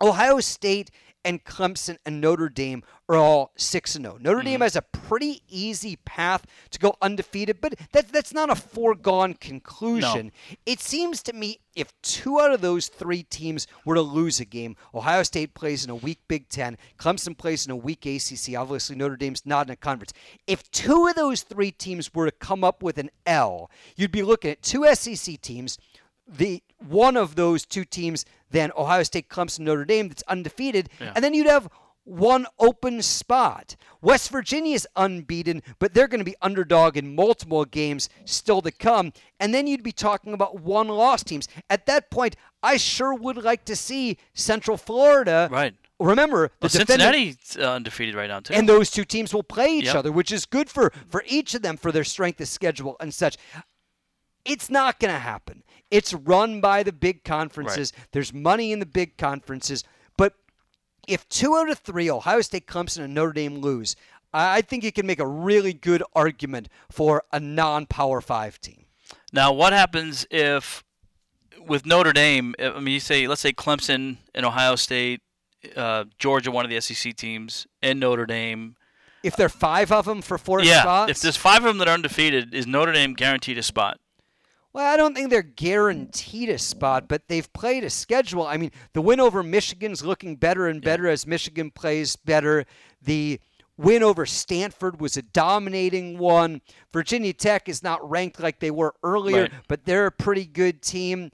Ohio 0.00 0.40
State 0.40 0.90
and 1.26 1.44
Clemson 1.44 1.96
and 2.06 2.20
Notre 2.20 2.48
Dame 2.48 2.84
are 3.08 3.16
all 3.16 3.50
6 3.56 3.92
0. 3.94 4.18
Notre 4.20 4.42
Dame 4.42 4.54
mm-hmm. 4.54 4.62
has 4.62 4.76
a 4.76 4.82
pretty 4.82 5.42
easy 5.48 5.96
path 6.04 6.46
to 6.70 6.78
go 6.78 6.96
undefeated, 7.02 7.60
but 7.60 7.74
that, 7.90 8.12
that's 8.12 8.32
not 8.32 8.48
a 8.48 8.54
foregone 8.54 9.34
conclusion. 9.34 10.30
It 10.64 10.80
seems 10.80 11.24
to 11.24 11.32
me 11.32 11.58
if 11.74 11.92
two 12.00 12.40
out 12.40 12.52
of 12.52 12.60
those 12.60 12.86
three 12.86 13.24
teams 13.24 13.66
were 13.84 13.96
to 13.96 14.00
lose 14.00 14.38
a 14.38 14.44
game, 14.44 14.76
Ohio 14.94 15.24
State 15.24 15.52
plays 15.52 15.84
in 15.84 15.90
a 15.90 15.96
weak 15.96 16.20
Big 16.28 16.48
Ten, 16.48 16.78
Clemson 16.96 17.36
plays 17.36 17.66
in 17.66 17.72
a 17.72 17.76
weak 17.76 18.06
ACC, 18.06 18.56
obviously 18.56 18.94
Notre 18.94 19.16
Dame's 19.16 19.44
not 19.44 19.66
in 19.66 19.72
a 19.72 19.76
conference. 19.76 20.12
If 20.46 20.70
two 20.70 21.08
of 21.08 21.16
those 21.16 21.42
three 21.42 21.72
teams 21.72 22.14
were 22.14 22.26
to 22.26 22.32
come 22.32 22.62
up 22.62 22.84
with 22.84 22.98
an 22.98 23.10
L, 23.26 23.68
you'd 23.96 24.12
be 24.12 24.22
looking 24.22 24.52
at 24.52 24.62
two 24.62 24.86
SEC 24.94 25.40
teams 25.40 25.76
the 26.28 26.62
one 26.78 27.16
of 27.16 27.34
those 27.36 27.64
two 27.66 27.84
teams, 27.84 28.24
then 28.50 28.70
Ohio 28.76 29.02
State, 29.02 29.28
Clemson, 29.28 29.60
Notre 29.60 29.84
Dame, 29.84 30.08
that's 30.08 30.22
undefeated, 30.28 30.88
and 31.00 31.22
then 31.24 31.34
you'd 31.34 31.46
have 31.46 31.68
one 32.04 32.46
open 32.60 33.02
spot. 33.02 33.74
West 34.00 34.30
Virginia 34.30 34.74
is 34.76 34.86
unbeaten, 34.94 35.60
but 35.80 35.92
they're 35.92 36.06
going 36.06 36.20
to 36.20 36.24
be 36.24 36.36
underdog 36.40 36.96
in 36.96 37.16
multiple 37.16 37.64
games 37.64 38.08
still 38.24 38.62
to 38.62 38.70
come, 38.70 39.12
and 39.40 39.52
then 39.52 39.66
you'd 39.66 39.82
be 39.82 39.90
talking 39.90 40.32
about 40.32 40.60
one 40.60 40.86
loss 40.86 41.24
teams. 41.24 41.48
At 41.68 41.86
that 41.86 42.10
point, 42.10 42.36
I 42.62 42.76
sure 42.76 43.12
would 43.14 43.38
like 43.42 43.64
to 43.64 43.74
see 43.74 44.18
Central 44.34 44.76
Florida. 44.76 45.48
Right. 45.50 45.74
Remember, 45.98 46.48
the 46.48 46.54
Well, 46.60 46.68
Cincinnati's 46.68 47.56
uh, 47.58 47.72
undefeated 47.72 48.14
right 48.14 48.28
now 48.28 48.40
too. 48.40 48.52
and 48.52 48.68
those 48.68 48.90
two 48.90 49.04
teams 49.04 49.32
will 49.32 49.42
play 49.42 49.78
each 49.78 49.86
Yep. 49.86 49.94
other, 49.96 50.12
which 50.12 50.30
is 50.30 50.44
good 50.44 50.68
for 50.68 50.92
for 51.08 51.24
each 51.26 51.54
of 51.54 51.62
them 51.62 51.76
for 51.78 51.90
their 51.90 52.04
strength 52.04 52.38
of 52.40 52.48
schedule 52.48 52.96
and 53.00 53.14
such. 53.14 53.36
It's 54.46 54.70
not 54.70 55.00
going 55.00 55.12
to 55.12 55.20
happen. 55.20 55.62
It's 55.90 56.14
run 56.14 56.60
by 56.60 56.82
the 56.82 56.92
big 56.92 57.24
conferences. 57.24 57.92
There's 58.12 58.32
money 58.32 58.72
in 58.72 58.78
the 58.78 58.86
big 58.86 59.16
conferences, 59.18 59.84
but 60.16 60.34
if 61.06 61.28
two 61.28 61.56
out 61.56 61.70
of 61.70 61.78
three, 61.78 62.10
Ohio 62.10 62.40
State, 62.40 62.66
Clemson, 62.66 63.04
and 63.04 63.14
Notre 63.14 63.32
Dame 63.32 63.58
lose, 63.58 63.96
I 64.32 64.60
think 64.60 64.84
you 64.84 64.92
can 64.92 65.06
make 65.06 65.20
a 65.20 65.26
really 65.26 65.72
good 65.72 66.02
argument 66.14 66.68
for 66.90 67.22
a 67.32 67.40
non-power 67.40 68.20
five 68.20 68.60
team. 68.60 68.84
Now, 69.32 69.52
what 69.52 69.72
happens 69.72 70.26
if, 70.30 70.84
with 71.66 71.86
Notre 71.86 72.12
Dame, 72.12 72.54
I 72.58 72.80
mean, 72.80 72.94
you 72.94 73.00
say, 73.00 73.26
let's 73.26 73.40
say 73.40 73.52
Clemson 73.52 74.18
and 74.34 74.44
Ohio 74.44 74.76
State, 74.76 75.22
uh, 75.74 76.04
Georgia, 76.18 76.50
one 76.50 76.64
of 76.64 76.70
the 76.70 76.80
SEC 76.80 77.16
teams, 77.16 77.66
and 77.82 77.98
Notre 78.00 78.26
Dame. 78.26 78.76
If 79.22 79.36
there 79.36 79.46
are 79.46 79.50
five 79.50 79.90
of 79.90 80.04
them 80.04 80.22
for 80.22 80.38
four 80.38 80.62
yeah, 80.62 80.82
spots, 80.82 81.10
if 81.10 81.20
there's 81.20 81.36
five 81.36 81.58
of 81.58 81.64
them 81.64 81.78
that 81.78 81.88
are 81.88 81.94
undefeated, 81.94 82.54
is 82.54 82.66
Notre 82.66 82.92
Dame 82.92 83.14
guaranteed 83.14 83.58
a 83.58 83.62
spot? 83.62 83.98
Well, 84.76 84.92
I 84.92 84.98
don't 84.98 85.14
think 85.14 85.30
they're 85.30 85.40
guaranteed 85.40 86.50
a 86.50 86.58
spot, 86.58 87.08
but 87.08 87.28
they've 87.28 87.50
played 87.54 87.82
a 87.82 87.88
schedule. 87.88 88.46
I 88.46 88.58
mean, 88.58 88.72
the 88.92 89.00
win 89.00 89.20
over 89.20 89.42
Michigan's 89.42 90.04
looking 90.04 90.36
better 90.36 90.66
and 90.68 90.82
better 90.82 91.08
as 91.08 91.26
Michigan 91.26 91.70
plays 91.70 92.14
better. 92.14 92.66
The 93.00 93.40
win 93.78 94.02
over 94.02 94.26
Stanford 94.26 95.00
was 95.00 95.16
a 95.16 95.22
dominating 95.22 96.18
one. 96.18 96.60
Virginia 96.92 97.32
Tech 97.32 97.70
is 97.70 97.82
not 97.82 98.06
ranked 98.06 98.38
like 98.38 98.60
they 98.60 98.70
were 98.70 98.94
earlier, 99.02 99.44
Right. 99.44 99.52
but 99.66 99.86
they're 99.86 100.04
a 100.04 100.12
pretty 100.12 100.44
good 100.44 100.82
team. 100.82 101.30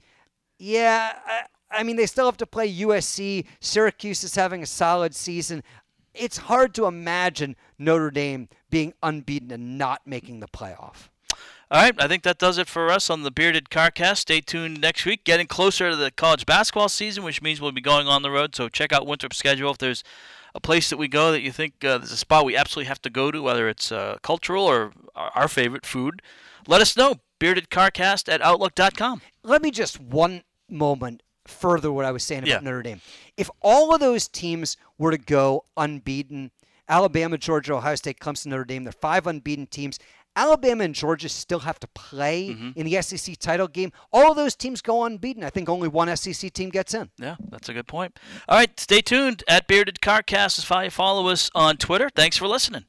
Yeah, 0.57 1.11
I, 1.25 1.41
I 1.69 1.83
mean, 1.83 1.97
they 1.97 2.05
still 2.05 2.27
have 2.27 2.37
to 2.37 2.45
play 2.45 2.73
USC. 2.73 3.45
Syracuse 3.59 4.23
is 4.23 4.35
having 4.35 4.63
a 4.63 4.65
solid 4.65 5.13
season. 5.13 5.63
It's 6.13 6.37
hard 6.37 6.73
to 6.75 6.85
imagine 6.85 7.57
Notre 7.77 8.09
Dame 8.09 8.47
being 8.69 8.93
unbeaten 9.03 9.51
and 9.51 9.77
not 9.77 10.07
making 10.07 10.39
the 10.39 10.47
playoff. 10.47 11.09
All 11.73 11.79
right, 11.79 11.95
I 11.97 12.07
think 12.07 12.21
that 12.21 12.37
does 12.37 12.59
it 12.59 12.67
for 12.67 12.91
us 12.91 13.09
on 13.09 13.23
the 13.23 13.31
Bearded 13.31 13.71
Carcast. 13.71 14.17
Stay 14.17 14.41
tuned 14.41 14.79
next 14.79 15.07
week. 15.07 15.23
Getting 15.23 15.47
closer 15.47 15.89
to 15.89 15.95
the 15.95 16.11
college 16.11 16.45
basketball 16.45 16.87
season, 16.87 17.23
which 17.23 17.41
means 17.41 17.59
we'll 17.59 17.71
be 17.71 17.81
going 17.81 18.05
on 18.05 18.21
the 18.21 18.29
road. 18.29 18.55
So 18.55 18.69
check 18.69 18.93
out 18.93 19.07
Winthrop's 19.07 19.37
schedule. 19.37 19.71
If 19.71 19.79
there's 19.79 20.03
a 20.53 20.59
place 20.59 20.91
that 20.91 20.97
we 20.97 21.07
go 21.07 21.31
that 21.31 21.41
you 21.41 21.51
think 21.51 21.83
uh, 21.83 21.97
there's 21.97 22.11
a 22.11 22.17
spot 22.17 22.45
we 22.45 22.55
absolutely 22.55 22.89
have 22.89 23.01
to 23.01 23.09
go 23.09 23.31
to, 23.31 23.41
whether 23.41 23.67
it's 23.67 23.91
uh, 23.91 24.17
cultural 24.21 24.63
or 24.65 24.93
our, 25.15 25.47
favorite 25.47 25.83
food, 25.83 26.21
let 26.67 26.79
us 26.79 26.95
know. 26.95 27.15
BeardedCarcast 27.39 28.31
at 28.31 28.39
Outlook.com. 28.43 29.23
let 29.43 29.63
me 29.63 29.71
just 29.71 29.99
one 29.99 30.43
moment 30.69 31.23
further 31.47 31.91
what 31.91 32.05
I 32.05 32.11
was 32.11 32.23
saying 32.23 32.43
about 32.43 32.49
Yeah. 32.49 32.59
Notre 32.59 32.83
Dame. 32.83 33.01
If 33.35 33.49
all 33.63 33.95
of 33.95 33.99
those 33.99 34.27
teams 34.27 34.77
were 34.99 35.09
to 35.09 35.17
go 35.17 35.65
unbeaten, 35.75 36.51
Alabama, 36.87 37.39
Georgia, 37.39 37.73
Ohio 37.73 37.95
State, 37.95 38.19
Clemson, 38.19 38.47
Notre 38.47 38.63
Dame, 38.63 38.83
they're 38.83 38.93
five 38.93 39.25
unbeaten 39.25 39.65
teams. 39.65 39.97
Alabama 40.35 40.83
and 40.83 40.95
Georgia 40.95 41.29
still 41.29 41.59
have 41.59 41.79
to 41.79 41.87
play 41.87 42.49
Mm-hmm. 42.49 42.71
in 42.75 42.85
the 42.85 43.01
SEC 43.01 43.37
title 43.37 43.67
game. 43.67 43.91
All 44.11 44.31
of 44.31 44.37
those 44.37 44.55
teams 44.55 44.81
go 44.81 45.03
unbeaten. 45.03 45.43
I 45.43 45.49
think 45.49 45.69
only 45.69 45.87
one 45.87 46.15
SEC 46.17 46.51
team 46.53 46.69
gets 46.69 46.93
in. 46.93 47.09
Yeah, 47.17 47.35
that's 47.49 47.69
a 47.69 47.73
good 47.73 47.87
point. 47.87 48.17
All 48.49 48.57
right, 48.57 48.79
stay 48.79 49.01
tuned 49.01 49.43
at 49.47 49.67
Bearded 49.67 49.99
Carcast. 50.01 50.63
Follow 50.91 51.27
us 51.27 51.49
on 51.55 51.77
Twitter. 51.77 52.09
Thanks 52.09 52.37
for 52.37 52.47
listening. 52.47 52.85